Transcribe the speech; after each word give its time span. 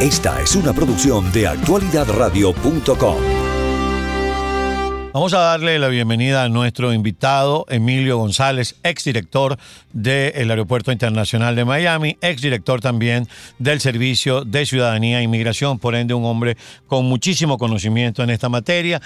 Esta 0.00 0.42
es 0.42 0.54
una 0.54 0.74
producción 0.74 1.32
de 1.32 1.46
actualidadradio.com. 1.46 3.16
Vamos 5.14 5.32
a 5.32 5.38
darle 5.38 5.78
la 5.78 5.88
bienvenida 5.88 6.44
a 6.44 6.50
nuestro 6.50 6.92
invitado, 6.92 7.64
Emilio 7.70 8.18
González, 8.18 8.76
exdirector 8.82 9.56
del 9.94 10.50
Aeropuerto 10.50 10.92
Internacional 10.92 11.56
de 11.56 11.64
Miami, 11.64 12.18
exdirector 12.20 12.82
también 12.82 13.26
del 13.58 13.80
Servicio 13.80 14.44
de 14.44 14.66
Ciudadanía 14.66 15.20
e 15.20 15.22
Inmigración, 15.22 15.78
por 15.78 15.94
ende 15.94 16.12
un 16.12 16.26
hombre 16.26 16.58
con 16.86 17.06
muchísimo 17.06 17.56
conocimiento 17.56 18.22
en 18.22 18.28
esta 18.28 18.50
materia. 18.50 19.00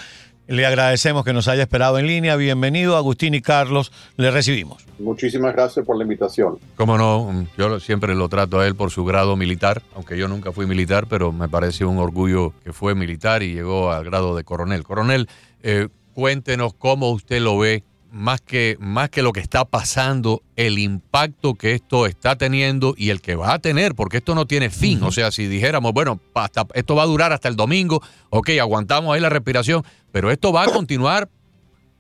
Le 0.51 0.67
agradecemos 0.67 1.25
que 1.25 1.33
nos 1.33 1.47
haya 1.47 1.63
esperado 1.63 1.97
en 2.01 2.09
línea. 2.09 2.35
Bienvenido, 2.35 2.97
Agustín 2.97 3.35
y 3.35 3.41
Carlos. 3.41 3.93
Le 4.17 4.33
recibimos. 4.33 4.85
Muchísimas 4.99 5.55
gracias 5.55 5.87
por 5.87 5.97
la 5.97 6.03
invitación. 6.03 6.59
Cómo 6.75 6.99
no, 6.99 7.47
yo 7.57 7.79
siempre 7.79 8.17
lo 8.17 8.29
trato 8.29 8.59
a 8.59 8.67
él 8.67 8.75
por 8.75 8.91
su 8.91 9.05
grado 9.05 9.37
militar, 9.37 9.81
aunque 9.95 10.19
yo 10.19 10.27
nunca 10.27 10.51
fui 10.51 10.67
militar, 10.67 11.07
pero 11.09 11.31
me 11.31 11.49
parece 11.49 11.85
un 11.85 11.99
orgullo 11.99 12.53
que 12.65 12.73
fue 12.73 12.97
militar 12.97 13.45
y 13.45 13.55
llegó 13.55 13.93
al 13.93 14.03
grado 14.03 14.35
de 14.35 14.43
coronel. 14.43 14.83
Coronel, 14.83 15.29
eh, 15.63 15.87
cuéntenos 16.15 16.75
cómo 16.75 17.13
usted 17.13 17.41
lo 17.41 17.57
ve, 17.57 17.85
más 18.13 18.41
que, 18.41 18.77
más 18.81 19.11
que 19.11 19.23
lo 19.23 19.33
que 19.33 19.41
está 19.41 19.65
pasando, 19.65 20.43
el 20.57 20.79
impacto 20.79 21.55
que 21.55 21.75
esto 21.75 22.07
está 22.07 22.37
teniendo 22.37 22.95
y 22.97 23.11
el 23.11 23.21
que 23.21 23.37
va 23.37 23.55
a 23.55 23.59
tener, 23.59 23.95
porque 23.95 24.19
esto 24.19 24.35
no 24.35 24.47
tiene 24.47 24.71
fin. 24.71 25.03
O 25.03 25.13
sea, 25.13 25.31
si 25.31 25.47
dijéramos, 25.47 25.93
bueno, 25.93 26.21
hasta, 26.35 26.67
esto 26.75 26.95
va 26.95 27.03
a 27.05 27.07
durar 27.07 27.33
hasta 27.33 27.49
el 27.49 27.57
domingo, 27.57 28.01
ok, 28.31 28.51
aguantamos 28.61 29.15
ahí 29.15 29.21
la 29.21 29.29
respiración, 29.29 29.85
pero 30.13 30.31
esto 30.31 30.53
va 30.53 30.65
a 30.65 30.67
continuar 30.73 31.29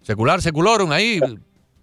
secular, 0.02 0.42
seculorum 0.42 0.92
ahí. 0.92 1.20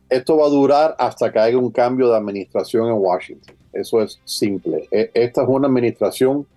Esto 0.09 0.37
va 0.37 0.45
a 0.45 0.49
durar 0.49 0.95
hasta 0.99 1.31
que 1.31 1.39
haya 1.39 1.57
un 1.57 1.71
cambio 1.71 2.09
de 2.09 2.17
administración 2.17 2.87
en 2.87 2.93
Washington. 2.93 3.55
Eso 3.73 4.01
es 4.01 4.19
simple. 4.25 4.87
E, 4.91 5.11
esta 5.13 5.43
es 5.43 5.47
una 5.49 5.67
administración 5.67 6.47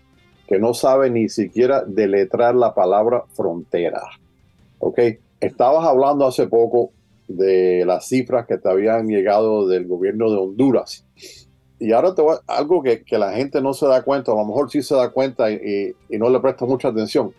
que 0.47 0.59
no 0.59 0.75
sabe 0.75 1.11
ni 1.11 1.29
siquiera 1.29 1.85
deletrar 1.85 2.55
la 2.55 2.75
palabra 2.75 3.25
frontera. 3.35 4.03
¿Ok? 4.79 4.99
Estabas 5.41 5.87
hablando 5.87 6.27
hace 6.27 6.47
poco 6.47 6.91
de 7.31 7.85
las 7.87 8.07
cifras 8.09 8.47
que 8.47 8.59
te 8.59 8.69
habían 8.69 9.07
llegado 9.07 9.69
del 9.69 9.87
gobierno 9.87 10.31
de 10.31 10.39
Honduras. 10.39 11.07
Y 11.79 11.93
ahora 11.93 12.15
te 12.15 12.23
voy 12.23 12.37
a, 12.47 12.57
algo 12.57 12.83
que, 12.83 13.05
la 13.13 13.33
gente 13.33 13.63
no 13.63 13.73
se 13.73 13.87
da 13.87 14.03
cuenta, 14.03 14.33
a 14.33 14.35
lo 14.35 14.45
mejor 14.45 14.71
sí 14.71 14.83
se 14.83 14.95
da 14.95 15.11
cuenta 15.11 15.51
y, 15.51 15.95
no 16.11 16.29
le 16.29 16.41
presta 16.41 16.67
mucha 16.67 16.89
atención. 16.89 17.33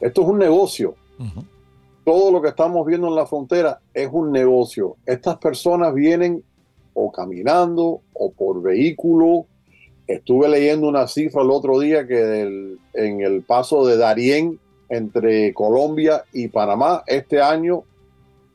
Esto 0.00 0.22
es 0.22 0.28
un 0.28 0.38
negocio. 0.38 0.94
Todo 2.04 2.30
lo 2.30 2.40
que 2.40 2.48
estamos 2.48 2.86
viendo 2.86 3.08
en 3.08 3.14
la 3.14 3.26
frontera 3.26 3.80
es 3.92 4.08
un 4.10 4.32
negocio. 4.32 4.96
Estas 5.04 5.36
personas 5.38 5.94
vienen 5.94 6.42
o 6.94 7.12
caminando 7.12 8.00
o 8.14 8.32
por 8.32 8.62
vehículo. 8.62 9.46
Estuve 10.06 10.48
leyendo 10.48 10.88
una 10.88 11.08
cifra 11.08 11.42
el 11.42 11.50
otro 11.50 11.78
día 11.78 12.06
que 12.06 12.78
en 12.94 13.20
el 13.20 13.42
paso 13.42 13.86
de 13.86 13.96
Darién 13.96 14.58
entre 14.88 15.52
Colombia 15.52 16.24
y 16.32 16.48
Panamá 16.48 17.02
este 17.06 17.40
año 17.40 17.84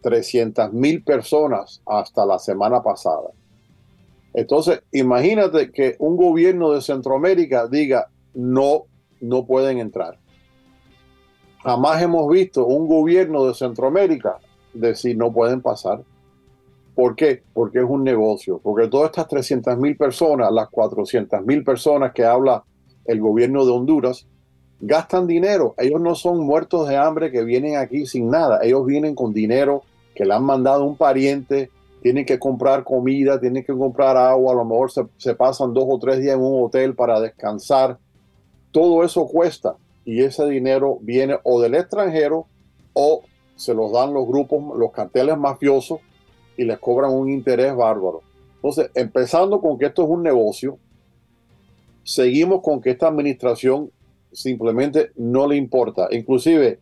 300 0.02 0.74
mil 0.74 1.04
personas 1.04 1.82
hasta 1.86 2.26
la 2.26 2.40
semana 2.40 2.82
pasada. 2.82 3.30
Entonces, 4.34 4.82
imagínate 4.92 5.72
que 5.72 5.96
un 6.00 6.16
gobierno 6.16 6.72
de 6.72 6.82
Centroamérica 6.82 7.68
diga, 7.68 8.10
no, 8.34 8.86
no 9.20 9.46
pueden 9.46 9.80
entrar. 9.80 10.18
Jamás 11.64 12.02
hemos 12.02 12.30
visto 12.32 12.66
un 12.66 12.88
gobierno 12.88 13.46
de 13.46 13.54
Centroamérica 13.54 14.40
decir 14.74 15.18
no 15.18 15.32
pueden 15.32 15.62
pasar. 15.62 16.02
¿Por 16.96 17.16
qué? 17.16 17.44
Porque 17.54 17.80
es 17.80 17.86
un 17.86 18.04
negocio. 18.04 18.60
Porque 18.64 18.88
todas 18.88 19.12
estas 19.12 19.28
300 19.28 19.78
mil 19.78 19.96
personas, 19.96 20.52
las 20.52 20.70
400 20.70 21.46
mil 21.46 21.64
personas 21.64 22.14
que 22.14 22.26
habla 22.26 22.64
el 23.06 23.20
gobierno 23.20 23.66
de 23.66 23.72
Honduras, 23.72 24.28
gastan 24.80 25.28
dinero. 25.28 25.76
Ellos 25.78 26.02
no 26.02 26.16
son 26.16 26.40
muertos 26.40 26.88
de 26.88 26.98
hambre 26.98 27.32
que 27.32 27.44
vienen 27.44 27.76
aquí 27.76 28.06
sin 28.06 28.30
nada. 28.30 28.60
Ellos 28.64 28.86
vienen 28.86 29.14
con 29.14 29.34
dinero 29.34 29.84
que 30.16 30.26
le 30.26 30.34
han 30.34 30.44
mandado 30.44 30.86
un 30.86 30.96
pariente, 30.96 31.70
tienen 32.02 32.26
que 32.26 32.40
comprar 32.40 32.84
comida, 32.84 33.40
tienen 33.40 33.64
que 33.64 33.74
comprar 33.74 34.18
agua, 34.18 34.54
a 34.54 34.56
lo 34.56 34.66
mejor 34.66 34.92
se, 34.92 35.36
pasan 35.36 35.74
dos 35.74 35.86
o 35.88 36.00
tres 36.00 36.20
días 36.20 36.36
en 36.36 36.42
un 36.42 36.66
hotel 36.66 36.96
para 36.96 37.20
descansar. 37.20 37.98
Todo 38.72 39.04
eso 39.04 39.28
cuesta 39.28 39.76
y 40.04 40.22
ese 40.24 40.48
dinero 40.48 40.98
viene 41.02 41.38
o 41.44 41.62
del 41.62 41.76
extranjero 41.76 42.48
o 42.94 43.22
se 43.56 43.74
los 43.74 43.92
dan 43.92 44.14
los 44.14 44.28
grupos, 44.28 44.78
los 44.78 44.92
carteles 44.92 45.38
mafiosos 45.38 46.00
y 46.58 46.64
les 46.64 46.80
cobran 46.80 47.12
un 47.12 47.30
interés 47.30 47.76
bárbaro. 47.76 48.22
Entonces, 48.56 48.90
empezando 48.96 49.62
con 49.62 49.78
que 49.78 49.86
esto 49.86 50.04
es 50.04 50.10
un 50.10 50.24
negocio, 50.24 50.78
seguimos 52.04 52.62
con 52.62 52.82
que 52.82 52.92
esta 52.92 53.08
administración 53.08 53.92
simplemente 54.32 55.12
no 55.16 55.48
le 55.48 55.56
importa. 55.56 56.08
Inclusive, 56.12 56.80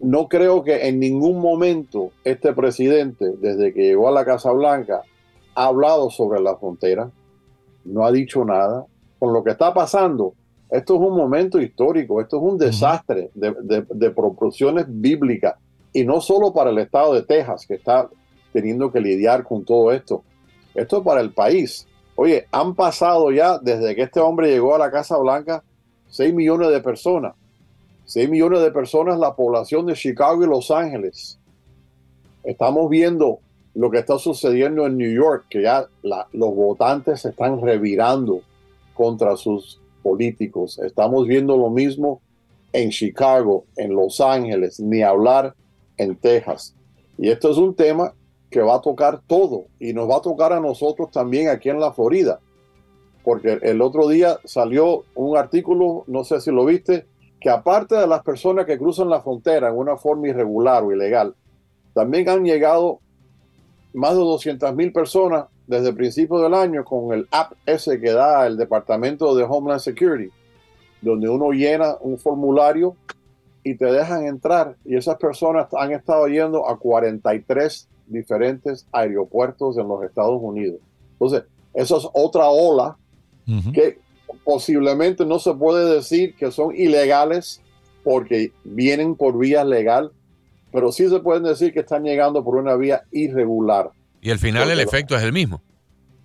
no 0.00 0.28
creo 0.28 0.62
que 0.62 0.88
en 0.88 1.00
ningún 1.00 1.40
momento 1.40 2.10
este 2.24 2.52
presidente, 2.52 3.32
desde 3.40 3.72
que 3.74 3.82
llegó 3.82 4.08
a 4.08 4.12
la 4.12 4.24
Casa 4.24 4.52
Blanca, 4.52 5.02
ha 5.54 5.64
hablado 5.66 6.10
sobre 6.10 6.40
la 6.40 6.56
frontera, 6.56 7.10
no 7.84 8.06
ha 8.06 8.12
dicho 8.12 8.44
nada. 8.44 8.86
Con 9.18 9.32
lo 9.32 9.42
que 9.42 9.50
está 9.50 9.74
pasando, 9.74 10.34
esto 10.70 10.94
es 10.94 11.00
un 11.00 11.16
momento 11.16 11.60
histórico, 11.60 12.20
esto 12.20 12.36
es 12.36 12.42
un 12.44 12.58
desastre 12.58 13.30
de, 13.34 14.10
proporciones 14.10 14.86
bíblicas, 14.88 15.56
y 15.92 16.04
no 16.04 16.20
solo 16.20 16.52
para 16.52 16.70
el 16.70 16.78
estado 16.78 17.14
de 17.14 17.22
Texas, 17.22 17.66
que 17.66 17.74
está 17.74 18.08
teniendo 18.52 18.92
que 18.92 19.00
lidiar 19.00 19.42
con 19.42 19.64
todo 19.64 19.90
esto, 19.90 20.22
esto 20.74 20.98
es 20.98 21.02
para 21.02 21.20
el 21.20 21.32
país. 21.32 21.88
Oye, 22.14 22.46
han 22.52 22.76
pasado 22.76 23.32
ya, 23.32 23.58
desde 23.58 23.96
que 23.96 24.02
este 24.02 24.20
hombre 24.20 24.50
llegó 24.50 24.76
a 24.76 24.78
la 24.78 24.92
Casa 24.92 25.16
Blanca, 25.16 25.64
6 26.08 26.32
millones 26.34 26.70
de 26.70 26.80
personas. 26.80 27.34
6 28.08 28.30
millones 28.30 28.62
de 28.62 28.70
personas 28.70 29.18
la 29.18 29.36
población 29.36 29.84
de 29.84 29.92
Chicago 29.92 30.42
y 30.42 30.46
Los 30.46 30.70
Ángeles. 30.70 31.38
Estamos 32.42 32.88
viendo 32.88 33.40
lo 33.74 33.90
que 33.90 33.98
está 33.98 34.16
sucediendo 34.18 34.86
en 34.86 34.96
New 34.96 35.12
York, 35.12 35.44
que 35.50 35.60
ya 35.60 35.86
los 36.32 36.54
votantes 36.54 37.20
se 37.20 37.28
están 37.28 37.60
revirando 37.60 38.40
contra 38.94 39.36
sus 39.36 39.78
políticos. 40.02 40.78
Estamos 40.78 41.26
viendo 41.26 41.54
lo 41.58 41.68
mismo 41.68 42.22
en 42.72 42.88
Chicago, 42.88 43.66
en 43.76 43.94
Los 43.94 44.22
Ángeles, 44.22 44.80
ni 44.80 45.02
hablar 45.02 45.54
en 45.98 46.16
Texas. 46.16 46.74
Y 47.18 47.28
esto 47.28 47.50
es 47.50 47.58
un 47.58 47.74
tema 47.74 48.14
que 48.48 48.62
va 48.62 48.76
a 48.76 48.80
tocar 48.80 49.20
todo 49.26 49.66
y 49.78 49.92
nos 49.92 50.08
va 50.08 50.16
a 50.16 50.22
tocar 50.22 50.54
a 50.54 50.60
nosotros 50.60 51.10
también 51.10 51.50
aquí 51.50 51.68
en 51.68 51.78
la 51.78 51.92
Florida 51.92 52.40
porque 53.28 53.58
el 53.60 53.82
otro 53.82 54.08
día 54.08 54.38
salió 54.44 55.04
un 55.14 55.36
artículo, 55.36 56.04
no 56.06 56.24
sé 56.24 56.40
si 56.40 56.50
lo 56.50 56.64
viste, 56.64 57.04
que 57.40 57.50
aparte 57.50 57.94
de 57.94 58.06
las 58.06 58.22
personas 58.22 58.66
que 58.66 58.78
cruzan 58.78 59.08
la 59.08 59.20
frontera 59.20 59.68
en 59.68 59.76
una 59.76 59.96
forma 59.96 60.28
irregular 60.28 60.82
o 60.82 60.92
ilegal, 60.92 61.34
también 61.94 62.28
han 62.28 62.44
llegado 62.44 63.00
más 63.92 64.12
de 64.12 64.20
200 64.20 64.74
mil 64.74 64.92
personas 64.92 65.46
desde 65.66 65.90
el 65.90 65.94
principio 65.94 66.38
del 66.38 66.54
año 66.54 66.84
con 66.84 67.12
el 67.12 67.28
app 67.30 67.52
ese 67.66 68.00
que 68.00 68.12
da 68.12 68.46
el 68.46 68.56
Departamento 68.56 69.34
de 69.34 69.44
Homeland 69.44 69.80
Security, 69.80 70.30
donde 71.00 71.28
uno 71.28 71.50
llena 71.50 71.96
un 72.00 72.18
formulario 72.18 72.96
y 73.62 73.76
te 73.76 73.86
dejan 73.86 74.24
entrar. 74.26 74.76
Y 74.84 74.96
esas 74.96 75.16
personas 75.16 75.68
han 75.74 75.92
estado 75.92 76.26
yendo 76.26 76.68
a 76.68 76.78
43 76.78 77.88
diferentes 78.06 78.86
aeropuertos 78.92 79.76
en 79.76 79.88
los 79.88 80.02
Estados 80.02 80.40
Unidos. 80.42 80.80
Entonces, 81.12 81.44
eso 81.74 81.98
es 81.98 82.08
otra 82.14 82.48
ola 82.48 82.96
que 83.72 83.98
posiblemente 84.44 85.24
no 85.24 85.38
se 85.38 85.54
puede 85.54 85.94
decir 85.94 86.34
que 86.36 86.50
son 86.50 86.74
ilegales 86.74 87.60
porque 88.04 88.52
vienen 88.64 89.16
por 89.16 89.38
vía 89.38 89.64
legal, 89.64 90.12
pero 90.72 90.92
sí 90.92 91.08
se 91.08 91.20
pueden 91.20 91.42
decir 91.42 91.72
que 91.72 91.80
están 91.80 92.04
llegando 92.04 92.44
por 92.44 92.56
una 92.56 92.74
vía 92.76 93.02
irregular. 93.10 93.90
Y 94.20 94.30
al 94.30 94.38
final 94.38 94.70
el 94.70 94.80
efecto 94.80 95.16
es 95.16 95.22
el 95.22 95.32
mismo. 95.32 95.60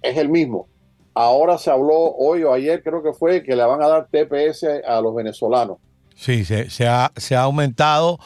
Es 0.01 0.17
el 0.17 0.29
mismo. 0.29 0.67
Ahora 1.13 1.57
se 1.57 1.69
habló 1.69 2.15
hoy 2.15 2.43
o 2.43 2.53
ayer, 2.53 2.81
creo 2.81 3.03
que 3.03 3.13
fue, 3.13 3.43
que 3.43 3.55
le 3.55 3.63
van 3.63 3.81
a 3.83 3.87
dar 3.87 4.07
TPS 4.07 4.65
a 4.85 4.99
los 4.99 5.13
venezolanos. 5.13 5.77
Sí, 6.15 6.45
se, 6.45 6.87
ha, 6.87 7.11
se 7.15 7.35
ha 7.35 7.41
aumentado 7.41 8.19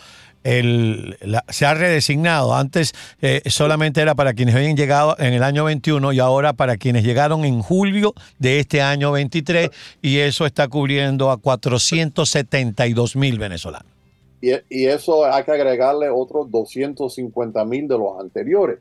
el, 0.47 1.17
se 1.49 1.65
ha 1.65 1.73
redesignado. 1.73 2.55
Antes 2.55 2.93
eh, 3.21 3.41
solamente 3.47 4.01
era 4.01 4.15
para 4.15 4.33
quienes 4.33 4.55
habían 4.55 4.77
llegado 4.77 5.15
en 5.19 5.33
el 5.33 5.43
año 5.43 5.65
21 5.65 6.13
y 6.13 6.19
ahora 6.19 6.53
para 6.53 6.77
quienes 6.77 7.03
llegaron 7.03 7.43
en 7.43 7.61
julio 7.61 8.13
de 8.39 8.59
este 8.59 8.81
año 8.81 9.11
23 9.11 9.69
y 10.01 10.19
eso 10.19 10.45
está 10.45 10.69
cubriendo 10.69 11.31
a 11.31 11.37
472 11.37 13.17
mil 13.17 13.37
venezolanos. 13.37 13.91
Y, 14.39 14.51
y, 14.69 14.85
eso 14.85 15.25
hay 15.25 15.43
que 15.43 15.51
agregarle 15.51 16.09
otros 16.09 16.49
250 16.49 17.65
mil 17.65 17.87
de 17.87 17.97
los 17.97 18.19
anteriores. 18.19 18.77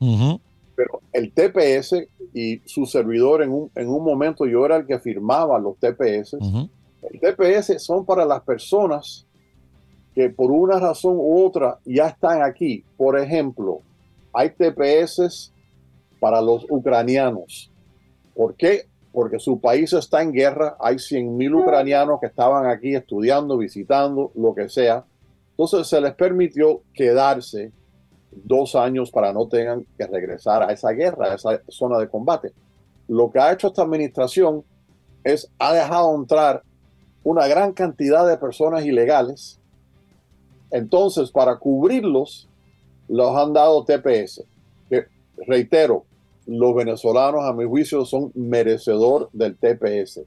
Pero 0.76 1.00
el 1.12 1.32
TPS 1.32 2.06
y 2.34 2.60
su 2.66 2.84
servidor 2.84 3.42
en 3.42 3.50
un, 3.50 3.70
en 3.74 3.88
un 3.88 4.04
momento 4.04 4.46
yo 4.46 4.66
era 4.66 4.76
el 4.76 4.86
que 4.86 4.98
firmaba 5.00 5.58
los 5.58 5.76
TPS. 5.78 6.36
El 7.10 7.20
TPS 7.20 7.82
son 7.82 8.04
para 8.04 8.24
las 8.24 8.42
personas 8.42 9.25
que 10.16 10.30
por 10.30 10.50
una 10.50 10.80
razón 10.80 11.16
u 11.16 11.44
otra 11.44 11.78
ya 11.84 12.08
están 12.08 12.42
aquí. 12.42 12.84
Por 12.96 13.16
ejemplo, 13.16 13.82
hay 14.32 14.50
TPS 14.50 15.52
para 16.18 16.40
los 16.40 16.66
ucranianos. 16.68 17.70
¿Por 18.34 18.56
qué? 18.56 18.88
porque 19.16 19.38
su 19.38 19.58
país 19.58 19.94
está 19.94 20.20
en 20.20 20.30
guerra, 20.30 20.76
hay 20.78 20.96
100.000 20.96 21.62
ucranianos 21.62 22.20
que 22.20 22.26
estaban 22.26 22.66
aquí 22.66 22.94
estudiando, 22.94 23.56
visitando, 23.56 24.30
lo 24.34 24.54
que 24.54 24.68
sea. 24.68 25.06
Entonces 25.52 25.86
se 25.86 26.02
les 26.02 26.14
permitió 26.14 26.82
quedarse 26.92 27.72
dos 28.30 28.74
años 28.74 29.10
para 29.10 29.32
no 29.32 29.48
tengan 29.48 29.86
que 29.96 30.06
regresar 30.06 30.62
a 30.62 30.70
esa 30.70 30.90
guerra, 30.90 31.32
a 31.32 31.34
esa 31.36 31.62
zona 31.68 31.98
de 31.98 32.10
combate. 32.10 32.52
Lo 33.08 33.30
que 33.30 33.38
ha 33.38 33.54
hecho 33.54 33.68
esta 33.68 33.80
administración 33.80 34.64
es, 35.24 35.50
ha 35.58 35.72
dejado 35.72 36.14
entrar 36.14 36.62
una 37.24 37.46
gran 37.46 37.72
cantidad 37.72 38.28
de 38.28 38.36
personas 38.36 38.84
ilegales. 38.84 39.58
Entonces, 40.70 41.30
para 41.30 41.56
cubrirlos, 41.56 42.48
los 43.08 43.36
han 43.36 43.52
dado 43.52 43.84
TPS. 43.84 44.44
Que, 44.88 45.06
reitero, 45.46 46.04
los 46.46 46.74
venezolanos, 46.74 47.44
a 47.44 47.52
mi 47.52 47.64
juicio, 47.64 48.04
son 48.04 48.32
merecedor 48.34 49.28
del 49.32 49.56
TPS. 49.56 50.22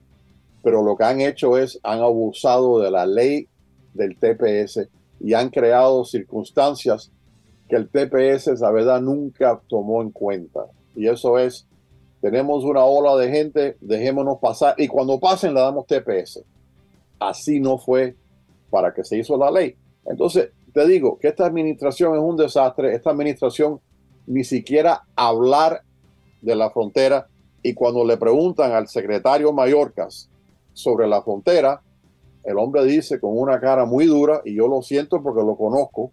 Pero 0.64 0.84
lo 0.84 0.98
que 0.98 1.04
han 1.06 1.22
hecho 1.22 1.58
es, 1.58 1.80
han 1.84 2.00
abusado 2.00 2.80
de 2.80 2.92
la 2.92 3.06
ley 3.06 3.48
del 3.94 4.18
TPS 4.18 4.88
y 5.20 5.34
han 5.34 5.50
creado 5.50 6.06
circunstancias 6.06 7.12
que 7.68 7.76
el 7.76 7.90
TPS, 7.90 8.60
la 8.60 8.72
verdad, 8.72 9.02
nunca 9.02 9.62
tomó 9.68 10.02
en 10.02 10.12
cuenta. 10.12 10.66
Y 10.96 11.08
eso 11.08 11.38
es, 11.38 11.68
tenemos 12.20 12.64
una 12.64 12.84
ola 12.84 13.16
de 13.16 13.32
gente, 13.32 13.78
dejémonos 13.80 14.40
pasar, 14.40 14.76
y 14.78 14.88
cuando 14.88 15.20
pasen 15.20 15.54
le 15.54 15.62
damos 15.62 15.86
TPS. 15.86 16.44
Así 17.20 17.60
no 17.60 17.78
fue 17.78 18.16
para 18.70 18.94
que 18.94 19.04
se 19.04 19.18
hizo 19.18 19.38
la 19.38 19.52
ley. 19.52 19.76
Entonces, 20.10 20.50
te 20.74 20.88
digo 20.88 21.18
que 21.20 21.30
esta 21.30 21.46
administración 21.46 22.16
es 22.16 22.22
un 22.22 22.36
desastre, 22.36 22.94
esta 22.96 23.12
administración 23.12 23.80
ni 24.26 24.44
siquiera 24.44 25.04
hablar 25.16 25.84
de 26.42 26.56
la 26.56 26.72
frontera, 26.72 27.28
y 27.62 27.74
cuando 27.74 28.04
le 28.04 28.18
preguntan 28.18 28.72
al 28.72 28.88
secretario 28.88 29.54
Mallorcas 29.54 30.30
sobre 30.74 31.08
la 31.08 31.22
frontera, 31.22 31.82
el 32.44 32.58
hombre 32.58 32.84
dice 32.86 33.20
con 33.20 33.38
una 33.38 33.60
cara 33.60 33.86
muy 33.86 34.06
dura, 34.06 34.42
y 34.44 34.56
yo 34.56 34.68
lo 34.68 34.82
siento 34.82 35.22
porque 35.22 35.42
lo 35.42 35.56
conozco, 35.56 36.12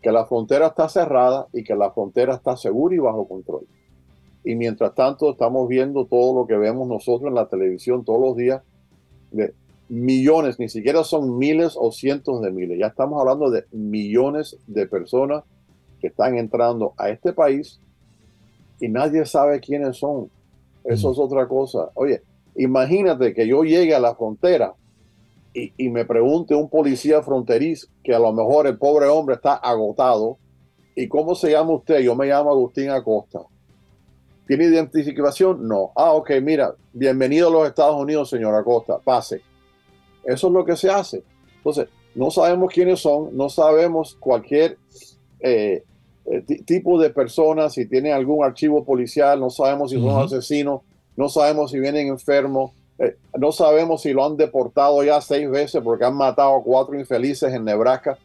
que 0.00 0.12
la 0.12 0.24
frontera 0.26 0.68
está 0.68 0.88
cerrada 0.88 1.46
y 1.52 1.64
que 1.64 1.74
la 1.74 1.90
frontera 1.90 2.34
está 2.34 2.56
segura 2.56 2.94
y 2.94 2.98
bajo 2.98 3.26
control. 3.26 3.66
Y 4.44 4.54
mientras 4.54 4.94
tanto 4.94 5.30
estamos 5.30 5.68
viendo 5.68 6.04
todo 6.06 6.34
lo 6.40 6.46
que 6.46 6.56
vemos 6.56 6.88
nosotros 6.88 7.28
en 7.28 7.34
la 7.34 7.46
televisión 7.46 8.04
todos 8.04 8.20
los 8.20 8.36
días, 8.36 8.62
millones, 9.92 10.58
ni 10.58 10.70
siquiera 10.70 11.04
son 11.04 11.36
miles 11.36 11.74
o 11.78 11.92
cientos 11.92 12.40
de 12.40 12.50
miles, 12.50 12.78
ya 12.78 12.86
estamos 12.86 13.20
hablando 13.20 13.50
de 13.50 13.66
millones 13.72 14.56
de 14.66 14.86
personas 14.86 15.44
que 16.00 16.06
están 16.06 16.38
entrando 16.38 16.94
a 16.96 17.10
este 17.10 17.34
país 17.34 17.78
y 18.80 18.88
nadie 18.88 19.26
sabe 19.26 19.60
quiénes 19.60 19.98
son. 19.98 20.30
Eso 20.82 21.12
es 21.12 21.18
otra 21.18 21.46
cosa. 21.46 21.90
Oye, 21.92 22.22
imagínate 22.56 23.34
que 23.34 23.46
yo 23.46 23.64
llegue 23.64 23.94
a 23.94 24.00
la 24.00 24.14
frontera 24.14 24.72
y, 25.52 25.90
me 25.90 26.06
pregunte 26.06 26.54
un 26.54 26.70
policía 26.70 27.22
fronterizo 27.22 27.86
que 28.02 28.14
a 28.14 28.18
lo 28.18 28.32
mejor 28.32 28.66
el 28.66 28.78
pobre 28.78 29.08
hombre 29.08 29.34
está 29.34 29.56
agotado. 29.56 30.38
¿Y 30.96 31.06
cómo 31.06 31.34
se 31.34 31.50
llama 31.50 31.74
usted? 31.74 32.00
Yo 32.00 32.16
me 32.16 32.26
llamo 32.26 32.50
Agustín 32.50 32.88
Acosta. 32.88 33.40
¿Tiene 34.46 34.64
identificación? 34.64 35.68
No. 35.68 35.92
Ah, 35.94 36.12
ok, 36.12 36.30
mira, 36.42 36.74
bienvenido 36.94 37.48
a 37.48 37.50
los 37.50 37.68
Estados 37.68 38.00
Unidos, 38.00 38.30
señor 38.30 38.54
Acosta. 38.54 38.98
Pase. 38.98 39.51
Eso 40.24 40.46
es 40.48 40.52
lo 40.52 40.64
que 40.64 40.76
se 40.76 40.90
hace. 40.90 41.22
Entonces, 41.56 41.88
no 42.14 42.30
sabemos 42.30 42.72
quiénes 42.72 43.00
son, 43.00 43.36
no 43.36 43.48
sabemos 43.48 44.16
cualquier 44.18 44.78
eh, 45.40 45.82
eh, 46.26 46.42
tipo 46.64 47.00
de 47.00 47.10
personas, 47.10 47.74
si 47.74 47.86
tienen 47.86 48.12
algún 48.12 48.44
archivo 48.44 48.84
policial, 48.84 49.40
no 49.40 49.50
sabemos 49.50 49.90
si 49.90 49.98
son 49.98 50.22
asesinos, 50.22 50.82
no 51.16 51.28
sabemos 51.28 51.70
si 51.70 51.80
vienen 51.80 52.08
enfermos, 52.08 52.72
eh, 52.98 53.16
no 53.36 53.50
sabemos 53.50 54.02
si 54.02 54.12
lo 54.12 54.24
han 54.24 54.36
deportado 54.36 55.02
ya 55.02 55.20
seis 55.20 55.50
veces 55.50 55.80
porque 55.82 56.04
han 56.04 56.14
matado 56.14 56.56
a 56.56 56.62
cuatro 56.62 56.98
infelices 56.98 57.52
en 57.52 57.64
Nebraska. 57.64 58.18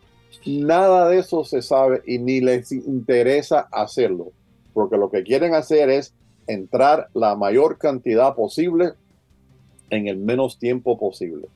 Nada 0.46 1.10
de 1.10 1.20
eso 1.20 1.44
se 1.44 1.62
sabe 1.62 2.02
y 2.06 2.20
ni 2.20 2.42
les 2.42 2.72
interesa 2.72 3.68
hacerlo, 3.72 4.32
porque 4.74 4.98
lo 4.98 5.10
que 5.10 5.24
quieren 5.24 5.56
hacer 5.56 5.90
es 5.90 6.14
entrar 6.46 7.08
la 7.14 7.36
mayor 7.36 7.78
cantidad 7.78 8.36
posible 8.36 8.94
en 9.90 10.08
el 10.08 10.18
menos 10.18 10.60
tiempo 10.60 10.98
posible. 10.98 11.48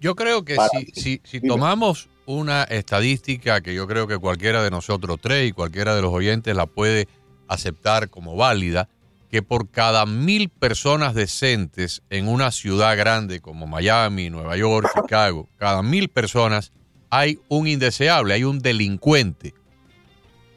Yo 0.00 0.14
creo 0.14 0.44
que 0.44 0.56
si, 0.94 1.20
si, 1.24 1.40
tomamos 1.40 2.08
una 2.26 2.64
estadística 2.64 3.60
que 3.60 3.74
yo 3.74 3.86
creo 3.88 4.06
que 4.06 4.18
cualquiera 4.18 4.62
de 4.62 4.70
nosotros 4.70 5.18
tres 5.20 5.48
y 5.48 5.52
cualquiera 5.52 5.94
de 5.96 6.02
los 6.02 6.12
oyentes 6.12 6.54
la 6.54 6.66
puede 6.66 7.08
aceptar 7.48 8.10
como 8.10 8.36
válida, 8.36 8.88
que 9.30 9.42
por 9.42 9.68
cada 9.68 10.06
mil 10.06 10.48
personas 10.48 11.14
decentes 11.14 12.02
en 12.10 12.28
una 12.28 12.50
ciudad 12.50 12.96
grande 12.96 13.40
como 13.40 13.66
Miami, 13.66 14.30
Nueva 14.30 14.56
York, 14.56 14.90
Chicago, 14.94 15.48
cada 15.56 15.82
mil 15.82 16.08
personas 16.08 16.72
hay 17.10 17.38
un 17.48 17.66
indeseable, 17.66 18.34
hay 18.34 18.44
un 18.44 18.58
delincuente. 18.60 19.54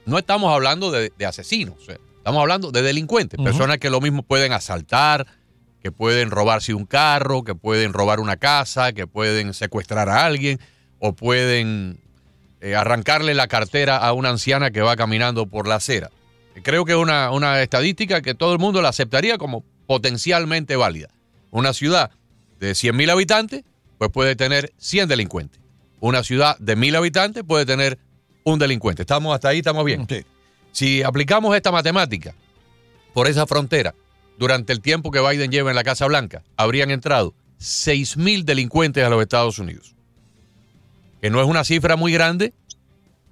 No 0.06 0.18
estamos 0.18 0.54
hablando 0.54 0.92
de, 0.92 1.12
asesinos, 1.26 1.76
estamos 2.18 2.42
hablando 2.42 2.72
de 2.72 2.82
delincuentes, 2.82 3.40
personas 3.42 3.78
que 3.78 3.90
lo 3.90 4.02
mismo 4.02 4.24
pueden 4.24 4.52
asaltar, 4.52 5.26
que 5.82 5.92
pueden 5.92 6.32
robarse 6.32 6.74
un 6.74 6.86
carro, 6.86 7.44
que 7.44 7.56
pueden 7.56 7.94
robar 7.94 8.20
una 8.20 8.38
casa, 8.38 8.94
que 8.94 9.08
pueden 9.08 9.54
secuestrar 9.54 10.10
a 10.10 10.26
alguien 10.26 10.60
o 11.00 11.14
pueden 11.14 12.00
eh, 12.62 12.76
arrancarle 12.76 13.34
la 13.34 13.48
cartera 13.48 13.98
a 13.98 14.14
una 14.14 14.30
anciana 14.30 14.70
que 14.70 14.82
va 14.82 14.96
caminando 14.96 15.48
por 15.48 15.68
la 15.68 15.76
acera. 15.76 16.12
Creo 16.64 16.86
que 16.86 16.92
es 16.92 16.98
una, 16.98 17.62
estadística 17.62 18.22
que 18.22 18.36
todo 18.36 18.54
el 18.54 18.60
mundo 18.60 18.82
la 18.82 18.90
aceptaría 18.90 19.38
como 19.38 19.64
potencialmente 19.88 20.76
válida. 20.76 21.10
Una 21.50 21.74
ciudad 21.74 22.12
de 22.60 22.74
100.000 22.74 23.10
habitantes, 23.10 23.64
pues 23.98 24.12
puede 24.12 24.36
tener 24.36 24.72
100 24.78 25.10
delincuentes. 25.10 25.60
Una 26.00 26.24
ciudad 26.24 26.58
de 26.60 26.78
1.000 26.78 26.98
habitantes 26.98 27.44
puede 27.44 27.66
tener 27.66 27.98
un 28.44 28.60
delincuente. 28.60 29.02
¿Estamos 29.02 29.34
hasta 29.34 29.50
ahí? 29.50 29.60
¿Estamos 29.60 29.84
bien? 29.86 30.06
Si 30.72 31.02
aplicamos 31.02 31.56
esta 31.56 31.72
matemática 31.72 32.36
por 33.14 33.28
esa 33.28 33.48
frontera, 33.48 33.96
durante 34.42 34.74
el 34.74 34.82
tiempo 34.82 35.12
que 35.12 35.22
Biden 35.22 35.52
lleva 35.52 35.70
en 35.70 35.76
la 35.76 35.84
Casa 35.84 36.08
Blanca, 36.08 36.42
habrían 36.58 36.90
entrado 36.90 37.36
6.000 37.60 38.44
delincuentes 38.44 39.06
a 39.06 39.10
los 39.10 39.22
Estados 39.22 39.60
Unidos. 39.60 39.96
Que 41.22 41.30
no 41.30 41.40
es 41.40 41.46
una 41.46 41.64
cifra 41.64 41.96
muy 41.96 42.12
grande, 42.12 42.52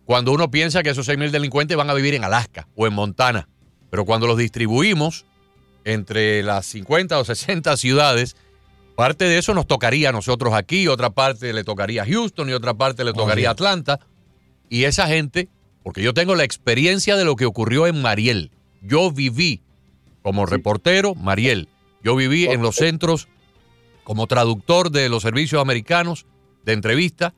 cuando 0.06 0.32
uno 0.32 0.52
piensa 0.52 0.84
que 0.84 0.92
esos 0.92 1.10
6.000 1.10 1.32
delincuentes 1.32 1.76
van 1.76 1.90
a 1.90 1.96
vivir 1.96 2.14
en 2.14 2.24
Alaska 2.24 2.68
o 2.76 2.86
en 2.86 2.94
Montana. 2.94 3.50
Pero 3.90 4.06
cuando 4.06 4.28
los 4.28 4.38
distribuimos 4.38 5.26
entre 5.84 6.44
las 6.44 6.68
50 6.68 7.18
o 7.18 7.26
60 7.26 7.76
ciudades, 7.78 8.36
parte 8.96 9.26
de 9.26 9.40
eso 9.40 9.56
nos 9.56 9.66
tocaría 9.66 10.10
a 10.10 10.12
nosotros 10.12 10.54
aquí, 10.54 10.88
otra 10.88 11.10
parte 11.10 11.54
le 11.54 11.64
tocaría 11.64 12.04
a 12.04 12.06
Houston 12.06 12.50
y 12.50 12.54
otra 12.54 12.76
parte 12.76 13.04
le 13.04 13.14
tocaría 13.14 13.50
a 13.50 13.54
Atlanta. 13.54 14.00
Y 14.70 14.84
esa 14.84 15.08
gente, 15.08 15.50
porque 15.82 16.04
yo 16.04 16.14
tengo 16.14 16.36
la 16.36 16.44
experiencia 16.44 17.16
de 17.18 17.26
lo 17.26 17.36
que 17.36 17.48
ocurrió 17.48 17.88
en 17.88 18.00
Mariel. 18.00 18.52
Yo 18.84 19.12
viví 19.12 19.64
como 20.22 20.46
reportero, 20.46 21.16
Mariel. 21.16 21.70
Yo 22.04 22.16
viví 22.16 22.46
en 22.46 22.62
los 22.62 22.76
centros 22.76 23.28
como 24.04 24.28
traductor 24.28 24.92
de 24.92 25.10
los 25.10 25.24
servicios 25.24 25.62
americanos 25.62 26.26
de 26.64 26.74
entrevista 26.74 27.34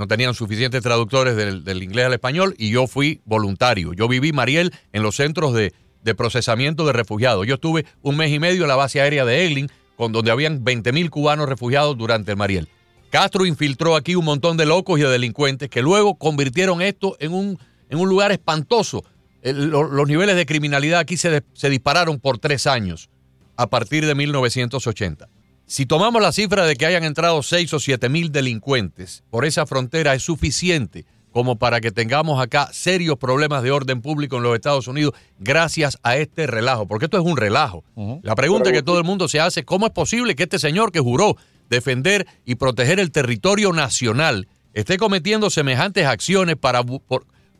no 0.00 0.06
tenían 0.08 0.32
suficientes 0.32 0.82
traductores 0.82 1.36
del, 1.36 1.82
inglés 1.82 2.06
al 2.06 2.14
español 2.14 2.54
y 2.56 2.70
yo 2.70 2.86
fui 2.86 3.20
voluntario. 3.26 3.92
Yo 3.92 4.08
viví, 4.08 4.32
Mariel, 4.32 4.72
en 4.94 5.02
los 5.02 5.16
centros 5.16 5.52
de, 5.52 5.74
procesamiento 6.14 6.86
de 6.86 6.94
refugiados. 6.94 7.46
Yo 7.46 7.56
estuve 7.56 7.84
un 8.00 8.16
mes 8.16 8.32
y 8.32 8.38
medio 8.38 8.62
en 8.62 8.68
la 8.68 8.76
base 8.76 9.02
aérea 9.02 9.26
de 9.26 9.44
Eglin, 9.44 9.70
con 9.96 10.10
donde 10.12 10.30
habían 10.30 10.64
20.000 10.64 11.10
cubanos 11.10 11.48
refugiados 11.48 11.98
durante 11.98 12.30
el 12.30 12.38
Mariel. 12.38 12.68
Castro 13.10 13.44
infiltró 13.44 13.94
aquí 13.94 14.14
un 14.14 14.24
montón 14.24 14.56
de 14.56 14.64
locos 14.64 14.98
y 14.98 15.02
de 15.02 15.10
delincuentes 15.10 15.68
que 15.68 15.82
luego 15.82 16.14
convirtieron 16.14 16.80
esto 16.80 17.18
en 17.20 17.34
un, 17.34 17.58
en 17.90 17.98
un 17.98 18.08
lugar 18.08 18.32
espantoso. 18.32 19.04
Los 19.42 20.08
niveles 20.08 20.36
de 20.36 20.46
criminalidad 20.46 21.00
aquí 21.00 21.16
se, 21.16 21.42
se 21.52 21.70
dispararon 21.70 22.20
por 22.20 22.38
tres 22.38 22.66
años 22.66 23.10
a 23.56 23.68
partir 23.68 24.06
de 24.06 24.14
1980. 24.14 25.28
Si 25.66 25.86
tomamos 25.86 26.20
la 26.20 26.32
cifra 26.32 26.66
de 26.66 26.76
que 26.76 26.86
hayan 26.86 27.04
entrado 27.04 27.42
6 27.42 27.74
o 27.74 27.78
7 27.78 28.08
mil 28.08 28.32
delincuentes 28.32 29.22
por 29.30 29.44
esa 29.44 29.66
frontera, 29.66 30.14
es 30.14 30.22
suficiente 30.22 31.06
como 31.32 31.56
para 31.56 31.80
que 31.80 31.92
tengamos 31.92 32.42
acá 32.42 32.70
serios 32.72 33.16
problemas 33.16 33.62
de 33.62 33.70
orden 33.70 34.02
público 34.02 34.36
en 34.36 34.42
los 34.42 34.54
Estados 34.54 34.88
Unidos 34.88 35.14
gracias 35.38 35.98
a 36.02 36.16
este 36.16 36.46
relajo, 36.46 36.86
porque 36.86 37.04
esto 37.04 37.18
es 37.18 37.24
un 37.24 37.36
relajo. 37.36 37.84
La 38.22 38.34
pregunta 38.34 38.72
que 38.72 38.82
todo 38.82 38.98
el 38.98 39.04
mundo 39.04 39.28
se 39.28 39.40
hace, 39.40 39.64
¿cómo 39.64 39.86
es 39.86 39.92
posible 39.92 40.34
que 40.34 40.44
este 40.44 40.58
señor 40.58 40.90
que 40.92 41.00
juró 41.00 41.36
defender 41.68 42.26
y 42.44 42.56
proteger 42.56 42.98
el 42.98 43.12
territorio 43.12 43.72
nacional 43.72 44.48
esté 44.74 44.98
cometiendo 44.98 45.50
semejantes 45.50 46.06
acciones 46.06 46.56
para 46.56 46.82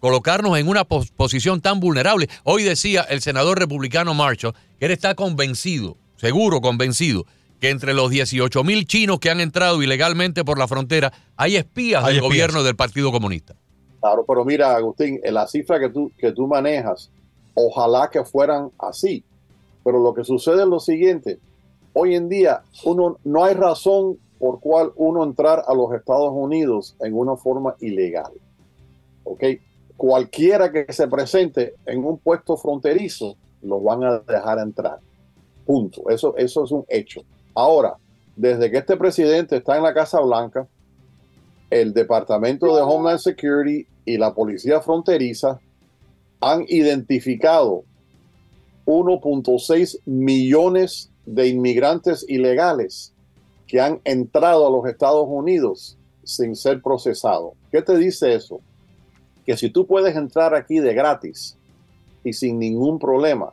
colocarnos 0.00 0.58
en 0.58 0.68
una 0.68 0.84
posición 0.84 1.60
tan 1.60 1.78
vulnerable? 1.78 2.28
Hoy 2.44 2.64
decía 2.64 3.02
el 3.02 3.20
senador 3.20 3.58
republicano 3.58 4.14
Marshall 4.14 4.54
que 4.78 4.86
él 4.86 4.90
está 4.92 5.14
convencido, 5.14 5.96
seguro 6.16 6.60
convencido, 6.60 7.26
que 7.60 7.70
entre 7.70 7.94
los 7.94 8.10
18 8.10 8.64
mil 8.64 8.86
chinos 8.86 9.20
que 9.20 9.30
han 9.30 9.40
entrado 9.40 9.82
ilegalmente 9.82 10.44
por 10.44 10.58
la 10.58 10.66
frontera 10.66 11.12
hay 11.36 11.56
espías 11.56 12.04
del 12.06 12.20
gobierno 12.20 12.62
del 12.62 12.74
Partido 12.74 13.12
Comunista. 13.12 13.54
Claro, 14.00 14.24
pero 14.26 14.44
mira, 14.46 14.74
Agustín, 14.74 15.20
la 15.22 15.46
cifra 15.46 15.78
que 15.78 15.90
tú, 15.90 16.10
que 16.16 16.32
tú 16.32 16.46
manejas, 16.46 17.10
ojalá 17.54 18.08
que 18.10 18.24
fueran 18.24 18.70
así. 18.78 19.22
Pero 19.84 19.98
lo 20.02 20.14
que 20.14 20.24
sucede 20.24 20.62
es 20.62 20.68
lo 20.68 20.80
siguiente. 20.80 21.38
hoy 21.92 22.14
en 22.14 22.28
día 22.28 22.62
uno 22.84 23.18
no 23.24 23.44
hay 23.44 23.54
razón 23.54 24.18
por 24.38 24.60
cual 24.60 24.92
uno 24.96 25.22
entrar 25.22 25.64
a 25.66 25.74
los 25.74 25.92
Estados 25.92 26.32
Unidos 26.32 26.96
en 27.00 27.14
una 27.14 27.36
forma 27.36 27.74
ilegal. 27.80 28.32
¿Ok? 29.24 29.44
Cualquiera 30.00 30.72
que 30.72 30.90
se 30.94 31.06
presente 31.08 31.74
en 31.84 32.02
un 32.06 32.16
puesto 32.16 32.56
fronterizo, 32.56 33.36
lo 33.60 33.82
van 33.82 34.02
a 34.02 34.20
dejar 34.20 34.58
entrar. 34.58 34.98
Punto. 35.66 36.08
Eso, 36.08 36.34
eso 36.38 36.64
es 36.64 36.70
un 36.70 36.86
hecho. 36.88 37.20
Ahora, 37.54 37.98
desde 38.34 38.70
que 38.70 38.78
este 38.78 38.96
presidente 38.96 39.58
está 39.58 39.76
en 39.76 39.82
la 39.82 39.92
Casa 39.92 40.18
Blanca, 40.20 40.66
el 41.68 41.92
Departamento 41.92 42.74
de 42.74 42.80
Homeland 42.80 43.18
Security 43.18 43.86
y 44.06 44.16
la 44.16 44.32
Policía 44.32 44.80
Fronteriza 44.80 45.60
han 46.40 46.64
identificado 46.68 47.84
1.6 48.86 50.00
millones 50.06 51.10
de 51.26 51.48
inmigrantes 51.48 52.24
ilegales 52.26 53.12
que 53.66 53.82
han 53.82 54.00
entrado 54.04 54.66
a 54.66 54.70
los 54.70 54.86
Estados 54.86 55.26
Unidos 55.28 55.98
sin 56.24 56.56
ser 56.56 56.80
procesados. 56.80 57.52
¿Qué 57.70 57.82
te 57.82 57.98
dice 57.98 58.34
eso? 58.34 58.62
Que 59.50 59.56
si 59.56 59.68
tú 59.68 59.84
puedes 59.84 60.14
entrar 60.14 60.54
aquí 60.54 60.78
de 60.78 60.94
gratis 60.94 61.58
y 62.22 62.34
sin 62.34 62.60
ningún 62.60 63.00
problema, 63.00 63.52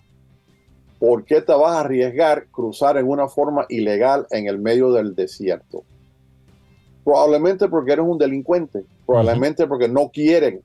¿por 1.00 1.26
qué 1.26 1.42
te 1.42 1.54
vas 1.54 1.72
a 1.72 1.80
arriesgar 1.80 2.46
cruzar 2.52 2.98
en 2.98 3.08
una 3.08 3.28
forma 3.28 3.66
ilegal 3.68 4.28
en 4.30 4.46
el 4.46 4.60
medio 4.60 4.92
del 4.92 5.16
desierto? 5.16 5.86
Probablemente 7.04 7.68
porque 7.68 7.94
eres 7.94 8.06
un 8.06 8.20
delincuente, 8.20 8.86
probablemente 9.08 9.66
porque 9.66 9.88
no 9.88 10.10
quieren 10.10 10.62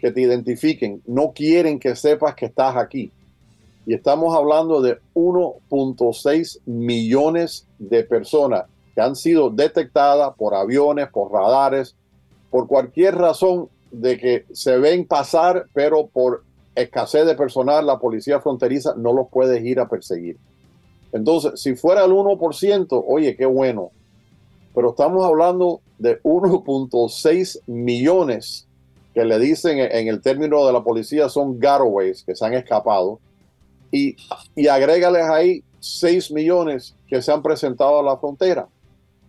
que 0.00 0.10
te 0.10 0.22
identifiquen, 0.22 1.02
no 1.06 1.30
quieren 1.32 1.78
que 1.78 1.94
sepas 1.94 2.34
que 2.34 2.46
estás 2.46 2.74
aquí. 2.76 3.12
Y 3.86 3.94
estamos 3.94 4.36
hablando 4.36 4.82
de 4.82 4.98
1.6 5.14 6.62
millones 6.66 7.64
de 7.78 8.02
personas 8.02 8.64
que 8.96 9.02
han 9.02 9.14
sido 9.14 9.50
detectadas 9.50 10.34
por 10.34 10.56
aviones, 10.56 11.08
por 11.10 11.30
radares, 11.30 11.94
por 12.50 12.66
cualquier 12.66 13.14
razón 13.14 13.68
de 13.90 14.18
que 14.18 14.46
se 14.52 14.78
ven 14.78 15.06
pasar, 15.06 15.66
pero 15.72 16.06
por 16.08 16.44
escasez 16.74 17.26
de 17.26 17.34
personal, 17.34 17.86
la 17.86 17.98
policía 17.98 18.40
fronteriza 18.40 18.94
no 18.96 19.12
los 19.12 19.28
puede 19.28 19.60
ir 19.66 19.80
a 19.80 19.88
perseguir. 19.88 20.36
Entonces, 21.12 21.60
si 21.60 21.74
fuera 21.74 22.04
el 22.04 22.12
1%, 22.12 23.04
oye, 23.06 23.36
qué 23.36 23.46
bueno. 23.46 23.90
Pero 24.74 24.90
estamos 24.90 25.24
hablando 25.24 25.80
de 25.98 26.20
1.6 26.22 27.60
millones 27.66 28.66
que 29.14 29.24
le 29.24 29.38
dicen 29.38 29.78
en 29.78 30.08
el 30.08 30.20
término 30.20 30.66
de 30.66 30.72
la 30.72 30.84
policía 30.84 31.28
son 31.28 31.58
garaways 31.58 32.22
que 32.22 32.36
se 32.36 32.44
han 32.44 32.54
escapado 32.54 33.18
y, 33.90 34.14
y 34.54 34.68
agrégales 34.68 35.24
ahí 35.24 35.64
6 35.80 36.30
millones 36.30 36.94
que 37.08 37.20
se 37.22 37.32
han 37.32 37.42
presentado 37.42 37.98
a 37.98 38.02
la 38.02 38.16
frontera. 38.18 38.68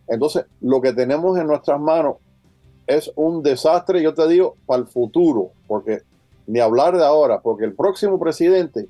Entonces, 0.07 0.45
lo 0.61 0.81
que 0.81 0.93
tenemos 0.93 1.37
en 1.39 1.47
nuestras 1.47 1.79
manos 1.79 2.17
es 2.89 3.11
un 3.15 3.43
desastre, 3.43 4.01
yo 4.01 4.15
te 4.15 4.27
digo, 4.27 4.57
para 4.65 4.81
el 4.81 4.87
futuro, 4.87 5.51
porque 5.67 6.01
ni 6.47 6.59
hablar 6.59 6.97
de 6.97 7.05
ahora, 7.05 7.39
porque 7.39 7.63
el 7.63 7.73
próximo 7.73 8.19
presidente 8.19 8.87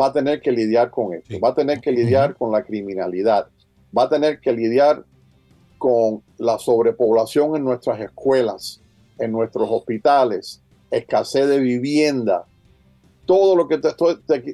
va 0.00 0.06
a 0.06 0.12
tener 0.12 0.40
que 0.40 0.52
lidiar 0.52 0.92
con 0.92 1.12
esto, 1.12 1.34
va 1.40 1.48
a 1.48 1.54
tener 1.54 1.80
que 1.80 1.90
lidiar 1.90 2.36
con 2.36 2.52
la 2.52 2.62
criminalidad, 2.62 3.48
va 3.96 4.04
a 4.04 4.08
tener 4.08 4.38
que 4.38 4.52
lidiar 4.52 5.04
con 5.78 6.22
la 6.38 6.60
sobrepoblación 6.60 7.56
en 7.56 7.64
nuestras 7.64 8.00
escuelas, 8.00 8.80
en 9.18 9.32
nuestros 9.32 9.68
hospitales, 9.68 10.62
escasez 10.88 11.48
de 11.48 11.58
vivienda, 11.58 12.44
todo 13.26 13.56
lo 13.56 13.66
que 13.66 13.78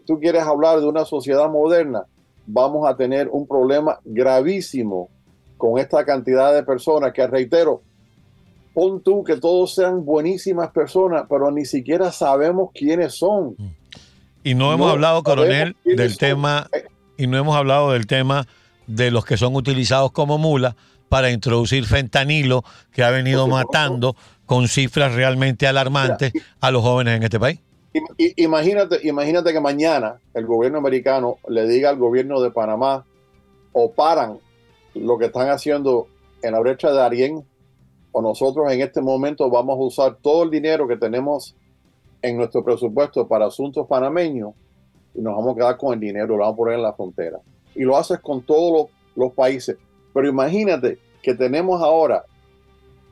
tú 0.06 0.18
quieres 0.18 0.42
hablar 0.42 0.80
de 0.80 0.87
una 0.87 1.04
sociedad 1.04 1.50
moderna, 1.50 2.06
vamos 2.47 2.88
a 2.88 2.97
tener 2.97 3.28
un 3.28 3.47
problema 3.47 4.00
gravísimo 4.06 5.11
con 5.59 5.78
esta 5.78 6.02
cantidad 6.06 6.54
de 6.54 6.62
personas 6.62 7.12
que, 7.12 7.26
reitero, 7.26 7.83
pon 8.75 9.02
tú 9.02 9.23
que 9.23 9.37
todos 9.37 9.75
sean 9.75 10.04
buenísimas 10.04 10.71
personas, 10.71 11.25
pero 11.31 11.50
ni 11.50 11.64
siquiera 11.64 12.12
sabemos 12.12 12.71
quiénes 12.75 13.14
son. 13.14 13.57
Y 14.43 14.54
no 14.54 14.73
hemos 14.73 14.90
hablado, 14.90 15.23
coronel, 15.23 15.76
del 15.85 16.19
tema, 16.19 16.69
y 17.16 17.26
no 17.26 17.38
hemos 17.38 17.57
hablado 17.57 17.93
del 17.93 18.07
tema 18.07 18.47
de 18.87 19.11
los 19.11 19.25
que 19.25 19.37
son 19.37 19.54
utilizados 19.54 20.12
como 20.12 20.37
mula 20.37 20.76
para 21.09 21.31
introducir 21.31 21.87
fentanilo 21.87 22.64
que 22.93 23.04
ha 23.04 23.11
venido 23.11 23.47
matando 23.47 24.16
con 24.45 24.69
cifras 24.69 25.14
realmente 25.14 25.66
alarmantes 25.66 26.33
a 26.61 26.71
los 26.71 26.83
jóvenes 26.83 27.16
en 27.16 27.23
este 27.23 27.38
país. 27.38 27.61
Imagínate, 28.37 28.99
imagínate 29.07 29.52
que 29.52 29.61
mañana 29.61 30.16
el 30.35 30.45
gobierno 30.47 30.78
americano 30.78 31.38
le 31.49 31.69
diga 31.69 31.90
al 31.90 31.97
gobierno 31.97 32.40
de 32.40 32.50
Panamá 32.50 33.04
o 33.73 33.93
paran 33.93 34.38
lo 34.95 35.16
que 35.16 35.26
están 35.26 35.49
haciendo 35.49 36.09
en 36.43 36.52
la 36.52 36.61
brecha 36.61 36.90
de 36.90 37.00
Arién 37.00 37.45
o 38.16 38.23
nosotros 38.23 38.73
en 38.73 38.80
este 38.80 39.00
momento 39.00 39.50
vamos 39.50 39.76
a 39.76 39.83
usar 39.83 40.18
todo 40.23 40.44
el 40.44 40.50
dinero 40.50 40.87
que 40.87 40.97
tenemos 40.97 41.56
en 42.23 42.37
nuestro 42.37 42.62
presupuesto 42.64 43.26
para 43.26 43.47
asuntos 43.47 43.88
panameños 43.88 44.54
y 45.14 45.21
nos 45.21 45.35
vamos 45.35 45.54
a 45.54 45.56
quedar 45.56 45.76
con 45.76 45.94
el 45.94 46.00
dinero, 46.00 46.37
lo 46.37 46.44
vamos 46.44 46.54
a 46.54 46.56
poner 46.56 46.75
en 46.76 46.83
la 46.83 46.92
frontera. 46.92 47.40
Y 47.75 47.83
lo 47.83 47.97
haces 47.97 48.21
con 48.21 48.42
todos 48.42 48.88
los, 49.16 49.33
países. 49.33 49.76
Pero 50.12 50.28
imagínate 50.28 50.99
que 51.23 51.35
tenemos 51.35 51.83
ahora, 51.83 52.25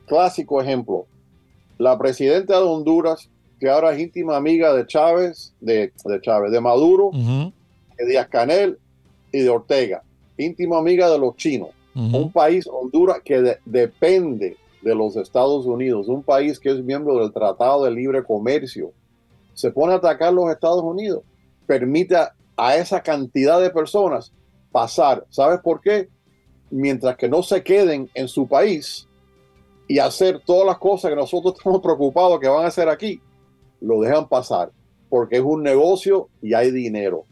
clásico 0.05 0.61
ejemplo, 0.61 1.05
la 1.77 1.97
presidenta 1.97 2.57
de 2.57 2.63
Honduras, 2.63 3.29
que 3.59 3.69
ahora 3.69 3.91
es 3.91 3.99
íntima 3.99 4.37
amiga 4.37 4.73
de 4.73 4.87
Chávez, 4.87 5.53
de, 5.59 5.91
Chávez, 6.21 6.49
de 6.49 6.61
Maduro, 6.61 7.11
de 7.11 8.05
Díaz 8.05 8.29
Canel 8.29 8.79
y 9.33 9.39
de 9.39 9.49
Ortega, 9.49 10.01
íntima 10.37 10.77
amiga 10.77 11.09
de 11.09 11.19
los 11.19 11.35
chinos. 11.35 11.71
Un 11.93 12.31
país, 12.31 12.67
Honduras, 12.71 13.19
que 13.23 13.57
depende 13.65 14.57
de 14.83 14.95
los 14.95 15.15
Estados 15.15 15.65
Unidos, 15.65 16.07
un 16.07 16.23
país 16.23 16.59
que 16.59 16.69
es 16.69 16.83
miembro 16.83 17.17
del 17.19 17.31
Tratado 17.31 17.85
de 17.85 17.91
Libre 17.91 18.23
Comercio, 18.23 18.91
se 19.53 19.71
pone 19.71 19.93
a 19.93 19.97
atacar 19.97 20.33
los 20.33 20.49
Estados 20.49 20.83
Unidos, 20.83 21.23
permite 21.65 22.15
a 22.57 22.75
esa 22.75 23.01
cantidad 23.01 23.61
de 23.61 23.69
personas 23.69 24.31
pasar. 24.71 25.25
¿Sabes 25.29 25.59
por 25.61 25.81
qué? 25.81 26.09
Mientras 26.69 27.15
que 27.15 27.29
no 27.29 27.43
se 27.43 27.63
queden 27.63 28.09
en 28.13 28.27
su 28.27 28.47
país 28.47 29.07
y 29.87 29.99
hacer 29.99 30.41
todas 30.45 30.65
las 30.65 30.77
cosas 30.77 31.11
que 31.11 31.15
nosotros 31.15 31.53
estamos 31.57 31.81
preocupados 31.81 32.39
que 32.39 32.47
van 32.47 32.65
a 32.65 32.67
hacer 32.67 32.89
aquí, 32.89 33.21
lo 33.79 34.01
dejan 34.01 34.27
pasar, 34.27 34.71
porque 35.09 35.37
es 35.37 35.43
un 35.43 35.63
negocio 35.63 36.29
y 36.41 36.53
hay 36.53 36.71
dinero. 36.71 37.25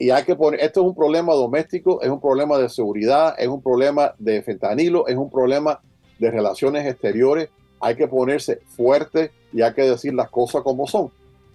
Y 0.00 0.10
hay 0.10 0.24
que 0.24 0.36
poner, 0.36 0.60
esto 0.60 0.80
es 0.80 0.86
un 0.86 0.94
problema 0.94 1.34
doméstico, 1.34 2.00
es 2.02 2.08
un 2.08 2.20
problema 2.20 2.56
de 2.56 2.68
seguridad, 2.68 3.34
es 3.36 3.48
un 3.48 3.60
problema 3.60 4.14
de 4.18 4.42
fentanilo, 4.42 5.08
es 5.08 5.16
un 5.16 5.28
problema 5.28 5.80
de 6.18 6.30
relaciones 6.30 6.86
exteriores, 6.86 7.48
hay 7.80 7.96
que 7.96 8.08
ponerse 8.08 8.60
fuerte 8.76 9.30
y 9.52 9.62
hay 9.62 9.72
que 9.74 9.82
decir 9.82 10.14
las 10.14 10.30
cosas 10.30 10.62
como 10.62 10.86
son. 10.86 11.10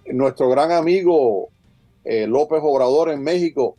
Nuestro 0.06 0.48
gran 0.48 0.72
amigo 0.72 1.48
eh, 2.04 2.26
López 2.26 2.60
Obrador 2.62 3.10
en 3.10 3.22
México 3.22 3.76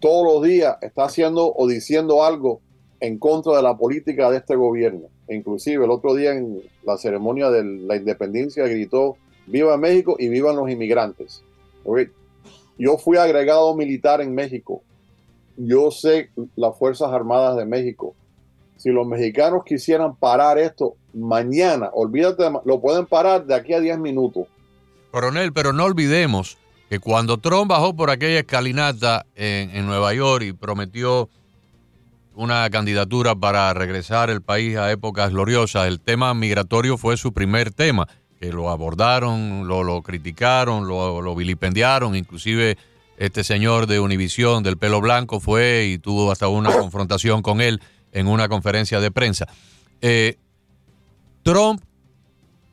todos 0.00 0.24
los 0.24 0.42
días 0.48 0.76
está 0.80 1.04
haciendo 1.04 1.52
o 1.54 1.66
diciendo 1.66 2.24
algo 2.24 2.60
en 3.00 3.18
contra 3.18 3.56
de 3.56 3.62
la 3.62 3.76
política 3.76 4.30
de 4.30 4.38
este 4.38 4.56
gobierno. 4.56 5.08
Inclusive 5.28 5.84
el 5.84 5.90
otro 5.90 6.14
día 6.14 6.32
en 6.32 6.62
la 6.84 6.96
ceremonia 6.96 7.50
de 7.50 7.64
la 7.64 7.96
independencia 7.96 8.66
gritó, 8.66 9.16
viva 9.46 9.76
México 9.76 10.16
y 10.18 10.28
vivan 10.28 10.56
los 10.56 10.70
inmigrantes. 10.70 11.42
Yo 12.78 12.96
fui 12.98 13.16
agregado 13.16 13.74
militar 13.74 14.20
en 14.20 14.34
México. 14.34 14.82
Yo 15.56 15.90
sé 15.90 16.30
las 16.54 16.76
Fuerzas 16.78 17.12
Armadas 17.12 17.56
de 17.56 17.64
México 17.64 18.14
si 18.78 18.90
los 18.90 19.06
mexicanos 19.06 19.64
quisieran 19.64 20.16
parar 20.16 20.56
esto 20.56 20.94
mañana, 21.12 21.90
olvídate, 21.92 22.44
lo 22.64 22.80
pueden 22.80 23.06
parar 23.06 23.44
de 23.44 23.54
aquí 23.54 23.74
a 23.74 23.80
10 23.80 23.98
minutos. 23.98 24.46
Coronel, 25.10 25.52
pero 25.52 25.72
no 25.72 25.84
olvidemos 25.84 26.58
que 26.88 27.00
cuando 27.00 27.38
Trump 27.38 27.70
bajó 27.70 27.94
por 27.94 28.10
aquella 28.10 28.38
escalinata 28.38 29.26
en, 29.34 29.84
Nueva 29.86 30.14
York 30.14 30.44
y 30.44 30.52
prometió 30.52 31.28
una 32.34 32.70
candidatura 32.70 33.34
para 33.34 33.74
regresar 33.74 34.30
el 34.30 34.42
país 34.42 34.76
a 34.76 34.92
épocas 34.92 35.30
gloriosas, 35.32 35.88
el 35.88 36.00
tema 36.00 36.32
migratorio 36.34 36.96
fue 36.96 37.16
su 37.16 37.32
primer 37.32 37.72
tema, 37.72 38.06
que 38.40 38.52
lo 38.52 38.70
abordaron, 38.70 39.66
lo, 39.66 39.82
lo 39.82 40.02
criticaron, 40.02 40.86
lo, 40.86 41.20
lo 41.20 41.34
vilipendiaron, 41.34 42.14
inclusive 42.14 42.78
este 43.16 43.42
señor 43.42 43.88
de 43.88 43.98
Univisión 43.98 44.62
del 44.62 44.76
pelo 44.76 45.00
blanco 45.00 45.40
fue 45.40 45.86
y 45.86 45.98
tuvo 45.98 46.30
hasta 46.30 46.46
una 46.46 46.70
confrontación 46.72 47.42
con 47.42 47.60
él 47.60 47.80
en 48.12 48.26
una 48.26 48.48
conferencia 48.48 49.00
de 49.00 49.10
prensa. 49.10 49.46
Eh, 50.00 50.36
Trump, 51.42 51.82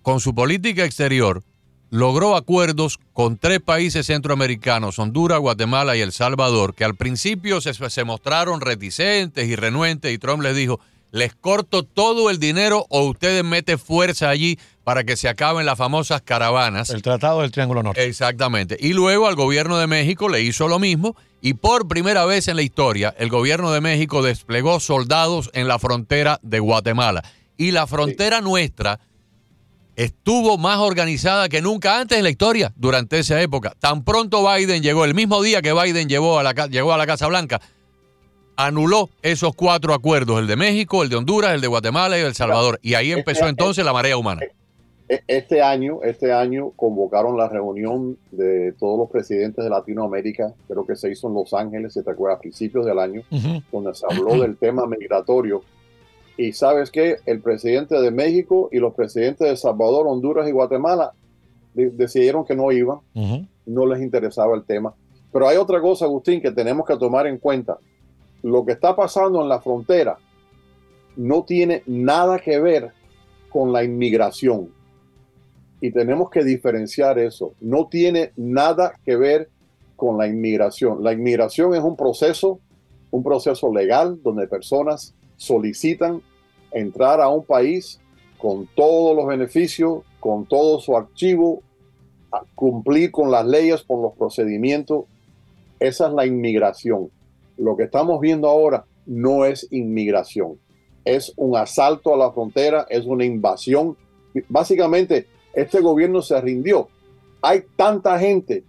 con 0.02 0.20
su 0.20 0.36
política 0.36 0.86
exterior, 0.86 1.44
logró 1.90 2.36
acuerdos 2.36 3.00
con 3.14 3.38
tres 3.38 3.62
países 3.62 4.08
centroamericanos, 4.08 5.00
Honduras, 5.00 5.40
Guatemala 5.40 5.96
y 5.96 6.02
El 6.02 6.12
Salvador, 6.12 6.76
que 6.76 6.84
al 6.84 6.96
principio 6.96 7.62
se, 7.62 7.74
se 7.74 8.04
mostraron 8.04 8.62
reticentes 8.62 9.48
y 9.48 9.56
renuentes 9.56 10.14
y 10.14 10.18
Trump 10.18 10.44
les 10.44 10.56
dijo, 10.56 10.80
les 11.12 11.34
corto 11.34 11.84
todo 11.84 12.30
el 12.30 12.40
dinero 12.40 12.86
o 12.90 13.04
ustedes 13.04 13.44
meten 13.44 13.80
fuerza 13.80 14.30
allí 14.30 14.60
para 14.84 15.04
que 15.04 15.18
se 15.18 15.28
acaben 15.28 15.66
las 15.66 15.78
famosas 15.78 16.22
caravanas. 16.22 16.90
El 16.90 17.02
Tratado 17.02 17.42
del 17.42 17.52
Triángulo 17.52 17.84
Norte. 17.84 18.06
Exactamente. 18.06 18.78
Y 18.80 18.94
luego 18.94 19.28
al 19.28 19.36
gobierno 19.36 19.78
de 19.78 19.88
México 19.88 20.30
le 20.30 20.42
hizo 20.42 20.68
lo 20.68 20.78
mismo 20.78 21.16
y 21.42 21.56
por 21.56 21.88
primera 21.88 22.26
vez 22.26 22.48
en 22.48 22.56
la 22.56 22.62
historia 22.62 23.14
el 23.18 23.30
gobierno 23.30 23.72
de 23.72 23.82
México 23.82 24.22
desplegó 24.22 24.80
soldados 24.80 25.50
en 25.54 25.68
la 25.68 25.80
frontera 25.80 26.40
de 26.44 26.60
Guatemala. 26.60 27.24
Y 27.58 27.72
la 27.72 27.88
frontera 27.88 28.42
nuestra 28.42 29.00
estuvo 29.96 30.58
más 30.58 30.78
organizada 30.80 31.50
que 31.50 31.62
nunca 31.62 32.00
antes 32.00 32.18
en 32.18 32.24
la 32.24 32.30
historia 32.30 32.74
durante 32.76 33.20
esa 33.20 33.42
época. 33.42 33.74
Tan 33.80 34.04
pronto 34.04 34.46
Biden 34.48 34.84
llegó, 34.84 35.06
el 35.06 35.16
mismo 35.16 35.42
día 35.42 35.62
que 35.62 35.74
Biden 35.74 36.10
llegó 36.10 36.38
a 36.40 36.44
la, 36.44 36.54
llegó 36.68 36.94
a 36.94 36.98
la 36.98 37.08
Casa 37.08 37.28
Blanca, 37.28 37.62
anuló 38.56 39.10
esos 39.22 39.56
cuatro 39.56 39.94
acuerdos, 39.94 40.40
el 40.40 40.48
de 40.48 40.56
México, 40.56 41.04
el 41.04 41.10
de 41.10 41.16
Honduras, 41.16 41.54
el 41.54 41.62
de 41.62 41.68
Guatemala 41.68 42.18
y 42.18 42.20
el 42.20 42.26
de 42.26 42.30
El 42.30 42.36
Salvador. 42.36 42.80
Y 42.82 42.94
ahí 42.94 43.12
empezó 43.12 43.48
entonces 43.48 43.84
la 43.86 43.94
marea 43.94 44.18
humana. 44.18 44.42
E-, 45.08 45.24
este 45.28 45.62
año, 45.62 46.00
este 46.04 46.32
año 46.32 46.72
convocaron 46.76 47.38
la 47.38 47.48
reunión 47.48 48.18
de 48.32 48.74
todos 48.74 48.98
los 48.98 49.10
presidentes 49.10 49.64
de 49.64 49.70
Latinoamérica, 49.70 50.54
creo 50.68 50.86
que 50.86 50.96
se 50.96 51.12
hizo 51.12 51.28
en 51.28 51.36
Los 51.36 51.54
Ángeles, 51.54 51.94
se 51.94 52.04
te 52.04 52.12
acuerda, 52.12 52.38
a 52.38 52.40
principios 52.40 52.86
del 52.86 53.00
año, 53.00 53.22
donde 53.72 53.94
se 53.94 54.06
habló 54.10 54.42
del 54.42 54.58
tema 54.58 54.86
migratorio. 54.88 55.64
Y 56.38 56.52
sabes 56.52 56.92
que 56.92 57.18
el 57.26 57.40
presidente 57.40 58.00
de 58.00 58.12
México 58.12 58.70
y 58.72 58.80
los 58.80 58.94
presidentes 58.94 59.46
de 59.46 59.52
El 59.52 59.58
Salvador, 59.58 60.08
Honduras 60.08 60.48
y 60.50 60.52
Guatemala 60.52 61.14
decidieron 61.74 62.46
que 62.46 62.56
no 62.56 62.72
iban, 62.72 63.00
no 63.66 63.86
les 63.86 64.02
interesaba 64.02 64.56
el 64.56 64.64
tema. 64.64 64.94
Pero 65.32 65.48
hay 65.48 65.58
otra 65.58 65.82
cosa, 65.82 66.06
Agustín, 66.06 66.42
que 66.42 66.52
tenemos 66.52 66.86
que 66.86 66.96
tomar 66.98 67.28
en 67.28 67.38
cuenta 67.38 67.78
lo 68.46 68.64
que 68.64 68.74
está 68.74 68.96
pasando 68.96 69.42
en 69.42 69.50
la 69.50 69.60
frontera 69.60 70.20
no 71.16 71.44
tiene 71.46 71.82
nada 71.88 72.38
que 72.38 72.60
ver 72.60 72.92
con 73.50 73.74
la 73.74 73.84
inmigración. 73.84 74.70
Y 75.82 75.90
tenemos 75.90 76.30
que 76.30 76.44
diferenciar 76.44 77.18
eso. 77.18 77.54
No 77.60 77.88
tiene 77.88 78.34
nada 78.36 78.94
que 79.04 79.16
ver 79.16 79.50
con 79.96 80.20
la 80.20 80.28
inmigración. 80.28 81.04
La 81.04 81.12
inmigración 81.12 81.74
es 81.74 81.82
un 81.82 81.96
proceso, 81.96 82.60
un 83.10 83.24
proceso 83.24 83.74
legal 83.74 84.22
donde 84.22 84.48
personas 84.48 85.16
solicitan 85.38 86.22
entrar 86.72 87.22
a 87.22 87.30
un 87.30 87.44
país 87.44 88.00
con 88.38 88.70
todos 88.76 89.16
los 89.16 89.26
beneficios, 89.26 90.04
con 90.20 90.46
todo 90.46 90.80
su 90.80 90.96
archivo, 90.96 91.64
cumplir 92.54 93.10
con 93.10 93.32
las 93.32 93.48
leyes, 93.48 93.82
con 93.82 94.04
los 94.04 94.14
procedimientos. 94.14 95.06
Esa 95.80 96.10
es 96.10 96.14
la 96.14 96.28
inmigración 96.28 97.10
lo 97.58 97.76
que 97.78 97.84
estamos 97.84 98.20
viendo 98.20 98.48
ahora 98.48 98.86
no 99.06 99.46
es 99.46 99.68
inmigración, 99.72 100.60
es 101.04 101.34
un 101.36 101.56
asalto 101.56 102.14
a 102.14 102.18
la 102.18 102.32
frontera, 102.32 102.86
es 102.90 103.06
una 103.06 103.26
invasión. 103.26 103.96
Básicamente, 104.50 105.28
este 105.54 105.80
gobierno 105.80 106.22
se 106.22 106.40
rindió. 106.42 106.90
Hay 107.42 107.64
tanta 107.76 108.18
gente 108.18 108.64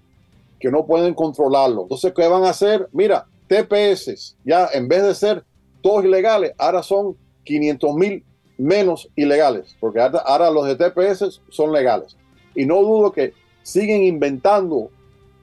que 0.61 0.71
no 0.71 0.87
pueden 0.87 1.14
controlarlo. 1.14 1.83
Entonces, 1.83 2.12
¿qué 2.14 2.28
van 2.28 2.45
a 2.45 2.50
hacer? 2.50 2.88
Mira, 2.93 3.26
TPS, 3.49 4.37
ya 4.45 4.69
en 4.73 4.87
vez 4.88 5.02
de 5.02 5.14
ser 5.14 5.45
todos 5.81 6.05
ilegales, 6.05 6.52
ahora 6.59 6.83
son 6.83 7.16
500 7.45 7.95
mil 7.95 8.25
menos 8.59 9.09
ilegales, 9.16 9.76
porque 9.81 10.00
ahora 10.00 10.50
los 10.50 10.66
de 10.66 10.76
TPS 10.76 11.40
son 11.49 11.73
legales. 11.73 12.16
Y 12.55 12.66
no 12.66 12.81
dudo 12.83 13.12
que 13.12 13.33
siguen 13.62 14.02
inventando 14.02 14.90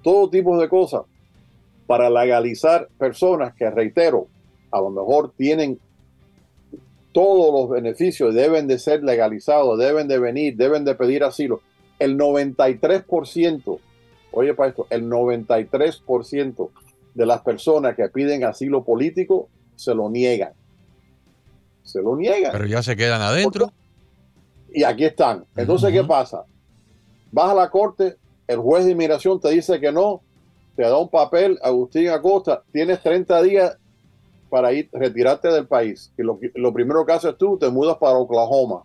todo 0.01 0.29
tipo 0.29 0.57
de 0.59 0.67
cosas 0.69 1.01
para 1.87 2.09
legalizar 2.09 2.87
personas 2.97 3.53
que, 3.55 3.69
reitero, 3.69 4.27
a 4.71 4.79
lo 4.79 4.89
mejor 4.89 5.33
tienen 5.37 5.79
todos 7.11 7.53
los 7.53 7.69
beneficios, 7.69 8.33
deben 8.33 8.67
de 8.67 8.79
ser 8.79 9.03
legalizados, 9.03 9.77
deben 9.77 10.07
de 10.07 10.19
venir, 10.19 10.55
deben 10.57 10.83
de 10.83 10.95
pedir 10.95 11.23
asilo. 11.23 11.61
El 11.99 12.17
93%, 12.17 13.79
oye 14.31 14.53
para 14.55 14.69
esto, 14.69 14.87
el 14.89 15.07
93% 15.09 16.69
de 17.13 17.25
las 17.25 17.41
personas 17.41 17.95
que 17.95 18.09
piden 18.09 18.43
asilo 18.43 18.83
político 18.83 19.47
se 19.75 19.93
lo 19.93 20.09
niegan. 20.09 20.53
Se 21.83 22.01
lo 22.01 22.15
niegan. 22.15 22.51
Pero 22.51 22.65
ya 22.65 22.81
se 22.81 22.95
quedan 22.95 23.21
adentro. 23.21 23.71
Y 24.73 24.83
aquí 24.83 25.05
están. 25.05 25.45
Entonces, 25.55 25.91
¿qué 25.91 26.03
pasa? 26.03 26.45
Vas 27.31 27.51
a 27.51 27.53
la 27.53 27.69
corte, 27.69 28.15
el 28.47 28.57
juez 28.57 28.85
de 28.85 28.91
inmigración 28.91 29.39
te 29.39 29.49
dice 29.49 29.79
que 29.79 29.91
no, 29.91 30.21
te 30.75 30.83
da 30.83 30.97
un 30.97 31.09
papel, 31.09 31.59
Agustín 31.61 32.09
Acosta, 32.09 32.63
tienes 32.71 33.01
30 33.01 33.41
días 33.43 33.77
para 34.49 34.73
ir, 34.73 34.89
retirarte 34.91 35.49
del 35.49 35.67
país. 35.67 36.11
Y 36.17 36.23
lo, 36.23 36.39
lo 36.55 36.73
primero 36.73 37.05
que 37.05 37.13
haces 37.13 37.37
tú, 37.37 37.57
te 37.57 37.69
mudas 37.69 37.97
para 37.97 38.17
Oklahoma 38.17 38.83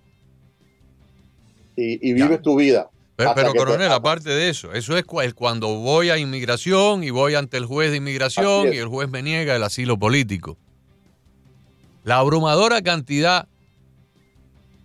y, 1.79 2.13
vives 2.13 2.43
tu 2.43 2.57
vida. 2.57 2.91
Pero, 3.17 3.53
coronel, 3.55 3.91
aparte 3.91 4.31
de 4.31 4.49
eso, 4.49 4.73
eso 4.73 4.97
es 4.97 5.05
cuando 5.35 5.75
voy 5.81 6.11
a 6.11 6.19
inmigración 6.19 7.03
y 7.03 7.11
voy 7.11 7.35
ante 7.35 7.57
el 7.57 7.67
juez 7.67 7.91
de 7.91 7.97
inmigración 7.97 8.73
y 8.73 8.77
el 8.77 8.87
juez 8.87 9.09
me 9.09 9.23
niega 9.23 9.57
el 9.57 9.63
asilo 9.63 9.99
político. 9.99 10.57
La 12.05 12.19
abrumadora 12.19 12.81
cantidad 12.83 13.49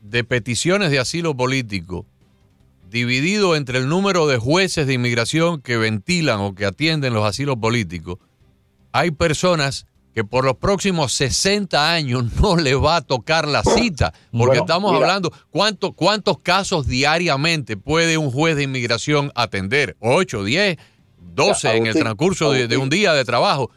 de 0.02 0.24
peticiones 0.24 0.90
de 0.90 1.00
asilo 1.00 1.36
político 1.36 2.06
dividido 2.94 3.56
entre 3.56 3.80
el 3.80 3.90
número 3.90 4.28
de 4.28 4.38
jueces 4.38 4.86
de 4.86 4.94
inmigración 4.94 5.62
que 5.62 5.78
ventilan 5.78 6.40
o 6.40 6.54
que 6.54 6.66
atienden 6.66 7.16
los 7.16 7.26
asilos 7.26 7.58
políticos, 7.58 8.20
hay 8.92 9.10
personas 9.10 9.88
que 10.14 10.24
por 10.24 10.46
los 10.46 10.58
próximos 10.58 11.12
60 11.14 11.92
años 11.92 12.26
no 12.40 12.56
le 12.56 12.76
va 12.76 12.98
a 12.98 13.02
tocar 13.02 13.48
la 13.48 13.64
cita, 13.64 14.14
porque 14.32 14.60
estamos 14.60 14.94
hablando, 14.94 15.34
¿cuánto, 15.50 15.94
¿cuántos 15.94 16.38
casos 16.38 16.88
diariamente 16.88 17.78
puede 17.78 18.20
un 18.20 18.30
juez 18.30 18.56
de 18.56 18.64
inmigración 18.64 19.32
atender? 19.34 19.98
¿8, 20.00 20.44
10, 20.44 20.78
12 21.34 21.76
en 21.76 21.88
el 21.88 21.96
transcurso 21.96 22.52
de, 22.52 22.78
un 22.78 22.92
día 22.92 23.14
de 23.14 23.26
trabajo? 23.26 23.72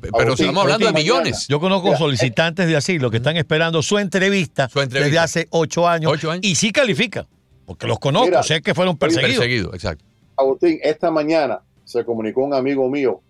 Pero 0.00 0.34
estamos 0.34 0.62
hablando 0.62 0.86
de 0.86 0.92
millones. 0.92 1.46
Yo 1.48 1.58
conozco 1.58 1.96
solicitantes 1.96 2.68
de 2.68 2.76
asilo 2.76 3.10
que 3.10 3.16
están 3.16 3.36
esperando 3.36 3.82
su 3.82 3.98
entrevista, 3.98 4.68
desde 4.88 5.18
hace 5.18 5.48
8 5.50 5.88
años, 5.88 6.24
años, 6.24 6.38
y 6.42 6.54
sí 6.54 6.70
califican. 6.70 7.26
Porque 7.66 7.86
los 7.86 7.98
conozco, 7.98 8.42
sé 8.42 8.60
que 8.60 8.74
fueron 8.74 8.96
perseguidos. 8.96 9.36
Perseguidos, 9.36 9.74
exacto. 9.74 10.04
Agustín, 10.36 10.78
esta 10.82 11.10
mañana 11.10 11.62
se 11.84 12.04
comunicó 12.04 12.42
un 12.42 12.54
amigo 12.54 12.88
mío 12.88 13.20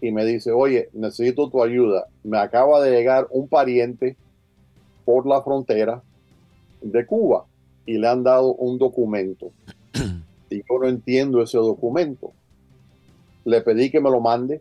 y 0.00 0.10
me 0.12 0.24
dice, 0.24 0.52
oye, 0.52 0.88
necesito 0.92 1.48
tu 1.50 1.62
ayuda. 1.62 2.06
Me 2.22 2.38
acaba 2.38 2.80
de 2.80 2.90
llegar 2.90 3.26
un 3.30 3.48
pariente 3.48 4.16
por 5.04 5.26
la 5.26 5.42
frontera 5.42 6.02
de 6.80 7.06
Cuba 7.06 7.46
y 7.86 7.98
le 7.98 8.08
han 8.08 8.22
dado 8.22 8.54
un 8.54 8.78
documento. 8.78 9.50
y 10.50 10.58
yo 10.58 10.78
no 10.80 10.88
entiendo 10.88 11.42
ese 11.42 11.58
documento. 11.58 12.32
Le 13.44 13.60
pedí 13.60 13.90
que 13.90 14.00
me 14.00 14.10
lo 14.10 14.20
mande 14.20 14.60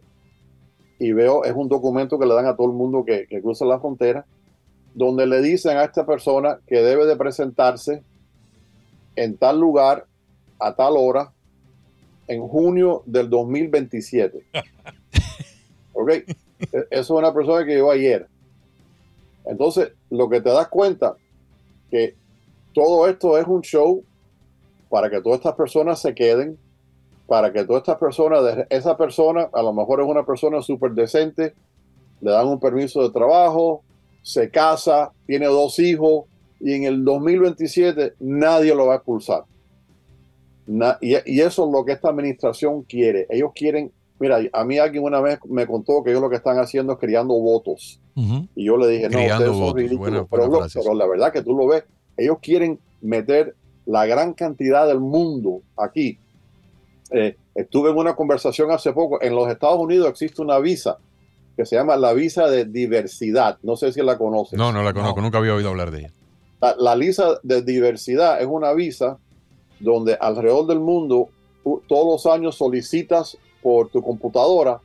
y 0.99 1.11
veo, 1.11 1.43
es 1.43 1.53
un 1.53 1.67
documento 1.67 2.19
que 2.19 2.25
le 2.25 2.33
dan 2.33 2.45
a 2.45 2.55
todo 2.55 2.67
el 2.67 2.73
mundo 2.73 3.03
que, 3.05 3.27
que 3.27 3.41
cruza 3.41 3.65
la 3.65 3.79
frontera, 3.79 4.25
donde 4.93 5.25
le 5.25 5.41
dicen 5.41 5.77
a 5.77 5.83
esta 5.83 6.05
persona 6.05 6.59
que 6.67 6.81
debe 6.81 7.05
de 7.05 7.15
presentarse 7.15 8.03
en 9.15 9.37
tal 9.37 9.59
lugar, 9.59 10.05
a 10.59 10.75
tal 10.75 10.93
hora, 10.97 11.31
en 12.27 12.47
junio 12.47 13.03
del 13.05 13.29
2027. 13.29 14.45
¿Ok? 15.93 16.09
E-, 16.09 16.25
eso 16.71 16.85
es 16.91 17.09
una 17.09 17.33
persona 17.33 17.65
que 17.65 17.75
llegó 17.75 17.91
ayer. 17.91 18.27
Entonces, 19.45 19.91
lo 20.09 20.29
que 20.29 20.41
te 20.41 20.49
das 20.49 20.67
cuenta 20.69 21.15
que 21.91 22.15
todo 22.73 23.07
esto 23.07 23.37
es 23.37 23.45
un 23.45 23.61
show 23.61 24.03
para 24.89 25.09
que 25.09 25.21
todas 25.21 25.39
estas 25.39 25.55
personas 25.55 25.99
se 25.99 26.13
queden, 26.13 26.57
para 27.27 27.51
que 27.51 27.63
todas 27.65 27.81
estas 27.81 27.97
personas, 27.97 28.65
esa 28.69 28.95
persona 28.97 29.49
a 29.53 29.61
lo 29.61 29.73
mejor 29.73 30.01
es 30.01 30.07
una 30.07 30.25
persona 30.25 30.61
súper 30.61 30.91
decente, 30.91 31.53
le 32.21 32.31
dan 32.31 32.47
un 32.47 32.59
permiso 32.59 33.01
de 33.01 33.09
trabajo, 33.09 33.83
se 34.21 34.49
casa, 34.49 35.11
tiene 35.25 35.47
dos 35.47 35.79
hijos, 35.79 36.25
y 36.59 36.73
en 36.73 36.83
el 36.83 37.03
2027 37.03 38.13
nadie 38.19 38.73
lo 38.73 38.87
va 38.87 38.93
a 38.93 38.95
expulsar. 38.97 39.43
y, 41.01 41.39
eso 41.41 41.65
es 41.65 41.71
lo 41.71 41.83
que 41.85 41.91
esta 41.91 42.09
administración 42.09 42.83
quiere. 42.83 43.27
Ellos 43.29 43.51
quieren, 43.53 43.91
mira, 44.19 44.39
a 44.51 44.63
mí 44.63 44.77
alguien 44.77 45.03
una 45.03 45.19
vez 45.19 45.39
me 45.45 45.67
contó 45.67 46.03
que 46.03 46.11
ellos 46.11 46.21
lo 46.21 46.29
que 46.29 46.37
están 46.37 46.57
haciendo 46.57 46.93
es 46.93 46.99
criando 46.99 47.33
votos. 47.35 47.99
Y 48.15 48.65
yo 48.65 48.77
le 48.77 48.87
dije, 48.87 49.09
no, 49.09 49.19
ustedes 49.19 49.57
son 49.57 49.75
ridículos. 49.75 50.27
pero, 50.29 50.93
la 50.93 51.07
verdad 51.07 51.33
que 51.33 51.41
tú 51.41 51.55
lo 51.55 51.67
ves, 51.67 51.83
ellos 52.15 52.37
quieren 52.41 52.79
meter 53.01 53.55
la 53.85 54.05
gran 54.05 54.33
cantidad 54.33 54.87
del 54.87 54.99
mundo 54.99 55.61
aquí. 55.75 56.17
Eh, 57.11 57.35
estuve 57.53 57.91
en 57.91 57.97
una 57.97 58.15
conversación 58.15 58.71
hace 58.71 58.93
poco, 58.93 59.21
en 59.21 59.35
los 59.35 59.49
Estados 59.49 59.79
Unidos 59.79 60.09
existe 60.09 60.41
una 60.41 60.59
visa 60.59 60.97
que 61.55 61.65
se 61.65 61.75
llama 61.75 61.95
la 61.97 62.13
visa 62.13 62.47
de 62.47 62.65
diversidad. 62.65 63.57
No 63.61 63.75
sé 63.75 63.91
si 63.91 64.01
la 64.01 64.17
conoces. 64.17 64.57
No, 64.57 64.71
no 64.71 64.83
la 64.83 64.93
conozco, 64.93 65.21
nunca 65.21 65.37
había 65.37 65.53
oído 65.53 65.69
hablar 65.69 65.91
de 65.91 65.99
ella. 65.99 66.11
La, 66.77 66.95
visa 66.95 67.39
de 67.43 67.61
diversidad 67.61 68.41
es 68.41 68.47
una 68.47 68.73
visa 68.73 69.17
donde 69.79 70.13
alrededor 70.13 70.65
del 70.67 70.79
mundo 70.79 71.29
todos 71.63 72.25
los 72.25 72.33
años 72.33 72.55
solicitas 72.55 73.37
por 73.61 73.89
tu 73.89 74.01
computadora 74.01 74.79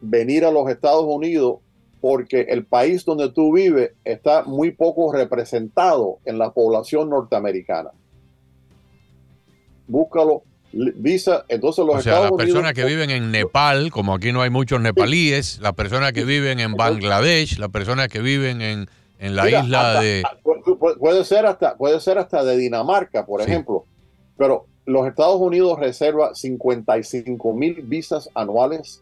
venir 0.00 0.44
a 0.44 0.50
los 0.50 0.70
Estados 0.70 1.04
Unidos 1.06 1.56
porque 2.00 2.46
el 2.48 2.64
país 2.64 3.04
donde 3.04 3.30
tú 3.30 3.52
vives 3.52 3.92
está 4.04 4.42
muy 4.44 4.70
poco 4.70 5.12
representado 5.12 6.18
en 6.24 6.38
la 6.38 6.50
población 6.50 7.10
norteamericana. 7.10 7.90
Búscalo, 9.86 10.42
visa, 10.72 11.44
entonces 11.48 11.84
los 11.84 11.96
o 11.96 12.00
sea, 12.00 12.20
las 12.20 12.32
personas 12.32 12.72
que 12.72 12.84
viven 12.84 13.10
en 13.10 13.30
Nepal, 13.30 13.90
como 13.90 14.14
aquí 14.14 14.32
no 14.32 14.42
hay 14.42 14.50
muchos 14.50 14.80
nepalíes, 14.80 15.60
las 15.60 15.74
personas 15.74 16.12
que 16.12 16.24
viven 16.24 16.58
en 16.58 16.74
Bangladesh, 16.74 17.58
las 17.58 17.68
personas 17.68 18.08
que 18.08 18.20
viven 18.20 18.62
en, 18.62 18.88
en 19.22 19.36
la 19.36 19.48
isla 19.48 20.00
de... 20.00 20.24
Puede 20.98 21.24
ser, 21.24 21.46
hasta, 21.46 21.76
puede 21.76 22.00
ser 22.00 22.18
hasta 22.18 22.42
de 22.42 22.56
Dinamarca, 22.56 23.24
por 23.24 23.40
ejemplo, 23.40 23.86
pero 24.36 24.66
los 24.84 25.06
Estados 25.06 25.40
Unidos 25.40 25.78
reserva 25.78 26.34
55 26.34 27.54
mil 27.54 27.82
visas 27.82 28.28
anuales 28.34 29.00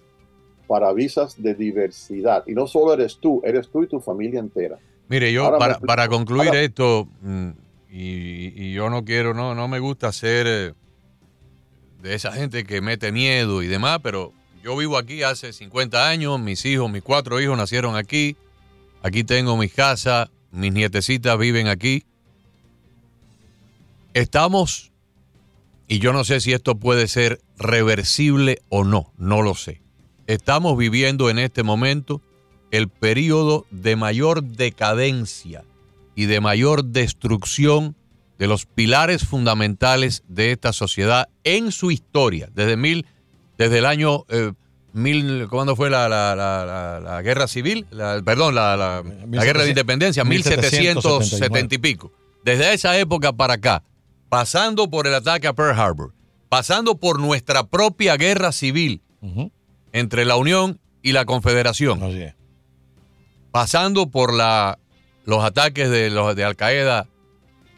para 0.69 0.93
visas 0.93 1.43
de 1.43 1.55
diversidad. 1.55 2.45
Y 2.47 2.53
no 2.53 2.67
solo 2.67 2.93
eres 2.93 3.19
tú, 3.19 3.41
eres 3.45 3.71
tú 3.71 3.83
y 3.83 3.87
tu 3.87 3.99
familia 4.01 4.41
entera. 4.41 4.79
Mire, 5.09 5.33
yo 5.33 5.59
para, 5.59 5.79
para, 5.79 6.07
concluir 6.09 6.55
esto, 6.55 7.09
mm, 7.23 7.51
y, 7.91 8.73
yo 8.75 8.91
no 8.91 9.05
quiero, 9.07 9.33
no, 9.33 9.55
no 9.55 9.69
me 9.69 9.79
gusta 9.79 10.13
ser 10.13 10.47
eh, 10.47 10.73
de 12.03 12.15
esa 12.15 12.31
gente 12.31 12.65
que 12.65 12.83
mete 12.83 13.11
miedo 13.11 13.63
y 13.63 13.69
demás, 13.69 14.01
pero 14.03 14.33
yo 14.63 14.77
vivo 14.77 14.99
aquí 14.99 15.23
hace 15.23 15.55
50 15.55 16.09
años, 16.09 16.39
mis 16.39 16.65
hijos, 16.67 16.91
mis 16.91 17.03
cuatro 17.03 17.41
hijos 17.41 17.57
nacieron 17.57 17.97
aquí, 17.97 18.37
aquí 19.03 19.25
tengo 19.25 19.57
mi 19.57 19.69
casa, 19.69 20.31
mis 20.51 20.73
nietecitas 20.73 21.39
viven 21.39 21.69
aquí. 21.69 22.05
Estamos, 24.15 24.93
y 25.87 25.99
yo 25.99 26.13
no 26.13 26.25
sé 26.25 26.41
si 26.41 26.53
esto 26.53 26.77
puede 26.77 27.09
ser 27.09 27.41
reversible 27.59 28.61
o 28.69 28.85
no, 28.85 29.13
no 29.17 29.43
lo 29.43 29.55
sé. 29.55 29.83
Estamos 30.27 30.77
viviendo 30.77 31.31
en 31.31 31.39
este 31.39 31.63
momento 31.63 32.21
el 32.71 32.89
periodo 32.89 33.67
de 33.71 33.97
mayor 33.97 34.43
decadencia 34.43 35.65
y 36.15 36.27
de 36.27 36.41
mayor 36.41 36.85
destrucción 36.85 37.97
de 38.39 38.47
los 38.47 38.65
pilares 38.65 39.27
fundamentales 39.27 40.23
de 40.29 40.53
esta 40.53 40.73
sociedad 40.73 41.29
en 41.45 41.73
su 41.73 41.91
historia, 41.91 42.49
desde 42.55 42.77
mil, 42.77 43.07
desde 43.59 43.79
el 43.79 43.87
año 43.87 44.25
eh, 44.29 44.53
mil, 44.93 45.49
¿cuándo 45.49 45.77
fue 45.77 45.91
la, 45.91 46.09
la, 46.09 47.23
guerra 47.23 47.47
civil? 47.47 47.87
perdón, 48.25 48.55
la, 48.55 49.03
guerra 49.27 49.63
de 49.63 49.71
independencia, 49.71 50.25
1770 50.25 51.75
y 51.75 51.79
pico. 51.79 52.13
Desde 52.45 52.73
esa 52.73 52.99
época 52.99 53.33
para 53.33 53.55
acá, 53.55 53.83
pasando 54.29 54.89
por 54.91 55.07
el 55.07 55.15
ataque 55.15 55.47
a 55.47 55.53
Pearl 55.53 55.79
Harbor, 55.79 56.15
pasando 56.49 56.97
por 56.97 57.21
nuestra 57.21 57.65
propia 57.65 58.17
guerra 58.17 58.53
civil, 58.53 59.03
entre 59.93 60.25
la 60.25 60.37
Unión 60.37 60.81
y 61.03 61.13
la 61.13 61.25
Confederación. 61.25 62.01
Pasando 63.51 64.11
por 64.11 64.33
la, 64.33 64.79
los 65.25 65.45
ataques 65.45 65.91
de, 65.91 66.11
los, 66.11 66.37
de 66.37 66.45
Al 66.45 66.57
Qaeda 66.57 67.09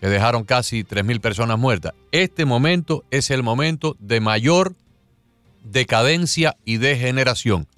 que 0.01 0.09
dejaron 0.09 0.45
casi 0.45 0.83
3.000 0.83 1.21
personas 1.21 1.59
muertas. 1.59 1.93
Este 2.11 2.45
momento 2.45 3.05
es 3.11 3.31
el 3.31 3.43
momento 3.43 3.97
de 4.01 4.21
mayor 4.21 4.75
decadencia 5.63 6.57
y 6.65 6.77
degeneración, 6.79 7.69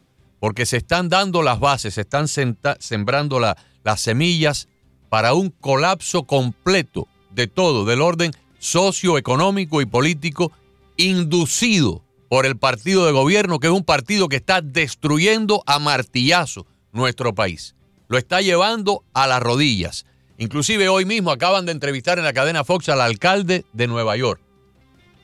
porque 0.40 0.66
se 0.66 0.76
están 0.76 1.08
dando 1.08 1.42
las 1.42 1.60
bases, 1.60 1.94
se 1.94 2.02
están 2.02 2.28
sembrando 2.28 3.40
las 3.40 4.00
semillas 4.00 4.68
para 5.08 5.34
un 5.34 5.50
colapso 5.50 6.24
completo 6.24 7.08
de 7.30 7.46
todo, 7.46 7.84
del 7.84 8.02
orden 8.02 8.32
socioeconómico 8.58 9.80
y 9.80 9.86
político 9.86 10.52
inducido 10.96 12.02
por 12.28 12.46
el 12.46 12.56
partido 12.56 13.06
de 13.06 13.12
gobierno, 13.12 13.60
que 13.60 13.68
es 13.68 13.72
un 13.72 13.84
partido 13.84 14.28
que 14.28 14.36
está 14.36 14.60
destruyendo 14.60 15.62
a 15.66 15.78
martillazo 15.78 16.66
nuestro 16.92 17.34
país. 17.34 17.74
Lo 18.08 18.18
está 18.18 18.40
llevando 18.40 19.04
a 19.12 19.26
las 19.26 19.42
rodillas. 19.42 20.06
Inclusive 20.38 20.88
hoy 20.88 21.04
mismo 21.04 21.30
acaban 21.30 21.64
de 21.64 21.72
entrevistar 21.72 22.18
en 22.18 22.24
la 22.24 22.32
cadena 22.32 22.64
Fox 22.64 22.88
al 22.88 23.00
alcalde 23.00 23.64
de 23.72 23.86
Nueva 23.86 24.16
York, 24.16 24.40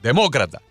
demócrata, 0.03 0.62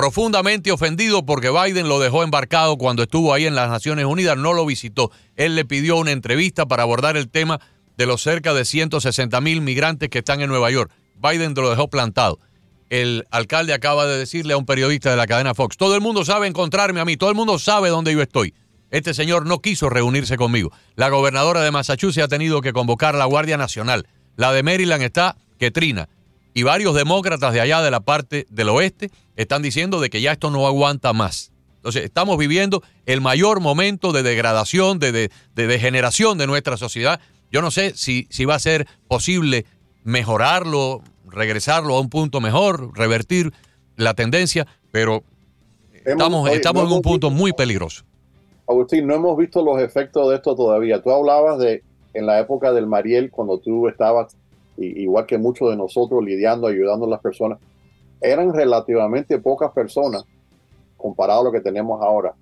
profundamente 0.00 0.72
ofendido 0.72 1.26
porque 1.26 1.50
Biden 1.50 1.86
lo 1.86 2.00
dejó 2.00 2.22
embarcado 2.22 2.78
cuando 2.78 3.02
estuvo 3.02 3.34
ahí 3.34 3.44
en 3.44 3.54
las 3.54 3.68
Naciones 3.68 4.06
Unidas, 4.06 4.34
no 4.38 4.54
lo 4.54 4.64
visitó. 4.64 5.10
Él 5.36 5.56
le 5.56 5.66
pidió 5.66 5.98
una 5.98 6.10
entrevista 6.10 6.64
para 6.64 6.84
abordar 6.84 7.18
el 7.18 7.28
tema 7.28 7.60
de 7.98 8.06
los 8.06 8.22
cerca 8.22 8.54
de 8.54 8.64
160 8.64 9.38
mil 9.42 9.60
migrantes 9.60 10.08
que 10.08 10.20
están 10.20 10.40
en 10.40 10.48
Nueva 10.48 10.70
York. 10.70 10.90
Biden 11.16 11.52
lo 11.54 11.68
dejó 11.68 11.88
plantado 11.90 12.38
el 12.88 13.26
alcalde 13.30 13.74
acaba 13.74 14.06
de 14.06 14.16
decirle 14.16 14.54
a 14.54 14.56
un 14.56 14.64
periodista 14.64 15.10
de 15.10 15.16
la 15.16 15.26
cadena 15.26 15.54
Fox, 15.54 15.76
todo 15.76 15.94
el 15.94 16.00
mundo 16.00 16.24
sabe 16.24 16.48
encontrarme 16.48 16.98
a 16.98 17.04
mí, 17.04 17.18
todo 17.18 17.28
el 17.28 17.36
mundo 17.36 17.58
sabe 17.58 17.90
dónde 17.90 18.14
yo 18.14 18.22
estoy. 18.22 18.54
Este 18.90 19.12
señor 19.12 19.46
no 19.46 19.60
quiso 19.60 19.90
reunirse 19.90 20.38
conmigo. 20.38 20.72
La 20.96 21.10
gobernadora 21.10 21.60
de 21.60 21.70
Massachusetts 21.70 22.24
ha 22.24 22.28
tenido 22.28 22.62
que 22.62 22.72
convocar 22.72 23.14
a 23.14 23.18
la 23.18 23.26
Guardia 23.26 23.58
Nacional. 23.58 24.08
La 24.34 24.50
de 24.52 24.62
Maryland 24.62 25.02
está 25.02 25.36
Ketrina. 25.58 26.08
Y 26.54 26.62
varios 26.64 26.94
demócratas 26.94 27.52
de 27.52 27.60
allá 27.60 27.82
de 27.82 27.90
la 27.90 28.00
parte 28.00 28.46
del 28.50 28.68
oeste 28.68 29.10
están 29.36 29.62
diciendo 29.62 30.00
de 30.00 30.10
que 30.10 30.20
ya 30.20 30.32
esto 30.32 30.50
no 30.50 30.66
aguanta 30.66 31.12
más. 31.12 31.52
Entonces, 31.76 32.04
estamos 32.04 32.36
viviendo 32.36 32.82
el 33.06 33.20
mayor 33.20 33.60
momento 33.60 34.12
de 34.12 34.22
degradación, 34.22 34.98
de, 34.98 35.12
de, 35.12 35.30
de 35.54 35.66
degeneración 35.66 36.36
de 36.36 36.46
nuestra 36.46 36.76
sociedad. 36.76 37.20
Yo 37.50 37.62
no 37.62 37.70
sé 37.70 37.94
si, 37.96 38.26
si 38.30 38.44
va 38.44 38.56
a 38.56 38.58
ser 38.58 38.86
posible 39.08 39.64
mejorarlo, 40.04 41.02
regresarlo 41.26 41.96
a 41.96 42.00
un 42.00 42.10
punto 42.10 42.40
mejor, 42.40 42.96
revertir 42.96 43.52
la 43.96 44.14
tendencia, 44.14 44.66
pero 44.92 45.22
estamos, 46.04 46.50
estamos 46.50 46.84
en 46.84 46.92
un 46.92 47.02
punto 47.02 47.30
muy 47.30 47.52
peligroso. 47.52 48.04
Agustín, 48.66 49.06
no 49.06 49.14
hemos 49.14 49.36
visto 49.36 49.64
los 49.64 49.80
efectos 49.80 50.30
de 50.30 50.36
esto 50.36 50.54
todavía. 50.54 51.02
Tú 51.02 51.10
hablabas 51.10 51.58
de 51.58 51.82
en 52.14 52.26
la 52.26 52.40
época 52.40 52.72
del 52.72 52.86
Mariel, 52.86 53.30
cuando 53.30 53.58
tú 53.58 53.88
estabas, 53.88 54.36
igual 54.86 55.26
que 55.26 55.38
muchos 55.38 55.70
de 55.70 55.76
nosotros, 55.76 56.24
lidiando, 56.24 56.66
ayudando 56.66 57.06
a 57.06 57.10
las 57.10 57.20
personas, 57.20 57.58
eran 58.20 58.52
relativamente 58.52 59.38
pocas 59.38 59.70
personas 59.72 60.24
comparado 60.96 61.40
a 61.40 61.44
lo 61.44 61.52
que 61.52 61.60
tenemos 61.60 62.00
ahora. 62.02 62.34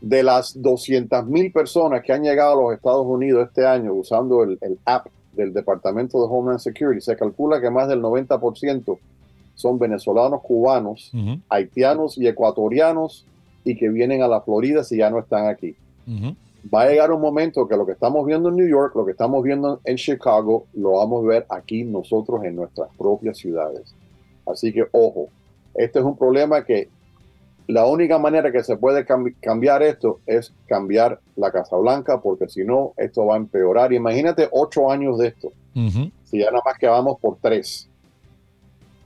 De 0.00 0.22
las 0.22 0.60
200 0.60 1.26
mil 1.26 1.50
personas 1.52 2.02
que 2.02 2.12
han 2.12 2.22
llegado 2.22 2.52
a 2.52 2.62
los 2.62 2.74
Estados 2.74 3.06
Unidos 3.06 3.48
este 3.48 3.66
año 3.66 3.92
usando 3.94 4.44
el, 4.44 4.58
el 4.60 4.78
app 4.84 5.06
del 5.32 5.52
Departamento 5.52 6.18
de 6.18 6.26
Homeland 6.28 6.60
Security, 6.60 7.00
se 7.00 7.16
calcula 7.16 7.60
que 7.60 7.70
más 7.70 7.88
del 7.88 8.02
90% 8.02 8.98
son 9.58 9.78
venezolanos, 9.78 10.40
cubanos, 10.42 11.10
haitianos 11.48 12.16
y 12.16 12.28
ecuatorianos 12.28 13.26
y 13.64 13.76
que 13.76 13.88
vienen 13.88 14.22
a 14.22 14.28
la 14.28 14.40
Florida 14.40 14.84
si 14.84 14.98
ya 14.98 15.10
no 15.10 15.18
están 15.18 15.46
aquí. 15.46 15.74
Va 16.72 16.82
a 16.82 16.88
llegar 16.88 17.12
un 17.12 17.20
momento 17.20 17.66
que 17.68 17.76
lo 17.76 17.86
que 17.86 17.92
estamos 17.92 18.26
viendo 18.26 18.48
en 18.48 18.56
New 18.56 18.68
York, 18.68 18.94
lo 18.96 19.04
que 19.04 19.12
estamos 19.12 19.42
viendo 19.42 19.80
en 19.84 19.96
Chicago, 19.96 20.66
lo 20.74 20.92
vamos 20.92 21.24
a 21.24 21.28
ver 21.28 21.46
aquí 21.48 21.84
nosotros 21.84 22.44
en 22.44 22.56
nuestras 22.56 22.88
propias 22.96 23.38
ciudades. 23.38 23.94
Así 24.46 24.72
que 24.72 24.86
ojo, 24.92 25.28
este 25.74 26.00
es 26.00 26.04
un 26.04 26.16
problema 26.16 26.64
que 26.64 26.88
la 27.68 27.86
única 27.86 28.18
manera 28.18 28.50
que 28.50 28.62
se 28.64 28.76
puede 28.76 29.06
cambiar 29.40 29.82
esto 29.82 30.20
es 30.26 30.54
cambiar 30.66 31.20
la 31.36 31.52
Casa 31.52 31.76
Blanca, 31.76 32.20
porque 32.20 32.48
si 32.48 32.64
no, 32.64 32.94
esto 32.96 33.26
va 33.26 33.34
a 33.34 33.36
empeorar. 33.36 33.92
Imagínate 33.92 34.48
ocho 34.50 34.90
años 34.90 35.18
de 35.18 35.28
esto, 35.28 35.52
si 36.24 36.38
ya 36.38 36.46
nada 36.46 36.62
más 36.64 36.78
que 36.78 36.86
vamos 36.86 37.18
por 37.20 37.36
tres. 37.40 37.87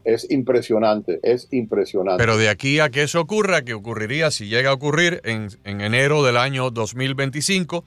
Es 0.05 0.31
impresionante, 0.31 1.21
es 1.23 1.49
impresionante. 1.51 2.23
Pero 2.23 2.37
de 2.37 2.49
aquí 2.49 2.81
a 2.81 2.91
que 2.91 3.03
eso 3.03 3.21
ocurra, 3.21 3.63
que 3.63 3.75
ocurriría 3.75 4.31
si 4.31 4.49
llega 4.49 4.71
a 4.71 4.75
ocurrir 4.75 5.21
en, 5.25 5.49
enero 5.65 6.23
del 6.23 6.37
año 6.37 6.71
2025, 6.71 7.85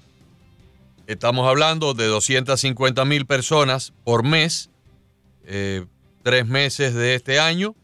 estamos 1.07 1.47
hablando 1.47 1.93
de 1.93 2.05
250 2.05 3.03
mil 3.05 3.25
personas 3.25 3.93
por 4.03 4.23
mes, 4.23 4.69
eh, 5.45 5.85
tres 6.23 6.47
meses 6.47 6.93
de 6.93 7.15
este 7.15 7.39
año 7.39 7.75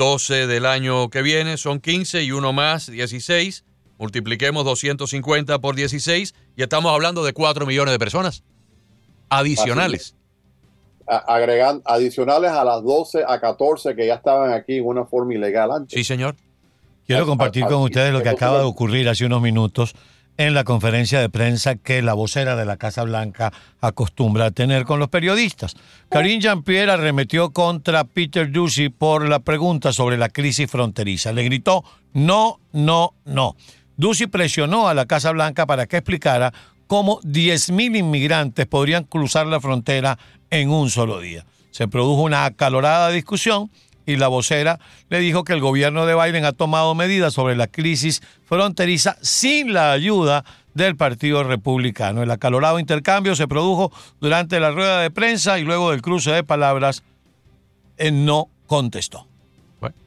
12 0.00 0.46
del 0.46 0.64
año 0.64 1.10
que 1.10 1.20
viene 1.20 1.58
son 1.58 1.78
15 1.78 2.22
y 2.24 2.32
uno 2.32 2.54
más, 2.54 2.90
16. 2.90 3.64
Multipliquemos 3.98 4.64
250 4.64 5.58
por 5.58 5.76
16 5.76 6.34
y 6.56 6.62
estamos 6.62 6.90
hablando 6.90 7.22
de 7.22 7.34
4 7.34 7.66
millones 7.66 7.92
de 7.92 7.98
personas 7.98 8.42
adicionales. 9.28 10.16
Agregan 11.10 11.82
adicionales 11.84 12.52
a 12.52 12.64
las 12.64 12.82
12 12.84 13.24
a 13.26 13.40
14 13.40 13.96
que 13.96 14.06
ya 14.06 14.14
estaban 14.14 14.52
aquí 14.52 14.76
en 14.76 14.86
una 14.86 15.04
forma 15.04 15.34
ilegal 15.34 15.72
antes. 15.72 15.98
Sí, 15.98 16.04
señor. 16.04 16.36
Quiero 17.06 17.26
compartir 17.26 17.64
con 17.64 17.82
ustedes 17.82 18.12
lo 18.12 18.22
que 18.22 18.28
acaba 18.28 18.58
de 18.58 18.64
ocurrir 18.64 19.08
hace 19.08 19.26
unos 19.26 19.42
minutos 19.42 19.94
en 20.36 20.54
la 20.54 20.64
conferencia 20.64 21.20
de 21.20 21.28
prensa 21.28 21.74
que 21.74 22.00
la 22.00 22.14
vocera 22.14 22.56
de 22.56 22.64
la 22.64 22.76
Casa 22.76 23.02
Blanca 23.02 23.52
acostumbra 23.80 24.46
a 24.46 24.50
tener 24.52 24.84
con 24.84 24.98
los 24.98 25.08
periodistas. 25.08 25.74
Karine 26.08 26.40
Jean-Pierre 26.40 26.92
arremetió 26.92 27.50
contra 27.50 28.04
Peter 28.04 28.50
Ducey 28.50 28.88
por 28.88 29.28
la 29.28 29.40
pregunta 29.40 29.92
sobre 29.92 30.16
la 30.16 30.28
crisis 30.28 30.70
fronteriza. 30.70 31.32
Le 31.32 31.42
gritó, 31.42 31.84
no, 32.14 32.60
no, 32.72 33.14
no. 33.24 33.56
Ducey 33.96 34.28
presionó 34.28 34.88
a 34.88 34.94
la 34.94 35.04
Casa 35.04 35.30
Blanca 35.32 35.66
para 35.66 35.86
que 35.86 35.98
explicara 35.98 36.54
cómo 36.86 37.20
10.000 37.20 37.98
inmigrantes 37.98 38.66
podrían 38.66 39.04
cruzar 39.04 39.46
la 39.46 39.60
frontera 39.60 40.18
en 40.50 40.70
un 40.70 40.90
solo 40.90 41.20
día. 41.20 41.44
Se 41.70 41.88
produjo 41.88 42.22
una 42.22 42.44
acalorada 42.44 43.10
discusión 43.10 43.70
y 44.06 44.16
la 44.16 44.28
vocera 44.28 44.80
le 45.08 45.20
dijo 45.20 45.44
que 45.44 45.52
el 45.52 45.60
gobierno 45.60 46.06
de 46.06 46.14
Biden 46.14 46.44
ha 46.44 46.52
tomado 46.52 46.94
medidas 46.94 47.32
sobre 47.32 47.56
la 47.56 47.68
crisis 47.68 48.22
fronteriza 48.44 49.16
sin 49.20 49.72
la 49.72 49.92
ayuda 49.92 50.44
del 50.74 50.96
Partido 50.96 51.44
Republicano. 51.44 52.22
El 52.22 52.30
acalorado 52.30 52.78
intercambio 52.78 53.34
se 53.34 53.48
produjo 53.48 53.92
durante 54.20 54.60
la 54.60 54.70
rueda 54.70 55.00
de 55.00 55.10
prensa 55.10 55.58
y 55.58 55.62
luego 55.62 55.90
del 55.90 56.02
cruce 56.02 56.30
de 56.30 56.44
palabras, 56.44 57.02
él 57.96 58.24
no 58.24 58.48
contestó. 58.66 59.26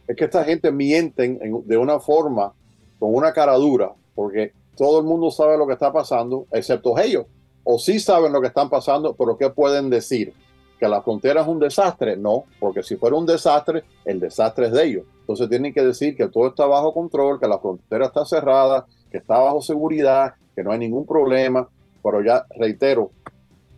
Es 0.08 0.17
que 0.17 0.25
esta 0.25 0.43
gente 0.43 0.71
mienten 0.71 1.39
de 1.65 1.77
una 1.77 1.99
forma, 1.99 2.51
con 2.99 3.15
una 3.15 3.32
cara 3.32 3.53
dura, 3.53 3.93
porque 4.15 4.51
todo 4.75 4.99
el 4.99 5.06
mundo 5.06 5.32
sabe 5.32 5.58
lo 5.58 5.65
que 5.65 5.73
está 5.73 5.93
pasando, 5.93 6.45
excepto 6.51 6.97
ellos. 6.97 7.25
O 7.63 7.80
sí 7.80 7.99
saben 7.99 8.34
lo 8.34 8.41
que 8.41 8.47
están 8.47 8.69
pasando, 8.69 9.15
pero 9.15 9.38
¿qué 9.38 9.49
pueden 9.49 9.89
decir? 9.89 10.34
¿Que 10.80 10.88
la 10.88 11.02
frontera 11.02 11.41
es 11.41 11.47
un 11.47 11.60
desastre? 11.60 12.17
No, 12.17 12.43
porque 12.60 12.84
si 12.84 12.97
fuera 12.97 13.15
un 13.15 13.26
desastre, 13.26 13.84
el 14.06 14.19
desastre 14.19 14.67
es 14.67 14.71
de 14.73 14.86
ellos. 14.86 15.06
Entonces 15.21 15.49
tienen 15.49 15.73
que 15.73 15.82
decir 15.82 16.15
que 16.17 16.28
todo 16.28 16.47
está 16.47 16.65
bajo 16.65 16.93
control, 16.93 17.39
que 17.39 17.47
la 17.47 17.60
frontera 17.60 18.08
está 18.08 18.26
cerrada, 18.26 18.86
que 19.10 19.19
está 19.19 19.39
bajo 19.39 19.62
seguridad, 19.62 20.34
que 20.56 20.63
no 20.63 20.71
hay 20.71 20.80
ningún 20.80 21.06
problema. 21.06 21.69
Pero 22.04 22.21
ya 22.21 22.45
reitero, 22.58 23.12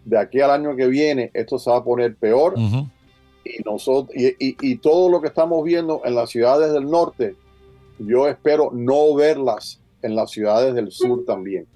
de 0.05 0.17
aquí 0.17 0.41
al 0.41 0.51
año 0.51 0.75
que 0.75 0.87
viene 0.87 1.31
esto 1.33 1.59
se 1.59 1.69
va 1.69 1.77
a 1.77 1.83
poner 1.83 2.15
peor 2.15 2.55
y, 3.43 3.61
nosotros, 3.63 4.15
y, 4.15 4.77
todo 4.77 5.09
lo 5.09 5.21
que 5.21 5.27
estamos 5.27 5.63
viendo 5.63 6.01
en 6.05 6.15
las 6.15 6.29
ciudades 6.29 6.73
del 6.73 6.89
norte, 6.89 7.35
yo 7.99 8.27
espero 8.27 8.71
no 8.73 9.13
verlas 9.13 9.79
en 10.01 10.15
las 10.15 10.31
ciudades 10.31 10.73
del 10.73 10.91
sur 10.91 11.25
también. 11.25 11.67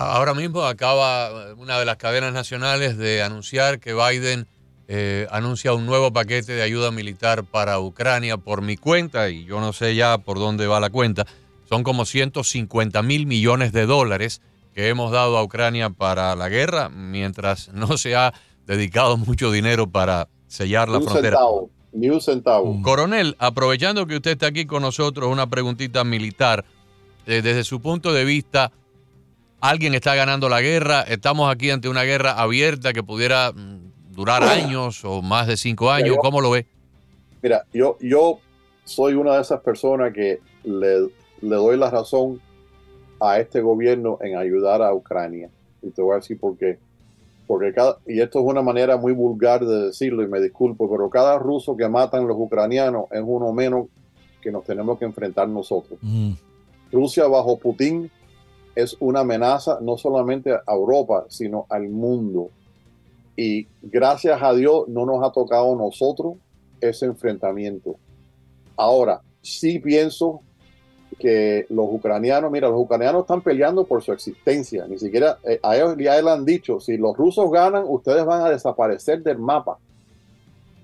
Ahora 0.00 0.32
mismo 0.32 0.62
acaba 0.62 1.54
una 1.56 1.76
de 1.76 1.84
las 1.84 1.96
cadenas 1.96 2.32
nacionales 2.32 2.96
de 2.96 3.20
anunciar 3.20 3.80
que 3.80 3.94
Biden 3.94 4.46
eh, 4.86 5.26
anuncia 5.32 5.72
un 5.72 5.86
nuevo 5.86 6.12
paquete 6.12 6.52
de 6.52 6.62
ayuda 6.62 6.92
militar 6.92 7.42
para 7.42 7.80
Ucrania 7.80 8.36
por 8.36 8.62
mi 8.62 8.76
cuenta, 8.76 9.28
y 9.28 9.44
yo 9.44 9.58
no 9.58 9.72
sé 9.72 9.96
ya 9.96 10.18
por 10.18 10.38
dónde 10.38 10.68
va 10.68 10.78
la 10.78 10.90
cuenta, 10.90 11.26
son 11.68 11.82
como 11.82 12.04
150 12.04 13.02
mil 13.02 13.26
millones 13.26 13.72
de 13.72 13.86
dólares 13.86 14.40
que 14.72 14.88
hemos 14.88 15.10
dado 15.10 15.36
a 15.36 15.42
Ucrania 15.42 15.90
para 15.90 16.36
la 16.36 16.48
guerra, 16.48 16.90
mientras 16.90 17.72
no 17.72 17.98
se 17.98 18.14
ha 18.14 18.32
dedicado 18.68 19.16
mucho 19.16 19.50
dinero 19.50 19.90
para 19.90 20.28
sellar 20.46 20.88
la 20.88 21.00
frontera. 21.00 21.40
ni 21.92 22.08
un 22.08 22.20
centavo. 22.20 22.72
Mm. 22.72 22.82
Coronel, 22.82 23.34
aprovechando 23.40 24.06
que 24.06 24.14
usted 24.14 24.30
está 24.30 24.46
aquí 24.46 24.64
con 24.64 24.82
nosotros, 24.82 25.28
una 25.28 25.48
preguntita 25.50 26.04
militar. 26.04 26.64
Eh, 27.26 27.42
desde 27.42 27.64
su 27.64 27.80
punto 27.80 28.12
de 28.12 28.24
vista, 28.24 28.70
¿alguien 29.60 29.94
está 29.94 30.14
ganando 30.14 30.48
la 30.48 30.60
guerra? 30.60 31.02
¿Estamos 31.02 31.52
aquí 31.52 31.70
ante 31.70 31.88
una 31.88 32.02
guerra 32.02 32.32
abierta 32.32 32.92
que 32.92 33.02
pudiera 33.02 33.52
mm, 33.52 34.12
durar 34.12 34.42
años 34.42 35.04
o 35.04 35.22
más 35.22 35.46
de 35.46 35.56
cinco 35.56 35.90
años? 35.90 36.16
¿Cómo 36.20 36.40
lo 36.40 36.50
ve? 36.50 36.66
Mira, 37.42 37.64
yo, 37.72 37.96
yo 38.00 38.40
soy 38.84 39.14
una 39.14 39.36
de 39.36 39.42
esas 39.42 39.60
personas 39.60 40.12
que 40.12 40.40
le, 40.64 41.08
le 41.40 41.56
doy 41.56 41.76
la 41.76 41.90
razón 41.90 42.40
a 43.20 43.38
este 43.38 43.60
gobierno 43.60 44.18
en 44.20 44.36
ayudar 44.36 44.82
a 44.82 44.92
Ucrania. 44.92 45.50
Y 45.82 45.90
te 45.90 46.02
voy 46.02 46.14
a 46.14 46.16
decir 46.16 46.38
por 46.38 46.56
qué 46.56 46.78
porque 47.48 47.72
cada, 47.72 47.96
y 48.06 48.20
esto 48.20 48.40
es 48.40 48.44
una 48.44 48.60
manera 48.60 48.98
muy 48.98 49.14
vulgar 49.14 49.64
de 49.64 49.86
decirlo 49.86 50.22
y 50.22 50.28
me 50.28 50.38
disculpo, 50.38 50.88
pero 50.88 51.08
cada 51.08 51.38
ruso 51.38 51.74
que 51.78 51.88
matan 51.88 52.28
los 52.28 52.36
ucranianos 52.38 53.06
es 53.10 53.22
uno 53.24 53.52
menos 53.54 53.86
que 54.42 54.52
nos 54.52 54.64
tenemos 54.64 54.98
que 54.98 55.06
enfrentar 55.06 55.48
nosotros. 55.48 55.98
Mm. 56.02 56.32
Rusia 56.92 57.26
bajo 57.26 57.58
Putin 57.58 58.10
es 58.78 58.96
una 59.00 59.20
amenaza 59.20 59.80
no 59.80 59.98
solamente 59.98 60.52
a 60.52 60.72
Europa, 60.72 61.24
sino 61.28 61.66
al 61.68 61.88
mundo. 61.88 62.50
Y 63.36 63.66
gracias 63.82 64.40
a 64.40 64.54
Dios 64.54 64.86
no 64.86 65.04
nos 65.04 65.24
ha 65.24 65.32
tocado 65.32 65.72
a 65.72 65.76
nosotros 65.76 66.34
ese 66.80 67.06
enfrentamiento. 67.06 67.96
Ahora, 68.76 69.20
sí 69.42 69.80
pienso 69.80 70.42
que 71.18 71.66
los 71.70 71.88
ucranianos, 71.90 72.52
mira, 72.52 72.68
los 72.68 72.78
ucranianos 72.78 73.22
están 73.22 73.40
peleando 73.40 73.84
por 73.84 74.00
su 74.00 74.12
existencia, 74.12 74.86
ni 74.86 74.96
siquiera 74.96 75.38
eh, 75.42 75.58
a 75.60 75.74
ellos 75.74 75.96
ya 75.98 76.22
le 76.22 76.30
han 76.30 76.44
dicho, 76.44 76.78
si 76.78 76.96
los 76.96 77.16
rusos 77.16 77.50
ganan, 77.50 77.82
ustedes 77.84 78.24
van 78.24 78.42
a 78.42 78.50
desaparecer 78.50 79.24
del 79.24 79.38
mapa. 79.38 79.78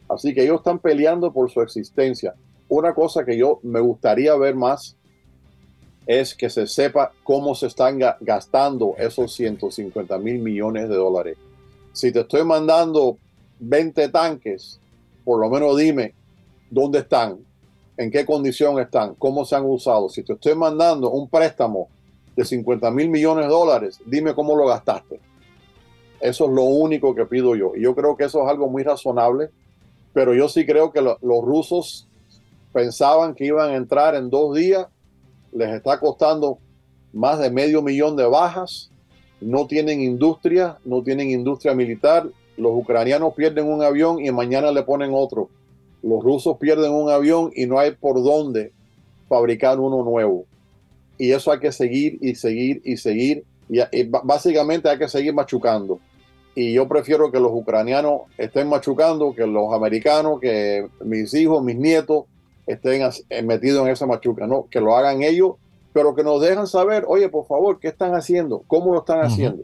Así 0.08 0.34
que 0.34 0.42
ellos 0.42 0.56
están 0.56 0.80
peleando 0.80 1.32
por 1.32 1.48
su 1.48 1.60
existencia. 1.60 2.34
Una 2.68 2.92
cosa 2.92 3.24
que 3.24 3.36
yo 3.36 3.60
me 3.62 3.78
gustaría 3.78 4.34
ver 4.34 4.56
más 4.56 4.96
es 6.06 6.34
que 6.34 6.50
se 6.50 6.66
sepa 6.66 7.12
cómo 7.22 7.54
se 7.54 7.66
están 7.66 7.98
gastando 8.20 8.94
esos 8.98 9.32
150 9.34 10.18
mil 10.18 10.38
millones 10.38 10.88
de 10.88 10.96
dólares. 10.96 11.38
Si 11.92 12.12
te 12.12 12.20
estoy 12.20 12.44
mandando 12.44 13.16
20 13.60 14.08
tanques, 14.10 14.80
por 15.24 15.40
lo 15.40 15.48
menos 15.48 15.76
dime 15.76 16.14
dónde 16.70 17.00
están, 17.00 17.38
en 17.96 18.10
qué 18.10 18.26
condición 18.26 18.78
están, 18.80 19.14
cómo 19.14 19.44
se 19.44 19.56
han 19.56 19.64
usado. 19.64 20.08
Si 20.08 20.22
te 20.22 20.34
estoy 20.34 20.54
mandando 20.54 21.10
un 21.10 21.28
préstamo 21.28 21.88
de 22.36 22.44
50 22.44 22.90
mil 22.90 23.08
millones 23.08 23.46
de 23.46 23.50
dólares, 23.50 24.00
dime 24.04 24.34
cómo 24.34 24.56
lo 24.56 24.66
gastaste. 24.66 25.20
Eso 26.20 26.46
es 26.46 26.50
lo 26.50 26.64
único 26.64 27.14
que 27.14 27.26
pido 27.26 27.54
yo. 27.54 27.72
Y 27.76 27.82
yo 27.82 27.94
creo 27.94 28.16
que 28.16 28.24
eso 28.24 28.42
es 28.42 28.48
algo 28.48 28.68
muy 28.68 28.82
razonable, 28.82 29.50
pero 30.12 30.34
yo 30.34 30.48
sí 30.48 30.66
creo 30.66 30.90
que 30.90 31.00
los 31.00 31.18
rusos 31.20 32.08
pensaban 32.72 33.34
que 33.34 33.46
iban 33.46 33.70
a 33.70 33.76
entrar 33.76 34.14
en 34.14 34.30
dos 34.30 34.54
días, 34.54 34.86
les 35.54 35.70
está 35.70 35.98
costando 35.98 36.58
más 37.12 37.38
de 37.38 37.50
medio 37.50 37.80
millón 37.80 38.16
de 38.16 38.26
bajas, 38.26 38.90
no 39.40 39.66
tienen 39.66 40.00
industria, 40.00 40.78
no 40.84 41.02
tienen 41.02 41.30
industria 41.30 41.74
militar, 41.74 42.28
los 42.56 42.72
ucranianos 42.74 43.34
pierden 43.34 43.66
un 43.66 43.82
avión 43.82 44.24
y 44.24 44.30
mañana 44.30 44.70
le 44.72 44.82
ponen 44.82 45.10
otro 45.14 45.48
los 46.04 46.22
rusos 46.22 46.58
pierden 46.58 46.92
un 46.92 47.08
avión 47.10 47.50
y 47.54 47.66
no 47.66 47.78
hay 47.78 47.92
por 47.92 48.22
dónde 48.22 48.72
fabricar 49.26 49.80
uno 49.80 50.04
nuevo. 50.04 50.44
Y 51.16 51.32
eso 51.32 51.50
hay 51.50 51.60
que 51.60 51.72
seguir 51.72 52.18
y 52.20 52.34
seguir 52.34 52.82
y 52.84 52.98
seguir. 52.98 53.44
Y, 53.70 53.80
básicamente 54.02 54.88
hay 54.90 54.98
que 54.98 55.08
seguir 55.08 55.32
machucando. 55.32 55.98
Y 56.54 56.74
yo 56.74 56.86
prefiero 56.86 57.32
que 57.32 57.40
los 57.40 57.50
ucranianos 57.52 58.22
estén 58.36 58.68
machucando 58.68 59.34
que 59.34 59.46
los 59.46 59.72
americanos, 59.72 60.40
que 60.40 60.86
mis 61.02 61.32
hijos, 61.32 61.64
mis 61.64 61.76
nietos 61.76 62.26
estén 62.66 63.08
eh, 63.30 63.42
metidos 63.42 63.86
en 63.86 63.92
esa 63.92 64.06
machuca. 64.06 64.46
No, 64.46 64.66
que 64.70 64.80
lo 64.80 64.96
hagan 64.96 65.22
ellos, 65.22 65.54
pero 65.92 66.14
que 66.14 66.24
nos 66.24 66.40
dejan 66.40 66.66
saber, 66.66 67.04
oye, 67.06 67.28
por 67.28 67.46
favor, 67.46 67.78
¿qué 67.80 67.88
están 67.88 68.14
haciendo? 68.14 68.62
¿Cómo 68.66 68.92
lo 68.92 69.00
están 69.00 69.20
haciendo? 69.20 69.62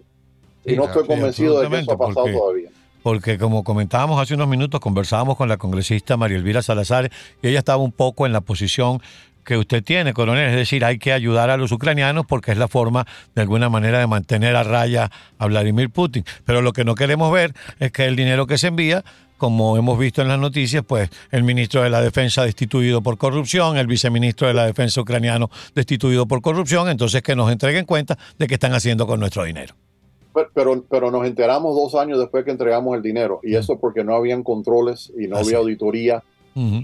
y 0.65 0.77
no 0.77 0.85
estoy 0.85 1.07
convencido 1.07 1.61
de 1.61 1.71
que 1.71 1.79
eso 1.79 1.93
ha 1.93 1.97
pasado 1.97 2.27
todavía 2.27 2.69
porque 3.03 3.39
como 3.39 3.65
comentábamos 3.65 4.21
hace 4.21 4.35
unos 4.35 4.49
minutos, 4.49 4.81
conversábamos 4.81 5.37
con 5.37 5.49
la 5.49 5.57
congresista 5.57 6.17
María 6.17 6.37
Elvira 6.37 6.63
Salazar 6.63 7.11
y 7.43 7.49
ella 7.49 7.59
estaba 7.59 7.83
un 7.83 7.93
poco 7.93 8.27
en 8.27 8.33
la 8.33 8.41
posición 8.41 9.01
que 9.45 9.57
usted 9.57 9.83
tiene, 9.83 10.13
coronel, 10.13 10.51
es 10.51 10.57
decir, 10.57 10.85
hay 10.85 10.99
que 10.99 11.13
ayudar 11.13 11.51
a 11.51 11.57
los 11.57 11.73
ucranianos 11.73 12.27
porque 12.27 12.53
es 12.53 12.59
la 12.59 12.69
forma 12.69 13.07
de 13.35 13.43
alguna 13.43 13.71
manera 13.71 13.99
de 13.99 14.07
mantener 14.07 14.55
a 14.55 14.63
raya 14.63 15.11
a 15.39 15.47
Vladimir 15.47 15.91
Putin. 15.91 16.25
Pero 16.45 16.61
lo 16.61 16.73
que 16.73 16.85
no 16.85 16.95
queremos 16.95 17.33
ver 17.33 17.55
es 17.79 17.91
que 17.91 18.05
el 18.05 18.17
dinero 18.17 18.47
que 18.47 18.59
se 18.59 18.67
envía 18.67 19.03
como 19.41 19.79
hemos 19.79 19.99
visto 19.99 20.21
en 20.21 20.29
las 20.29 20.39
noticias, 20.39 20.85
pues 20.87 21.09
el 21.31 21.45
ministro 21.45 21.83
de 21.83 21.89
la 21.89 22.03
Defensa 22.03 22.45
destituido 22.45 23.01
por 23.01 23.17
corrupción, 23.17 23.79
el 23.79 23.87
viceministro 23.87 24.47
de 24.47 24.53
la 24.53 24.67
Defensa 24.67 25.01
ucraniano 25.01 25.49
destituido 25.75 26.27
por 26.27 26.43
corrupción, 26.43 26.91
entonces 26.91 27.23
que 27.23 27.35
nos 27.35 27.51
entreguen 27.51 27.87
cuenta 27.87 28.19
de 28.39 28.47
qué 28.47 28.55
están 28.55 28.75
haciendo 28.75 29.07
con 29.07 29.19
nuestro 29.19 29.45
dinero. 29.45 29.75
Pero, 30.55 30.85
pero 30.91 31.11
nos 31.11 31.27
enteramos 31.27 31.75
dos 31.75 31.95
años 31.95 32.19
después 32.19 32.45
que 32.45 32.51
entregamos 32.51 32.95
el 32.95 33.03
dinero 33.03 33.41
y 33.43 33.57
eso 33.57 33.79
porque 33.79 34.05
no 34.05 34.15
habían 34.15 34.43
controles 34.43 35.11
y 35.19 35.27
no 35.27 35.39
había 35.39 35.57
auditoría, 35.57 36.23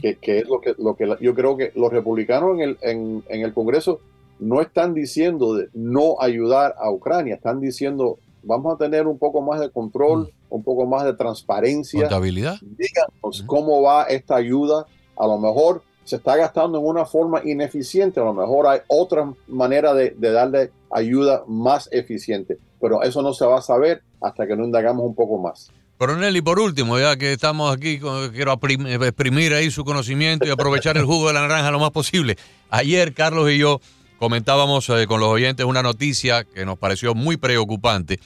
que, 0.01 0.39
es 0.39 0.49
lo 0.49 0.63
que, 0.63 0.75
lo 0.79 0.97
que 0.97 1.15
yo 1.21 1.35
creo 1.35 1.59
que 1.59 1.73
los 1.75 1.93
republicanos 1.93 2.55
en 2.55 2.61
el, 2.61 2.79
en, 2.81 3.23
el 3.29 3.53
Congreso 3.53 4.01
no 4.39 4.63
están 4.63 4.95
diciendo 4.95 5.55
de 5.55 5.69
no 5.75 6.17
ayudar 6.21 6.75
a 6.79 6.91
Ucrania, 6.91 7.35
están 7.35 7.61
diciendo 7.61 8.19
vamos 8.47 8.75
a 8.75 8.79
tener 8.79 9.07
un 9.07 9.19
poco 9.19 9.43
más 9.43 9.61
de 9.61 9.71
control, 9.71 10.33
un 10.49 10.63
poco 10.65 10.87
más 10.87 11.05
de 11.05 11.13
transparencia. 11.15 12.01
Contabilidad. 12.01 12.57
Díganos 12.63 13.45
cómo 13.47 13.83
va 13.83 14.05
esta 14.05 14.37
ayuda. 14.37 14.87
A 15.19 15.27
lo 15.27 15.39
mejor 15.39 15.83
se 16.05 16.17
está 16.17 16.37
gastando 16.37 16.79
en 16.79 16.87
una 16.87 17.05
forma 17.05 17.43
ineficiente, 17.45 18.21
a 18.21 18.25
lo 18.25 18.33
mejor 18.33 18.69
hay 18.69 18.81
otra 18.87 19.33
manera 19.49 19.93
de, 19.93 20.11
de 20.11 20.31
darle 20.31 20.71
ayuda 20.91 21.43
más 21.49 21.89
eficiente 21.91 22.59
pero 22.81 23.03
eso 23.03 23.23
no 23.23 23.33
se 23.33 23.45
va 23.45 23.59
a 23.59 23.63
saber 23.63 24.03
hasta 24.21 24.47
que 24.47 24.57
no 24.57 24.65
indagamos 24.65 25.05
un 25.05 25.15
poco 25.15 25.39
más. 25.39 25.71
Coronel, 25.99 26.37
y 26.37 26.43
por 26.43 26.59
último, 26.59 26.99
ya 26.99 27.17
que 27.17 27.33
estamos 27.33 27.75
aquí, 27.75 27.99
quiero 28.33 28.53
exprimir 28.53 29.55
ahí 29.55 29.71
su 29.71 29.85
conocimiento 29.85 30.47
y 30.47 30.51
aprovechar 30.51 30.97
el 30.99 31.05
jugo 31.05 31.29
de 31.29 31.35
la 31.35 31.41
naranja 31.41 31.71
lo 31.71 31.79
más 31.79 31.91
posible. 31.91 32.37
Ayer 32.69 33.15
Carlos 33.15 33.51
y 33.51 33.59
yo 33.59 33.81
comentábamos 34.19 34.89
eh, 34.89 35.07
con 35.07 35.21
los 35.21 35.29
oyentes 35.29 35.67
una 35.67 35.83
noticia 35.83 36.45
que 36.45 36.65
nos 36.65 36.79
pareció 36.79 37.15
muy 37.15 37.37
preocupante 37.37 38.21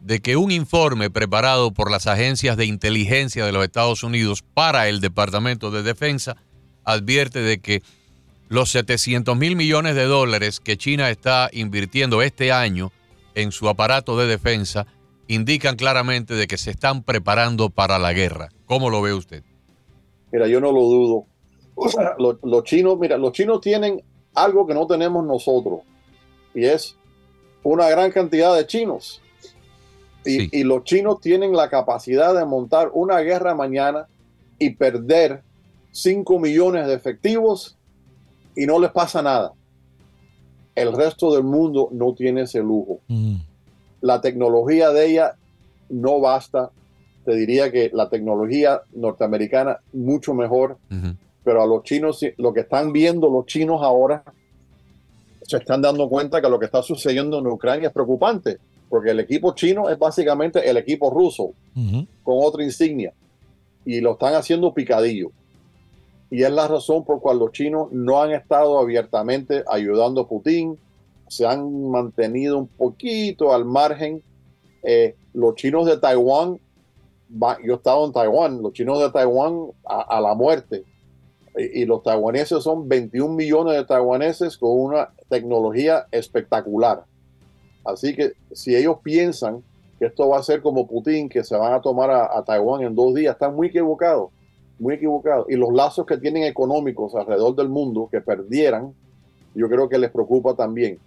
de 0.00 0.20
que 0.20 0.36
un 0.36 0.50
informe 0.50 1.10
preparado 1.10 1.72
por 1.72 1.90
las 1.90 2.06
agencias 2.06 2.56
de 2.56 2.66
inteligencia 2.66 3.44
de 3.44 3.52
los 3.52 3.64
Estados 3.64 4.02
Unidos 4.02 4.44
para 4.54 4.88
el 4.88 5.00
Departamento 5.00 5.70
de 5.70 5.82
Defensa 5.82 6.36
advierte 6.84 7.40
de 7.40 7.58
que 7.58 7.82
los 8.48 8.70
700 8.70 9.36
mil 9.36 9.56
millones 9.56 9.96
de 9.96 10.04
dólares 10.04 10.60
que 10.60 10.76
China 10.76 11.10
está 11.10 11.50
invirtiendo 11.52 12.22
este 12.22 12.52
año 12.52 12.92
en 13.34 13.52
su 13.52 13.68
aparato 13.68 14.16
de 14.16 14.26
defensa 14.26 14.86
indican 15.28 15.76
claramente 15.76 16.34
de 16.34 16.46
que 16.46 16.56
se 16.56 16.70
están 16.70 17.02
preparando 17.02 17.70
para 17.70 17.98
la 17.98 18.12
guerra. 18.12 18.48
¿Cómo 18.66 18.90
lo 18.90 19.02
ve 19.02 19.12
usted? 19.12 19.42
Mira, 20.30 20.46
yo 20.46 20.60
no 20.60 20.70
lo 20.70 20.82
dudo. 20.82 21.26
los, 22.42 22.64
chinos, 22.64 22.98
mira, 22.98 23.16
los 23.16 23.32
chinos 23.32 23.60
tienen 23.60 24.02
algo 24.36 24.66
que 24.66 24.74
no 24.74 24.86
tenemos 24.86 25.24
nosotros 25.24 25.80
y 26.54 26.64
es 26.64 26.96
una 27.62 27.88
gran 27.88 28.10
cantidad 28.12 28.54
de 28.54 28.66
chinos. 28.66 29.20
Y, 30.24 30.40
Sí. 30.40 30.48
y 30.52 30.64
los 30.64 30.84
chinos 30.84 31.20
tienen 31.20 31.52
la 31.52 31.68
capacidad 31.68 32.34
de 32.34 32.44
montar 32.44 32.90
una 32.92 33.18
guerra 33.20 33.54
mañana 33.54 34.06
y 34.58 34.70
perder 34.70 35.42
5 35.92 36.38
millones 36.38 36.86
de 36.86 36.94
efectivos 36.94 37.76
y 38.54 38.66
no 38.66 38.78
les 38.78 38.90
pasa 38.90 39.22
nada. 39.22 39.52
El 40.74 40.92
resto 40.92 41.32
del 41.34 41.44
mundo 41.44 41.88
no 41.92 42.12
tiene 42.14 42.42
ese 42.42 42.60
lujo. 42.60 43.00
Mm. 43.08 43.36
La 44.00 44.20
tecnología 44.20 44.90
de 44.90 45.06
ella 45.06 45.36
no 45.88 46.20
basta. 46.20 46.70
Te 47.24 47.34
diría 47.34 47.72
que 47.72 47.90
la 47.92 48.08
tecnología 48.08 48.82
norteamericana 48.92 49.78
mucho 49.92 50.34
mejor. 50.34 50.76
Pero 51.46 51.62
a 51.62 51.66
los 51.66 51.84
chinos, 51.84 52.26
lo 52.38 52.52
que 52.52 52.62
están 52.62 52.92
viendo 52.92 53.30
los 53.30 53.46
chinos 53.46 53.80
ahora, 53.80 54.24
se 55.42 55.58
están 55.58 55.80
dando 55.80 56.08
cuenta 56.08 56.42
que 56.42 56.48
lo 56.48 56.58
que 56.58 56.64
está 56.64 56.82
sucediendo 56.82 57.38
en 57.38 57.46
Ucrania 57.46 57.86
es 57.86 57.94
preocupante, 57.94 58.58
porque 58.88 59.12
el 59.12 59.20
equipo 59.20 59.54
chino 59.54 59.88
es 59.88 59.96
básicamente 59.96 60.68
el 60.68 60.76
equipo 60.76 61.08
ruso, 61.08 61.52
con 62.24 62.38
otra 62.42 62.64
insignia, 62.64 63.12
y 63.84 64.00
lo 64.00 64.14
están 64.14 64.34
haciendo 64.34 64.74
picadillo. 64.74 65.30
Y 66.32 66.42
es 66.42 66.50
la 66.50 66.66
razón 66.66 67.04
por 67.04 67.20
cual 67.20 67.38
los 67.38 67.52
chinos 67.52 67.92
no 67.92 68.20
han 68.20 68.32
estado 68.32 68.80
abiertamente 68.80 69.62
ayudando 69.68 70.22
a 70.22 70.28
Putin, 70.28 70.76
se 71.28 71.46
han 71.46 71.88
mantenido 71.92 72.58
un 72.58 72.66
poquito 72.66 73.54
al 73.54 73.64
margen. 73.64 74.20
Eh, 74.82 75.14
los 75.32 75.54
chinos 75.54 75.86
de 75.86 75.96
Taiwán, 75.96 76.58
yo 77.64 77.72
he 77.72 77.76
estado 77.76 78.04
en 78.04 78.12
Taiwán, 78.12 78.62
los 78.62 78.72
chinos 78.72 78.98
de 78.98 79.10
Taiwán 79.10 79.68
a, 79.84 80.16
a 80.16 80.20
la 80.20 80.34
muerte. 80.34 80.82
Y, 81.56 81.84
los 81.84 82.02
taiwaneses 82.02 82.62
son 82.62 82.88
21 82.88 83.34
millones 83.34 83.74
de 83.74 83.84
taiwaneses 83.84 84.58
con 84.58 84.78
una 84.78 85.10
tecnología 85.28 86.06
espectacular. 86.10 87.04
Así 87.84 88.14
que 88.14 88.32
si 88.52 88.74
ellos 88.74 88.98
piensan 89.02 89.62
que 89.98 90.06
esto 90.06 90.28
va 90.28 90.38
a 90.38 90.42
ser 90.42 90.60
como 90.60 90.86
Putin, 90.86 91.28
que 91.28 91.44
se 91.44 91.56
van 91.56 91.72
a 91.72 91.80
tomar 91.80 92.10
a, 92.10 92.36
a 92.36 92.44
Taiwán 92.44 92.82
en 92.82 92.94
dos 92.94 93.14
días, 93.14 93.34
están 93.34 93.54
muy 93.54 93.68
equivocados, 93.68 94.30
muy 94.78 94.94
equivocados. 94.94 95.46
Y 95.48 95.56
los 95.56 95.72
lazos 95.72 96.04
que 96.04 96.18
tienen 96.18 96.42
económicos 96.42 97.14
alrededor 97.14 97.56
del 97.56 97.68
mundo 97.68 98.08
que 98.10 98.20
perdieran, 98.20 98.92
yo 99.54 99.68
creo 99.68 99.88
que 99.88 99.98
les 99.98 100.10
preocupa 100.10 100.54
también. 100.54 100.98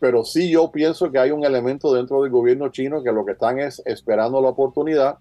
Pero 0.00 0.24
sí 0.24 0.50
yo 0.50 0.70
pienso 0.70 1.10
que 1.10 1.18
hay 1.18 1.30
un 1.30 1.44
elemento 1.44 1.94
dentro 1.94 2.22
del 2.22 2.30
gobierno 2.30 2.68
chino 2.70 3.02
que 3.02 3.12
lo 3.12 3.24
que 3.24 3.32
están 3.32 3.58
es 3.58 3.80
esperando 3.86 4.40
la 4.40 4.48
oportunidad 4.48 5.18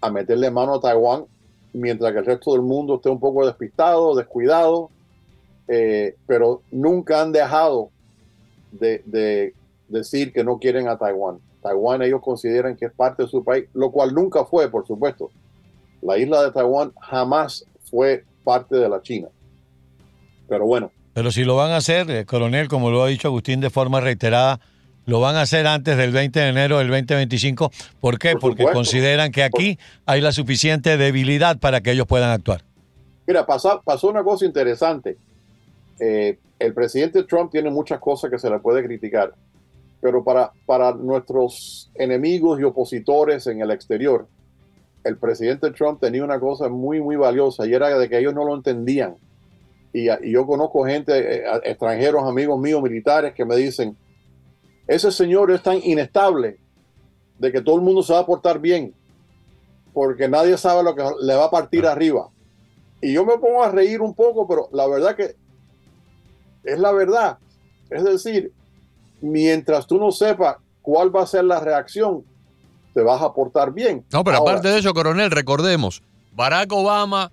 a 0.00 0.10
meterle 0.10 0.50
mano 0.50 0.74
a 0.74 0.80
Taiwán, 0.80 1.24
mientras 1.72 2.12
que 2.12 2.18
el 2.18 2.26
resto 2.26 2.52
del 2.52 2.62
mundo 2.62 2.96
esté 2.96 3.08
un 3.08 3.20
poco 3.20 3.46
despistado, 3.46 4.14
descuidado, 4.14 4.90
eh, 5.68 6.16
pero 6.26 6.62
nunca 6.70 7.22
han 7.22 7.32
dejado 7.32 7.90
de, 8.72 9.02
de 9.06 9.54
decir 9.88 10.32
que 10.32 10.44
no 10.44 10.58
quieren 10.58 10.88
a 10.88 10.96
Taiwán. 10.96 11.38
Taiwán 11.62 12.02
ellos 12.02 12.20
consideran 12.22 12.76
que 12.76 12.86
es 12.86 12.92
parte 12.92 13.24
de 13.24 13.28
su 13.28 13.44
país, 13.44 13.66
lo 13.74 13.90
cual 13.90 14.14
nunca 14.14 14.44
fue, 14.44 14.70
por 14.70 14.86
supuesto. 14.86 15.30
La 16.02 16.16
isla 16.18 16.42
de 16.42 16.52
Taiwán 16.52 16.92
jamás 17.00 17.66
fue 17.90 18.24
parte 18.44 18.76
de 18.76 18.88
la 18.88 19.02
China. 19.02 19.28
Pero 20.48 20.66
bueno, 20.66 20.90
Pero 21.12 21.30
si 21.30 21.44
lo 21.44 21.56
van 21.56 21.72
a 21.72 21.76
hacer, 21.76 22.10
eh, 22.10 22.24
coronel, 22.24 22.68
como 22.68 22.90
lo 22.90 23.02
ha 23.02 23.08
dicho 23.08 23.28
Agustín 23.28 23.60
de 23.60 23.70
forma 23.70 24.00
reiterada, 24.00 24.60
lo 25.06 25.20
van 25.20 25.36
a 25.36 25.42
hacer 25.42 25.66
antes 25.66 25.96
del 25.96 26.12
20 26.12 26.38
de 26.38 26.48
enero 26.48 26.78
del 26.78 26.88
2025. 26.88 27.70
¿Por 28.00 28.18
qué? 28.18 28.32
Por 28.32 28.40
Porque 28.40 28.64
consideran 28.64 29.32
que 29.32 29.42
aquí 29.42 29.78
hay 30.06 30.20
la 30.20 30.32
suficiente 30.32 30.96
debilidad 30.96 31.58
para 31.58 31.80
que 31.80 31.92
ellos 31.92 32.06
puedan 32.06 32.30
actuar. 32.30 32.62
Mira, 33.26 33.46
pasó, 33.46 33.80
pasó 33.84 34.08
una 34.08 34.22
cosa 34.22 34.44
interesante. 34.44 35.16
Eh, 35.98 36.38
el 36.58 36.74
presidente 36.74 37.22
Trump 37.24 37.50
tiene 37.50 37.70
muchas 37.70 38.00
cosas 38.00 38.30
que 38.30 38.38
se 38.38 38.50
le 38.50 38.58
puede 38.58 38.82
criticar, 38.84 39.34
pero 40.00 40.24
para, 40.24 40.52
para 40.66 40.92
nuestros 40.94 41.90
enemigos 41.94 42.60
y 42.60 42.64
opositores 42.64 43.46
en 43.46 43.60
el 43.60 43.70
exterior, 43.70 44.26
el 45.04 45.16
presidente 45.16 45.70
Trump 45.70 46.00
tenía 46.00 46.24
una 46.24 46.38
cosa 46.38 46.68
muy, 46.68 47.00
muy 47.00 47.16
valiosa 47.16 47.66
y 47.66 47.72
era 47.72 47.96
de 47.98 48.08
que 48.08 48.18
ellos 48.18 48.34
no 48.34 48.44
lo 48.44 48.54
entendían. 48.54 49.16
Y, 49.92 50.10
y 50.10 50.32
yo 50.32 50.46
conozco 50.46 50.84
gente, 50.84 51.36
eh, 51.36 51.44
extranjeros, 51.64 52.24
amigos 52.24 52.60
míos, 52.60 52.82
militares, 52.82 53.32
que 53.34 53.44
me 53.44 53.56
dicen, 53.56 53.96
ese 54.90 55.12
señor 55.12 55.52
es 55.52 55.62
tan 55.62 55.78
inestable 55.84 56.58
de 57.38 57.52
que 57.52 57.60
todo 57.60 57.76
el 57.76 57.82
mundo 57.82 58.02
se 58.02 58.12
va 58.12 58.18
a 58.18 58.26
portar 58.26 58.58
bien, 58.58 58.92
porque 59.94 60.28
nadie 60.28 60.58
sabe 60.58 60.82
lo 60.82 60.96
que 60.96 61.04
le 61.22 61.36
va 61.36 61.44
a 61.44 61.50
partir 61.50 61.86
arriba. 61.86 62.28
Y 63.00 63.12
yo 63.12 63.24
me 63.24 63.38
pongo 63.38 63.62
a 63.62 63.70
reír 63.70 64.02
un 64.02 64.12
poco, 64.14 64.48
pero 64.48 64.68
la 64.72 64.88
verdad 64.88 65.14
que 65.14 65.36
es 66.64 66.78
la 66.80 66.90
verdad. 66.90 67.38
Es 67.88 68.02
decir, 68.02 68.52
mientras 69.20 69.86
tú 69.86 69.96
no 69.96 70.10
sepas 70.10 70.56
cuál 70.82 71.14
va 71.14 71.22
a 71.22 71.26
ser 71.26 71.44
la 71.44 71.60
reacción, 71.60 72.24
te 72.92 73.02
vas 73.02 73.22
a 73.22 73.32
portar 73.32 73.72
bien. 73.72 74.04
No, 74.12 74.24
pero 74.24 74.38
Ahora, 74.38 74.54
aparte 74.54 74.70
de 74.70 74.80
eso, 74.80 74.92
coronel, 74.92 75.30
recordemos, 75.30 76.02
Barack 76.32 76.72
Obama 76.72 77.30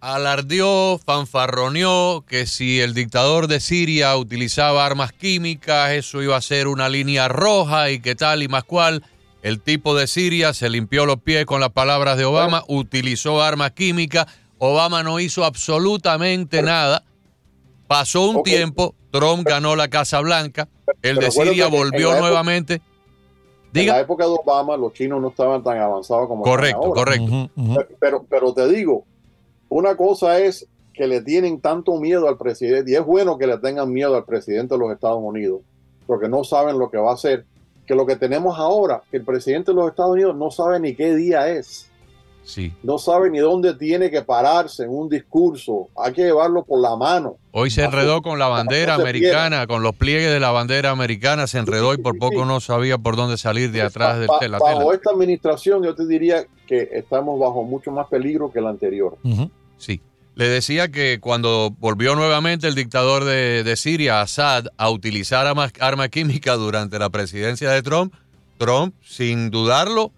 alardeó, 0.00 0.98
fanfarroneó 1.04 2.24
que 2.26 2.46
si 2.46 2.80
el 2.80 2.94
dictador 2.94 3.48
de 3.48 3.60
Siria 3.60 4.16
utilizaba 4.16 4.84
armas 4.86 5.12
químicas, 5.12 5.90
eso 5.92 6.22
iba 6.22 6.36
a 6.36 6.40
ser 6.40 6.68
una 6.68 6.88
línea 6.88 7.28
roja 7.28 7.90
y 7.90 8.00
que 8.00 8.14
tal 8.14 8.42
y 8.42 8.48
más 8.48 8.64
cual. 8.64 9.02
El 9.42 9.60
tipo 9.60 9.94
de 9.94 10.06
Siria 10.08 10.52
se 10.54 10.68
limpió 10.68 11.06
los 11.06 11.20
pies 11.20 11.46
con 11.46 11.60
las 11.60 11.70
palabras 11.70 12.16
de 12.18 12.24
Obama, 12.24 12.64
utilizó 12.68 13.42
armas 13.42 13.70
químicas, 13.72 14.26
Obama 14.58 15.02
no 15.02 15.20
hizo 15.20 15.44
absolutamente 15.44 16.62
nada. 16.62 17.04
Pasó 17.86 18.28
un 18.28 18.42
tiempo, 18.42 18.94
Trump 19.12 19.46
ganó 19.46 19.76
la 19.76 19.86
Casa 19.88 20.20
Blanca, 20.20 20.68
el 21.02 21.16
pero 21.16 21.20
de 21.20 21.30
Siria 21.30 21.68
volvió 21.68 22.08
época- 22.08 22.20
nuevamente. 22.20 22.74
En 22.74 22.80
la 23.86 23.92
Diga, 23.92 24.00
época 24.00 24.24
de 24.24 24.30
Obama, 24.30 24.76
los 24.76 24.94
chinos 24.94 25.20
no 25.20 25.28
estaban 25.28 25.62
tan 25.62 25.78
avanzados 25.78 26.26
como 26.28 26.42
correcto, 26.42 26.78
ahora. 26.78 26.94
correcto. 26.94 27.50
Ujú. 27.56 27.76
Pero, 28.00 28.24
pero 28.28 28.54
te 28.54 28.66
digo, 28.68 29.04
una 29.68 29.96
cosa 29.96 30.38
es 30.40 30.66
que 30.94 31.06
le 31.06 31.20
tienen 31.20 31.60
tanto 31.60 31.98
miedo 31.98 32.28
al 32.28 32.38
presidente, 32.38 32.90
y 32.90 32.94
es 32.94 33.04
bueno 33.04 33.36
que 33.36 33.46
le 33.46 33.58
tengan 33.58 33.92
miedo 33.92 34.16
al 34.16 34.24
presidente 34.24 34.74
de 34.74 34.80
los 34.80 34.92
Estados 34.92 35.20
Unidos, 35.22 35.60
porque 36.06 36.28
no 36.28 36.42
saben 36.42 36.78
lo 36.78 36.90
que 36.90 36.96
va 36.96 37.10
a 37.10 37.14
hacer, 37.14 37.44
que 37.86 37.94
lo 37.94 38.06
que 38.06 38.16
tenemos 38.16 38.58
ahora, 38.58 39.02
que 39.10 39.18
el 39.18 39.24
presidente 39.24 39.72
de 39.72 39.76
los 39.76 39.90
Estados 39.90 40.12
Unidos 40.12 40.36
no 40.36 40.50
sabe 40.50 40.80
ni 40.80 40.94
qué 40.94 41.14
día 41.14 41.48
es, 41.50 41.90
Sí. 42.46 42.72
no 42.84 42.96
sabe 42.96 43.28
ni 43.28 43.38
dónde 43.40 43.74
tiene 43.74 44.08
que 44.08 44.22
pararse 44.22 44.84
en 44.84 44.90
un 44.90 45.08
discurso, 45.08 45.88
hay 45.96 46.12
que 46.12 46.22
llevarlo 46.22 46.64
por 46.64 46.80
la 46.80 46.94
mano. 46.96 47.36
Hoy 47.50 47.70
se 47.70 47.82
enredó 47.82 48.22
con 48.22 48.38
la 48.38 48.46
bandera 48.46 48.94
americana, 48.94 49.66
con 49.66 49.82
los 49.82 49.94
pliegues 49.96 50.30
de 50.30 50.38
la 50.38 50.52
bandera 50.52 50.90
americana, 50.90 51.48
se 51.48 51.58
enredó 51.58 51.92
y 51.92 51.98
por 51.98 52.16
poco 52.18 52.44
no 52.44 52.60
sabía 52.60 52.98
por 52.98 53.16
dónde 53.16 53.36
salir 53.36 53.72
de 53.72 53.82
atrás 53.82 54.20
de 54.20 54.26
Ba- 54.28 54.38
la 54.48 54.58
bajo 54.60 54.78
tela. 54.78 54.94
esta 54.94 55.10
administración 55.10 55.82
yo 55.82 55.94
te 55.96 56.06
diría 56.06 56.46
que 56.68 56.88
estamos 56.92 57.38
bajo 57.40 57.64
mucho 57.64 57.90
más 57.90 58.06
peligro 58.08 58.52
que 58.52 58.60
la 58.60 58.70
anterior. 58.70 59.18
Sí. 59.76 60.00
Le 60.36 60.48
decía 60.48 60.88
que 60.88 61.18
cuando 61.20 61.74
volvió 61.80 62.14
nuevamente 62.14 62.68
el 62.68 62.74
dictador 62.74 63.24
de, 63.24 63.64
de 63.64 63.74
Siria, 63.76 64.20
Assad, 64.20 64.66
a 64.76 64.90
utilizar 64.90 65.46
armas 65.46 65.72
arma 65.80 66.08
química 66.10 66.54
durante 66.56 66.98
la 66.98 67.08
presidencia 67.10 67.70
de 67.70 67.82
Trump, 67.82 68.14
Trump, 68.58 68.94
sin 69.02 69.50
dudarlo, 69.50 70.12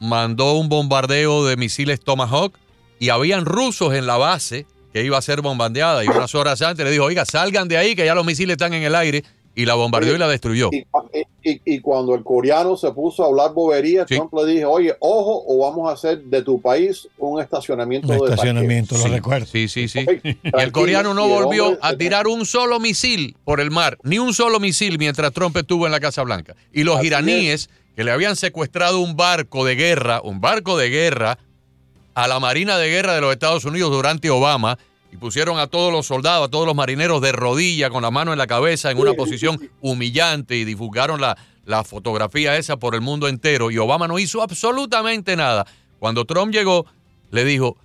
mandó 0.00 0.54
un 0.54 0.68
bombardeo 0.68 1.44
de 1.46 1.56
misiles 1.56 2.00
Tomahawk 2.00 2.54
y 2.98 3.08
habían 3.10 3.44
rusos 3.44 3.94
en 3.94 4.06
la 4.06 4.16
base 4.16 4.66
que 4.92 5.04
iba 5.04 5.18
a 5.18 5.22
ser 5.22 5.42
bombardeada 5.42 6.04
y 6.04 6.08
unas 6.08 6.34
horas 6.34 6.62
antes 6.62 6.84
le 6.84 6.90
dijo, 6.90 7.04
oiga, 7.04 7.24
salgan 7.24 7.68
de 7.68 7.76
ahí 7.76 7.94
que 7.94 8.04
ya 8.06 8.14
los 8.14 8.24
misiles 8.24 8.54
están 8.54 8.72
en 8.74 8.82
el 8.82 8.94
aire 8.94 9.22
y 9.54 9.66
la 9.66 9.74
bombardeó 9.74 10.14
y 10.14 10.18
la 10.18 10.28
destruyó. 10.28 10.70
Y, 10.72 10.86
y- 11.42 11.60
y 11.64 11.80
cuando 11.80 12.14
el 12.14 12.22
coreano 12.22 12.76
se 12.76 12.92
puso 12.92 13.24
a 13.24 13.26
hablar 13.26 13.52
bobería, 13.54 14.06
Sí. 14.08 14.14
Trump 14.14 14.32
le 14.34 14.46
dije, 14.46 14.64
oye, 14.64 14.94
ojo, 15.00 15.42
o 15.48 15.58
vamos 15.68 15.90
a 15.90 15.94
hacer 15.94 16.22
de 16.22 16.42
tu 16.42 16.60
país 16.60 17.08
un 17.18 17.40
estacionamiento 17.40 18.06
Un 18.12 18.18
de 18.18 18.24
estacionamiento, 18.34 18.96
lo 18.96 19.02
Sí, 19.02 19.08
recuerdo. 19.08 19.46
Sí, 19.46 19.66
sí, 19.66 19.88
sí. 19.88 20.04
taqueros". 20.06 20.36
Y 20.44 20.60
el 20.62 20.70
coreano 20.72 21.12
no 21.12 21.26
volvió 21.26 21.66
hombre- 21.70 21.80
a 21.82 21.96
tirar 21.96 22.28
un 22.28 22.46
solo 22.46 22.78
misil 22.78 23.36
por 23.44 23.60
el 23.60 23.70
mar, 23.72 23.98
ni 24.04 24.18
un 24.20 24.32
solo 24.32 24.60
misil 24.60 24.96
mientras 24.96 25.32
Trump 25.32 25.56
estuvo 25.56 25.86
en 25.86 25.92
la 25.92 25.98
Casa 26.00 26.22
Blanca. 26.22 26.54
Y 26.72 26.84
los 26.84 27.02
iraníes, 27.02 27.68
que 27.98 28.04
le 28.04 28.12
habían 28.12 28.36
secuestrado 28.36 29.00
un 29.00 29.16
barco 29.16 29.64
de 29.64 29.74
guerra, 29.74 30.20
un 30.22 30.40
barco 30.40 30.78
de 30.78 30.88
guerra, 30.88 31.36
a 32.14 32.28
la 32.28 32.38
Marina 32.38 32.78
de 32.78 32.88
Guerra 32.88 33.12
de 33.16 33.20
los 33.20 33.32
Estados 33.32 33.64
Unidos 33.64 33.90
durante 33.90 34.30
Obama, 34.30 34.78
y 35.10 35.16
pusieron 35.16 35.58
a 35.58 35.66
todos 35.66 35.92
los 35.92 36.06
soldados, 36.06 36.46
a 36.46 36.48
todos 36.48 36.64
los 36.64 36.76
marineros 36.76 37.20
de 37.20 37.32
rodilla, 37.32 37.90
con 37.90 38.02
la 38.04 38.12
mano 38.12 38.30
en 38.30 38.38
la 38.38 38.46
cabeza, 38.46 38.92
en 38.92 38.98
una 38.98 39.14
posición 39.14 39.68
humillante, 39.80 40.54
y 40.56 40.64
divulgaron 40.64 41.20
la, 41.20 41.36
la 41.64 41.82
fotografía 41.82 42.56
esa 42.56 42.76
por 42.76 42.94
el 42.94 43.00
mundo 43.00 43.26
entero, 43.26 43.68
y 43.72 43.78
Obama 43.78 44.06
no 44.06 44.20
hizo 44.20 44.42
absolutamente 44.42 45.34
nada. 45.34 45.66
Cuando 45.98 46.24
Trump 46.24 46.52
llegó, 46.52 46.86
le 47.32 47.44
dijo, 47.44 47.78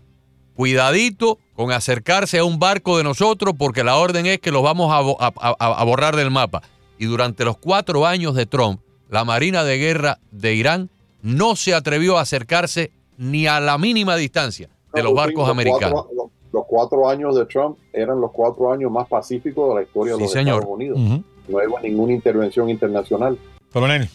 cuidadito 0.55 1.39
con 1.55 1.71
acercarse 1.71 2.37
a 2.37 2.43
un 2.43 2.59
barco 2.59 2.99
de 2.99 3.03
nosotros 3.03 3.55
porque 3.57 3.83
la 3.83 3.95
orden 3.95 4.27
es 4.27 4.37
que 4.39 4.51
los 4.51 4.61
vamos 4.61 4.93
a, 4.93 4.99
bo- 5.01 5.17
a- 5.19 5.33
a- 5.39 5.55
a 5.81 5.83
borrar 5.83 6.15
del 6.15 6.29
mapa. 6.29 6.61
Y 6.99 7.05
durante 7.05 7.43
los 7.45 7.57
cuatro 7.57 8.05
años 8.05 8.35
de 8.35 8.45
Trump, 8.45 8.79
la 9.13 9.23
Marina 9.23 9.63
de 9.63 9.77
Guerra 9.77 10.17
de 10.31 10.55
Irán 10.55 10.89
no 11.21 11.55
se 11.55 11.73
atrevió 11.75 12.17
a 12.17 12.21
acercarse 12.21 12.91
ni 13.19 13.45
a 13.45 13.59
la 13.59 13.77
mínima 13.77 14.15
distancia 14.15 14.69
de 14.91 15.03
los 15.03 15.13
barcos 15.13 15.43
Los 15.43 15.49
americanos. 15.49 16.05
cuatro- 16.07 16.31
los, 16.51 16.65
cuatro 16.67 17.07
años 17.09 17.35
de 17.35 17.45
Trump 17.45 17.77
eran 17.93 18.19
los 18.19 18.31
cuatro 18.31 18.71
años 18.73 18.91
más 18.91 19.07
pacíficos 19.07 19.69
de 19.69 19.75
la 19.75 19.83
historia 19.83 20.13
de 20.15 20.19
los 20.19 20.31
señor. 20.31 20.55
Estados 20.61 20.75
Unidos. 20.75 20.99
Ujú. 20.99 21.23
no 21.47 21.57
hay 21.59 21.67
ninguna 21.91 22.13
intervención 22.13 22.69
internacional. 22.69 23.37
Coronel. 23.71 24.09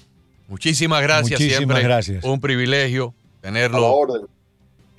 Muchísimas 0.48 1.00
gracias 1.02 1.38
Muchísimas 1.40 1.56
siempre. 1.58 1.82
gracias. 1.82 2.24
Un 2.24 2.40
privilegio 2.40 3.06
A 3.06 3.10
la 3.36 3.40
tenerlo. 3.40 4.06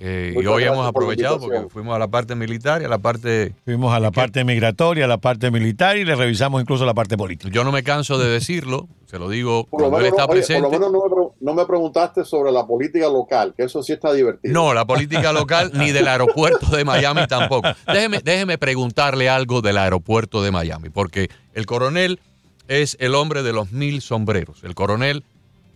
Eh, 0.01 0.33
y 0.41 0.45
hoy 0.45 0.63
hemos 0.63 0.77
por 0.77 0.87
aprovechado 0.87 1.41
porque 1.41 1.67
fuimos 1.69 1.93
a 1.93 1.99
la 1.99 2.07
parte 2.07 2.33
militar 2.33 2.81
y 2.81 2.85
a 2.85 2.87
la 2.87 2.99
parte... 2.99 3.53
Fuimos 3.65 3.93
a 3.93 3.99
la 3.99 4.11
parte 4.11 4.45
migratoria, 4.45 5.03
a 5.03 5.07
la 5.09 5.17
parte 5.17 5.51
militar 5.51 5.97
y 5.97 6.05
le 6.05 6.15
revisamos 6.15 6.61
incluso 6.61 6.85
la 6.85 6.93
parte 6.93 7.17
política. 7.17 7.49
Yo 7.51 7.65
no 7.65 7.73
me 7.73 7.83
canso 7.83 8.17
de 8.17 8.29
decirlo, 8.29 8.87
se 9.07 9.19
lo 9.19 9.27
digo 9.27 9.65
Por 9.65 9.81
lo 9.81 9.89
cuando 9.89 9.97
él 9.97 10.03
menos, 10.13 10.17
está 10.19 10.25
no, 10.25 10.31
oye, 10.31 10.39
por 10.39 10.47
presente. 10.47 10.61
lo 10.61 10.69
menos 10.71 10.91
no, 10.93 11.03
me, 11.03 11.09
pre- 11.13 11.35
no 11.41 11.53
me 11.53 11.65
preguntaste 11.65 12.23
sobre 12.23 12.49
la 12.53 12.65
política 12.65 13.07
local, 13.09 13.53
que 13.57 13.63
eso 13.63 13.83
sí 13.83 13.91
está 13.91 14.13
divertido. 14.13 14.53
No, 14.53 14.73
la 14.73 14.85
política 14.85 15.33
local 15.33 15.71
ni 15.73 15.91
del 15.91 16.07
aeropuerto 16.07 16.67
de 16.67 16.85
Miami 16.85 17.27
tampoco. 17.27 17.67
Déjeme, 17.85 18.19
déjeme 18.23 18.57
preguntarle 18.57 19.27
algo 19.29 19.61
del 19.61 19.77
aeropuerto 19.77 20.41
de 20.41 20.51
Miami, 20.51 20.89
porque 20.89 21.29
el 21.53 21.65
coronel 21.65 22.21
es 22.69 22.95
el 23.01 23.15
hombre 23.15 23.43
de 23.43 23.51
los 23.51 23.73
mil 23.73 24.01
sombreros. 24.01 24.63
El 24.63 24.75
coronel 24.75 25.23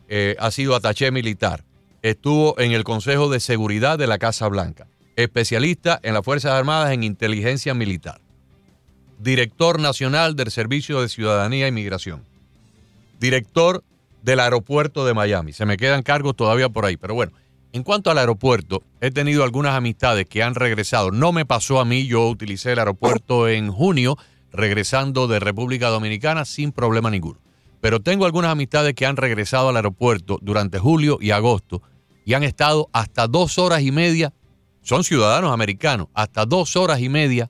eh, 0.07 0.38
ha 0.39 0.49
sido 0.49 0.78
ataché 0.78 1.11
militar, 1.11 1.65
estuvo 2.04 2.60
en 2.60 2.74
el 2.74 2.84
Consejo 2.84 3.30
de 3.30 3.39
Seguridad 3.39 3.97
de 3.97 4.08
la 4.08 4.20
Casa 4.20 4.49
Blanca, 4.49 4.88
especialista 5.16 5.99
en 6.04 6.14
las 6.14 6.24
Fuerzas 6.24 6.51
Armadas 6.51 6.91
en 6.91 7.01
inteligencia 7.01 7.74
militar, 7.74 8.20
director 9.20 9.80
nacional 9.80 10.36
del 10.36 10.51
Servicio 10.51 11.01
de 11.01 11.08
Ciudadanía 11.08 11.66
e 11.66 11.70
Inmigración, 11.70 12.22
director 13.22 13.86
del 14.22 14.41
aeropuerto 14.41 15.06
de 15.06 15.14
Miami. 15.14 15.54
Se 15.54 15.66
me 15.66 15.78
quedan 15.78 16.04
cargos 16.04 16.36
todavía 16.36 16.70
por 16.70 16.86
ahí, 16.86 16.97
pero 16.97 17.16
bueno. 17.16 17.32
En 17.72 17.82
cuanto 17.82 18.12
al 18.12 18.20
aeropuerto, 18.20 18.84
he 19.01 19.10
tenido 19.10 19.43
algunas 19.43 19.74
amistades 19.74 20.28
que 20.28 20.43
han 20.43 20.54
regresado. 20.54 21.10
No 21.10 21.32
me 21.32 21.43
pasó 21.43 21.80
a 21.80 21.86
mí, 21.86 22.06
yo 22.06 22.28
utilicé 22.28 22.74
el 22.74 22.80
aeropuerto 22.80 23.47
en 23.47 23.72
junio, 23.72 24.16
regresando 24.51 25.28
de 25.28 25.39
República 25.39 25.88
Dominicana 25.88 26.45
sin 26.45 26.72
problema 26.72 27.10
ninguno. 27.10 27.39
Pero 27.82 27.99
tengo 27.99 28.26
algunas 28.26 28.51
amistades 28.51 28.93
que 28.93 29.08
han 29.08 29.18
regresado 29.18 29.70
al 29.70 29.78
aeropuerto 29.78 30.38
durante 30.41 30.78
julio 30.78 31.18
y 31.20 31.32
agosto 31.32 31.82
y 32.26 32.34
han 32.34 32.43
estado 32.43 32.89
hasta 32.93 33.28
dos 33.28 33.57
horas 33.57 33.82
y 33.82 33.91
media, 33.91 34.34
son 34.82 35.03
ciudadanos 35.03 35.53
americanos, 35.53 36.07
hasta 36.13 36.45
dos 36.45 36.76
horas 36.76 36.99
y 36.99 37.09
media 37.09 37.49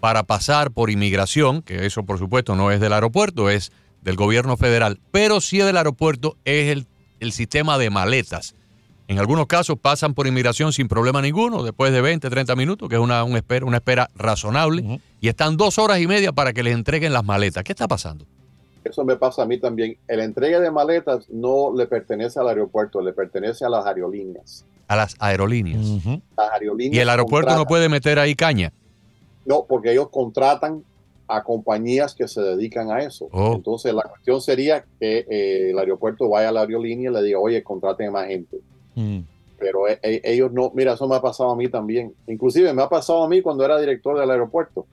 para 0.00 0.24
pasar 0.24 0.72
por 0.72 0.90
inmigración, 0.90 1.62
que 1.62 1.86
eso 1.86 2.04
por 2.04 2.18
supuesto 2.18 2.56
no 2.56 2.70
es 2.70 2.80
del 2.80 2.92
aeropuerto, 2.92 3.50
es 3.50 3.72
del 4.00 4.16
gobierno 4.16 4.56
federal, 4.56 5.00
pero 5.10 5.40
sí 5.40 5.58
del 5.58 5.76
aeropuerto 5.76 6.36
es 6.44 6.70
el, 6.70 6.86
el 7.20 7.32
sistema 7.32 7.78
de 7.78 7.90
maletas. 7.90 8.54
En 9.08 9.18
algunos 9.18 9.46
casos 9.46 9.78
pasan 9.80 10.14
por 10.14 10.26
inmigración 10.26 10.72
sin 10.72 10.88
problema 10.88 11.20
ninguno, 11.20 11.62
después 11.62 11.92
de 11.92 12.00
20, 12.00 12.30
30 12.30 12.56
minutos, 12.56 12.88
que 12.88 12.94
es 12.94 13.00
una, 13.00 13.22
espera, 13.36 13.66
una 13.66 13.76
espera 13.76 14.08
razonable, 14.14 15.00
y 15.20 15.28
están 15.28 15.56
dos 15.56 15.78
horas 15.78 16.00
y 16.00 16.06
media 16.06 16.32
para 16.32 16.52
que 16.52 16.62
les 16.62 16.74
entreguen 16.74 17.12
las 17.12 17.24
maletas. 17.24 17.62
¿Qué 17.62 17.72
está 17.72 17.88
pasando? 17.88 18.26
Eso 18.84 19.04
me 19.04 19.16
pasa 19.16 19.42
a 19.42 19.46
mí 19.46 19.58
también. 19.58 19.96
El 20.08 20.20
entrega 20.20 20.60
de 20.60 20.70
maletas 20.70 21.28
no 21.30 21.72
le 21.74 21.86
pertenece 21.86 22.40
al 22.40 22.48
aeropuerto, 22.48 23.00
le 23.00 23.12
pertenece 23.12 23.64
a 23.64 23.68
las 23.68 23.86
aerolíneas. 23.86 24.64
A 24.88 24.96
las 24.96 25.16
aerolíneas. 25.18 25.84
Ujú. 25.86 26.20
Las 26.36 26.52
aerolíneas 26.52 26.96
Y 26.96 26.98
el 27.00 27.08
aeropuerto 27.08 27.54
no 27.54 27.64
puede 27.64 27.88
meter 27.88 28.18
ahí 28.18 28.34
caña. 28.34 28.72
No, 29.44 29.64
porque 29.68 29.92
ellos 29.92 30.08
contratan 30.10 30.84
a 31.28 31.42
compañías 31.42 32.14
que 32.14 32.28
se 32.28 32.42
dedican 32.42 32.90
a 32.90 33.00
eso. 33.00 33.28
Oh. 33.32 33.54
Entonces 33.54 33.94
la 33.94 34.02
cuestión 34.02 34.40
sería 34.40 34.84
que 35.00 35.26
eh, 35.28 35.70
el 35.70 35.78
aeropuerto 35.78 36.28
vaya 36.28 36.50
a 36.50 36.52
la 36.52 36.60
aerolínea 36.60 37.10
y 37.10 37.14
le 37.14 37.22
diga, 37.22 37.38
oye, 37.38 37.62
contraten 37.62 38.12
más 38.12 38.26
gente. 38.26 38.58
Mm. 38.94 39.20
Pero 39.58 39.88
eh, 39.88 39.98
eh, 40.02 40.20
ellos 40.24 40.52
no, 40.52 40.72
mira, 40.74 40.94
eso 40.94 41.08
me 41.08 41.16
ha 41.16 41.22
pasado 41.22 41.50
a 41.50 41.56
mí 41.56 41.68
también. 41.68 42.14
Inclusive 42.26 42.72
me 42.72 42.82
ha 42.82 42.88
pasado 42.88 43.22
a 43.22 43.28
mí 43.28 43.40
cuando 43.40 43.64
era 43.64 43.78
director 43.78 44.18
del 44.18 44.30
aeropuerto. 44.30 44.86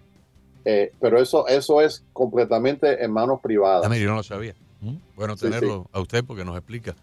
Eh, 0.71 0.91
pero 0.99 1.19
eso, 1.19 1.47
eso 1.47 1.81
es 1.81 2.03
completamente 2.13 3.03
en 3.03 3.11
manos 3.11 3.39
privadas. 3.41 3.83
Ah, 3.83 3.89
mire, 3.89 4.03
yo 4.03 4.09
no 4.11 4.17
lo 4.17 4.23
sabía. 4.23 4.53
¿Mm? 4.81 4.97
Bueno 5.15 5.35
Sí, 5.35 5.45
tenerlo 5.45 5.89
a 5.91 5.99
usted 5.99 6.23
porque 6.23 6.45
nos 6.45 6.55
explica. 6.55 6.95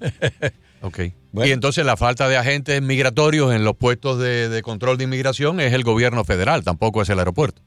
ok. 0.82 0.98
Bueno. 1.30 1.48
Y 1.48 1.52
entonces 1.52 1.86
la 1.86 1.96
falta 1.96 2.28
de 2.28 2.36
agentes 2.36 2.82
migratorios 2.82 3.54
en 3.54 3.62
los 3.62 3.76
puestos 3.76 4.18
de, 4.18 4.48
de 4.48 4.62
control 4.62 4.98
de 4.98 5.04
inmigración 5.04 5.60
es 5.60 5.72
el 5.72 5.84
gobierno 5.84 6.24
federal, 6.24 6.64
tampoco 6.64 7.02
es 7.02 7.08
el 7.08 7.20
aeropuerto. 7.20 7.62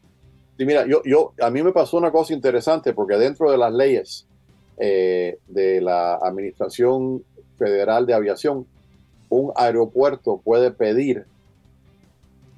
Sí, 0.57 0.65
mira, 0.65 0.85
yo, 0.85 1.01
yo, 1.05 1.33
a 1.41 1.49
mí 1.49 1.63
me 1.63 1.71
pasó 1.71 1.95
una 1.97 2.11
cosa 2.11 2.33
interesante 2.33 2.91
porque 2.93 3.15
dentro 3.15 3.49
de 3.49 3.57
las 3.57 3.71
leyes 3.71 4.27
eh, 4.77 5.37
de 5.47 5.79
la 5.79 6.15
Administración 6.15 7.23
Federal 7.57 8.05
de 8.05 8.15
Aviación, 8.15 8.67
un 9.29 9.53
aeropuerto 9.55 10.41
puede 10.43 10.71
pedir 10.71 11.25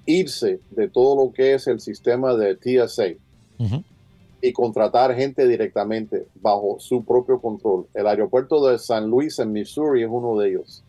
irse 0.09 0.59
de 0.71 0.87
todo 0.89 1.25
lo 1.25 1.31
que 1.31 1.53
es 1.53 1.67
el 1.67 1.79
sistema 1.79 2.35
de 2.35 2.55
TSA 2.55 3.09
y 4.41 4.53
contratar 4.53 5.13
gente 5.15 5.47
directamente 5.47 6.25
bajo 6.41 6.77
su 6.79 7.03
propio 7.03 7.39
control. 7.41 7.87
El 7.93 8.07
aeropuerto 8.07 8.65
de 8.67 8.79
San 8.79 9.09
Luis 9.09 9.37
en 9.39 9.51
Missouri 9.51 10.03
es 10.03 10.09
uno 10.09 10.37
de 10.39 10.49
ellos. 10.49 10.83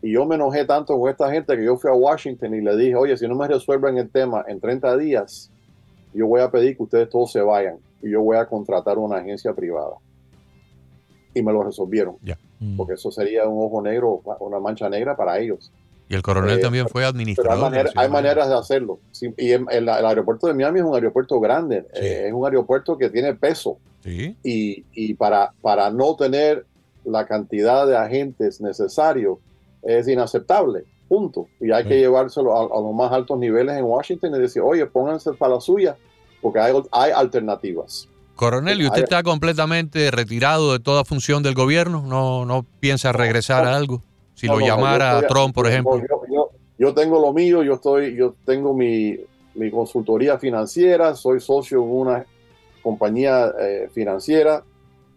Y 0.00 0.12
yo 0.12 0.24
me 0.26 0.36
enojé 0.36 0.64
tanto 0.64 0.98
con 0.98 1.10
esta 1.10 1.30
gente 1.30 1.56
que 1.56 1.64
yo 1.64 1.76
fui 1.76 1.90
a 1.90 1.94
Washington 1.94 2.54
y 2.54 2.60
le 2.60 2.76
dije, 2.76 2.94
oye, 2.94 3.16
si 3.16 3.26
no 3.28 3.34
me 3.34 3.46
resuelven 3.48 3.98
el 3.98 4.08
tema 4.10 4.44
en 4.48 4.60
30 4.60 4.96
días, 4.96 5.50
yo 6.14 6.26
voy 6.26 6.40
a 6.40 6.50
pedir 6.50 6.76
que 6.76 6.82
ustedes 6.84 7.08
todos 7.10 7.32
se 7.32 7.40
vayan 7.40 7.76
y 8.02 8.10
yo 8.10 8.22
voy 8.22 8.36
a 8.36 8.46
contratar 8.46 8.96
una 8.98 9.16
agencia 9.18 9.52
privada. 9.54 9.96
Y 11.34 11.42
me 11.42 11.52
lo 11.52 11.62
resolvieron, 11.62 12.16
Mm. 12.60 12.76
porque 12.76 12.94
eso 12.94 13.10
sería 13.10 13.46
un 13.48 13.60
ojo 13.64 13.82
negro, 13.82 14.20
una 14.40 14.60
mancha 14.60 14.88
negra 14.88 15.16
para 15.16 15.38
ellos. 15.40 15.72
Y 16.12 16.14
el 16.14 16.20
coronel 16.22 16.58
Eh, 16.58 16.60
también 16.60 16.86
fue 16.88 17.06
administrador. 17.06 17.54
hay, 17.74 17.82
manera- 17.84 18.08
maneras 18.10 18.48
de 18.50 18.54
hacerlo. 18.54 19.00
Sí, 19.12 19.32
y 19.38 19.52
el, 19.52 19.64
el- 19.70 19.88
aeropuerto 19.88 20.46
de 20.46 20.52
Miami 20.52 20.80
es 20.80 20.84
un 20.84 20.94
aeropuerto 20.94 21.40
grande, 21.40 21.86
Sí. 21.94 22.04
eh, 22.04 22.26
es 22.28 22.32
un 22.34 22.44
aeropuerto 22.44 22.98
que 22.98 23.08
tiene 23.08 23.34
peso. 23.34 23.78
Sí. 24.04 24.36
y, 24.42 24.84
y 24.92 25.14
para, 25.14 25.52
para 25.62 25.88
no 25.90 26.16
tener 26.16 26.66
la 27.04 27.24
cantidad 27.24 27.86
de 27.86 27.96
agentes 27.96 28.60
necesarios 28.60 29.38
es 29.82 30.08
inaceptable, 30.08 30.84
punto. 31.08 31.46
Y 31.60 31.70
hay 31.70 31.84
que 31.84 31.98
llevárselo 32.00 32.52
a, 32.56 32.62
a 32.64 32.80
los 32.82 32.92
más 32.94 33.12
altos 33.12 33.38
niveles 33.38 33.76
en 33.78 33.84
Washington 33.84 34.34
y 34.34 34.38
decir, 34.40 34.60
oye, 34.60 34.84
pónganse 34.86 35.32
para 35.34 35.54
la 35.54 35.60
suya, 35.60 35.96
porque 36.42 36.58
hay, 36.58 36.74
hay 36.90 37.12
alternativas. 37.12 38.08
Coronel, 38.34 38.80
¿y 38.80 38.86
usted 38.86 38.98
Hay- 38.98 39.04
está 39.04 39.22
completamente 39.22 40.10
retirado 40.10 40.72
de 40.72 40.80
toda 40.80 41.04
función 41.04 41.42
del 41.44 41.54
gobierno? 41.54 42.02
¿No, 42.04 42.44
no 42.44 42.66
piensa 42.80 43.12
regresar 43.12 43.64
a 43.66 43.76
algo? 43.76 44.02
Si 44.42 44.48
No, 44.48 44.54
lo 44.54 44.60
no, 44.60 44.66
llamara 44.66 45.20
estoy- 45.20 45.28
Trump, 45.28 45.54
por 45.54 45.68
ejemplo. 45.68 45.98
Yo, 46.00 46.22
yo- 46.28 46.50
yo 46.78 46.92
tengo 46.94 47.20
lo 47.20 47.32
mío, 47.32 47.62
yo, 47.62 47.74
estoy, 47.74 48.16
yo 48.16 48.34
tengo 48.44 48.74
mi, 48.74 49.16
mi 49.54 49.70
consultoría 49.70 50.36
financiera, 50.36 51.14
soy 51.14 51.38
socio 51.40 51.80
en 51.80 51.88
una 51.88 52.26
compañía 52.82 53.52
eh, 53.60 53.88
financiera. 53.94 54.64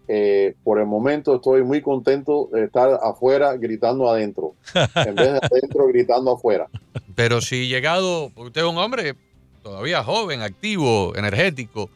Eh, 0.07 0.53
por 0.63 0.79
el 0.79 0.85
momento 0.85 1.37
estoy 1.37 1.63
muy 1.63 1.81
contento 1.81 2.49
de 2.53 2.65
estar 2.65 2.99
afuera 3.01 3.57
gritando 3.57 4.07
adentro, 4.07 4.53
en 4.75 5.15
vez 5.15 5.33
de 5.33 5.39
adentro 5.39 5.87
gritando 5.91 6.33
afuera. 6.33 6.67
Pero 7.15 7.41
si 7.41 7.67
llegado, 7.67 8.29
usted 8.35 8.61
es 8.61 8.67
un 8.67 8.77
hombre 8.77 9.15
todavía 9.63 10.03
joven, 10.03 10.43
activo, 10.43 11.15
energético, 11.15 11.89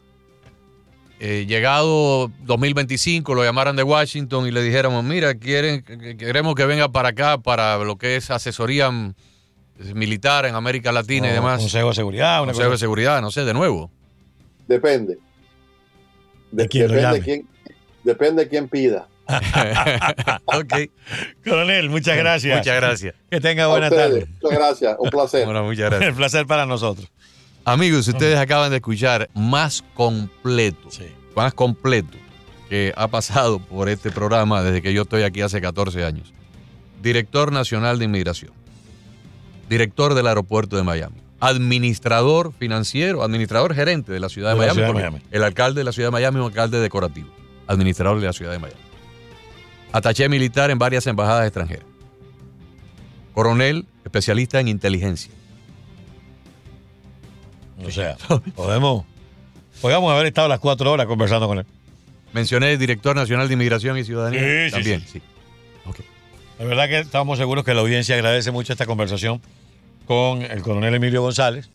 eh, 1.22 1.44
llegado 1.46 2.30
2025 2.44 3.34
lo 3.34 3.44
llamaran 3.44 3.76
de 3.76 3.82
Washington 3.82 4.46
y 4.46 4.50
le 4.50 4.62
dijéramos, 4.62 5.04
mira, 5.04 5.34
quieren, 5.34 5.82
que- 5.82 6.16
queremos 6.16 6.54
que 6.54 6.64
venga 6.64 6.88
para 6.88 7.10
acá 7.10 7.36
para 7.38 7.76
lo 7.78 7.96
que 7.96 8.16
es 8.16 8.30
asesoría 8.30 8.90
mm, 8.90 9.14
militar 9.94 10.46
en 10.46 10.54
América 10.54 10.92
Latina 10.92 11.28
y 11.28 11.32
demás, 11.32 11.60
Consejo 11.60 11.88
de 11.90 11.94
seguridad, 11.94 12.42
una 12.42 12.52
Consejo 12.52 12.70
de 12.72 12.78
seguridad, 12.78 13.20
no 13.20 13.30
sé, 13.30 13.44
de 13.44 13.52
nuevo. 13.54 13.90
Depende. 14.66 15.18
De 16.52 16.66
quién 16.68 16.88
lo 16.88 16.94
depende 16.94 17.12
llame. 17.18 17.24
quién, 17.24 17.48
depende 18.02 18.48
quién 18.48 18.68
pida. 18.68 19.06
ok, 20.46 20.74
Coronel, 21.44 21.88
muchas 21.90 22.16
gracias. 22.16 22.58
muchas 22.58 22.76
gracias. 22.76 23.14
Que 23.30 23.40
tenga 23.40 23.66
buena 23.68 23.88
tarde. 23.90 24.26
Muchas 24.42 24.58
gracias, 24.58 24.96
un 24.98 25.10
placer. 25.10 25.44
Bueno, 25.44 25.62
muchas 25.64 25.90
gracias. 25.90 26.08
El 26.10 26.14
placer 26.16 26.46
para 26.46 26.66
nosotros. 26.66 27.08
Amigos, 27.72 28.08
ustedes 28.08 28.36
acaban 28.38 28.70
de 28.70 28.76
escuchar 28.76 29.30
más 29.34 29.84
completo, 29.94 30.90
Sí. 30.90 31.04
más 31.36 31.54
completo 31.54 32.16
que 32.68 32.92
ha 32.96 33.06
pasado 33.08 33.58
por 33.60 33.88
este 33.88 34.10
programa 34.10 34.62
desde 34.62 34.82
que 34.82 34.92
yo 34.92 35.02
estoy 35.02 35.22
aquí 35.22 35.40
hace 35.40 35.60
14 35.60 36.04
años. 36.04 36.32
Director 37.02 37.52
Nacional 37.52 37.98
de 37.98 38.06
Inmigración, 38.06 38.52
director 39.68 40.14
del 40.14 40.26
aeropuerto 40.26 40.76
de 40.76 40.82
Miami, 40.82 41.16
administrador 41.40 42.52
financiero, 42.58 43.22
administrador 43.22 43.74
gerente 43.74 44.12
de 44.12 44.20
la 44.20 44.28
ciudad 44.28 44.50
de, 44.50 44.56
Miami, 44.58 44.74
ciudad 44.74 44.88
de 44.88 44.94
Miami. 44.94 45.18
el 45.30 45.44
alcalde 45.44 45.80
de 45.80 45.84
la 45.84 45.92
ciudad 45.92 46.08
de 46.08 46.12
Miami 46.12 46.36
es 46.38 46.40
un 46.40 46.48
alcalde 46.48 46.80
decorativo, 46.80 47.28
administrador 47.66 48.20
de 48.20 48.26
la 48.26 48.32
ciudad 48.32 48.52
de 48.52 48.58
Miami. 48.58 48.80
Ataché 49.92 50.28
militar 50.28 50.70
en 50.70 50.78
varias 50.78 51.06
embajadas 51.06 51.46
extranjeras. 51.46 51.86
Coronel, 53.32 53.86
especialista 54.04 54.60
en 54.60 54.68
inteligencia. 54.68 55.32
O 57.86 57.90
sea, 57.90 58.16
podemos, 58.54 59.04
podemos 59.80 60.12
haber 60.12 60.26
estado 60.26 60.48
las 60.48 60.60
cuatro 60.60 60.90
horas 60.92 61.06
conversando 61.06 61.46
con 61.46 61.58
él. 61.58 61.66
Mencioné 62.32 62.76
director 62.76 63.16
nacional 63.16 63.48
de 63.48 63.54
inmigración 63.54 63.98
y 63.98 64.04
ciudadanía. 64.04 64.40
Sí, 64.40 64.64
sí, 64.66 64.70
También, 64.70 65.00
sí. 65.00 65.06
sí. 65.14 65.22
Ok. 65.86 66.00
La 66.58 66.64
verdad 66.66 66.88
que 66.88 66.98
estamos 67.00 67.38
seguros 67.38 67.64
que 67.64 67.74
la 67.74 67.80
audiencia 67.80 68.14
agradece 68.14 68.50
mucho 68.50 68.72
esta 68.72 68.86
conversación 68.86 69.40
con 70.06 70.42
el 70.42 70.62
coronel 70.62 70.94
Emilio 70.94 71.22
González. 71.22 71.70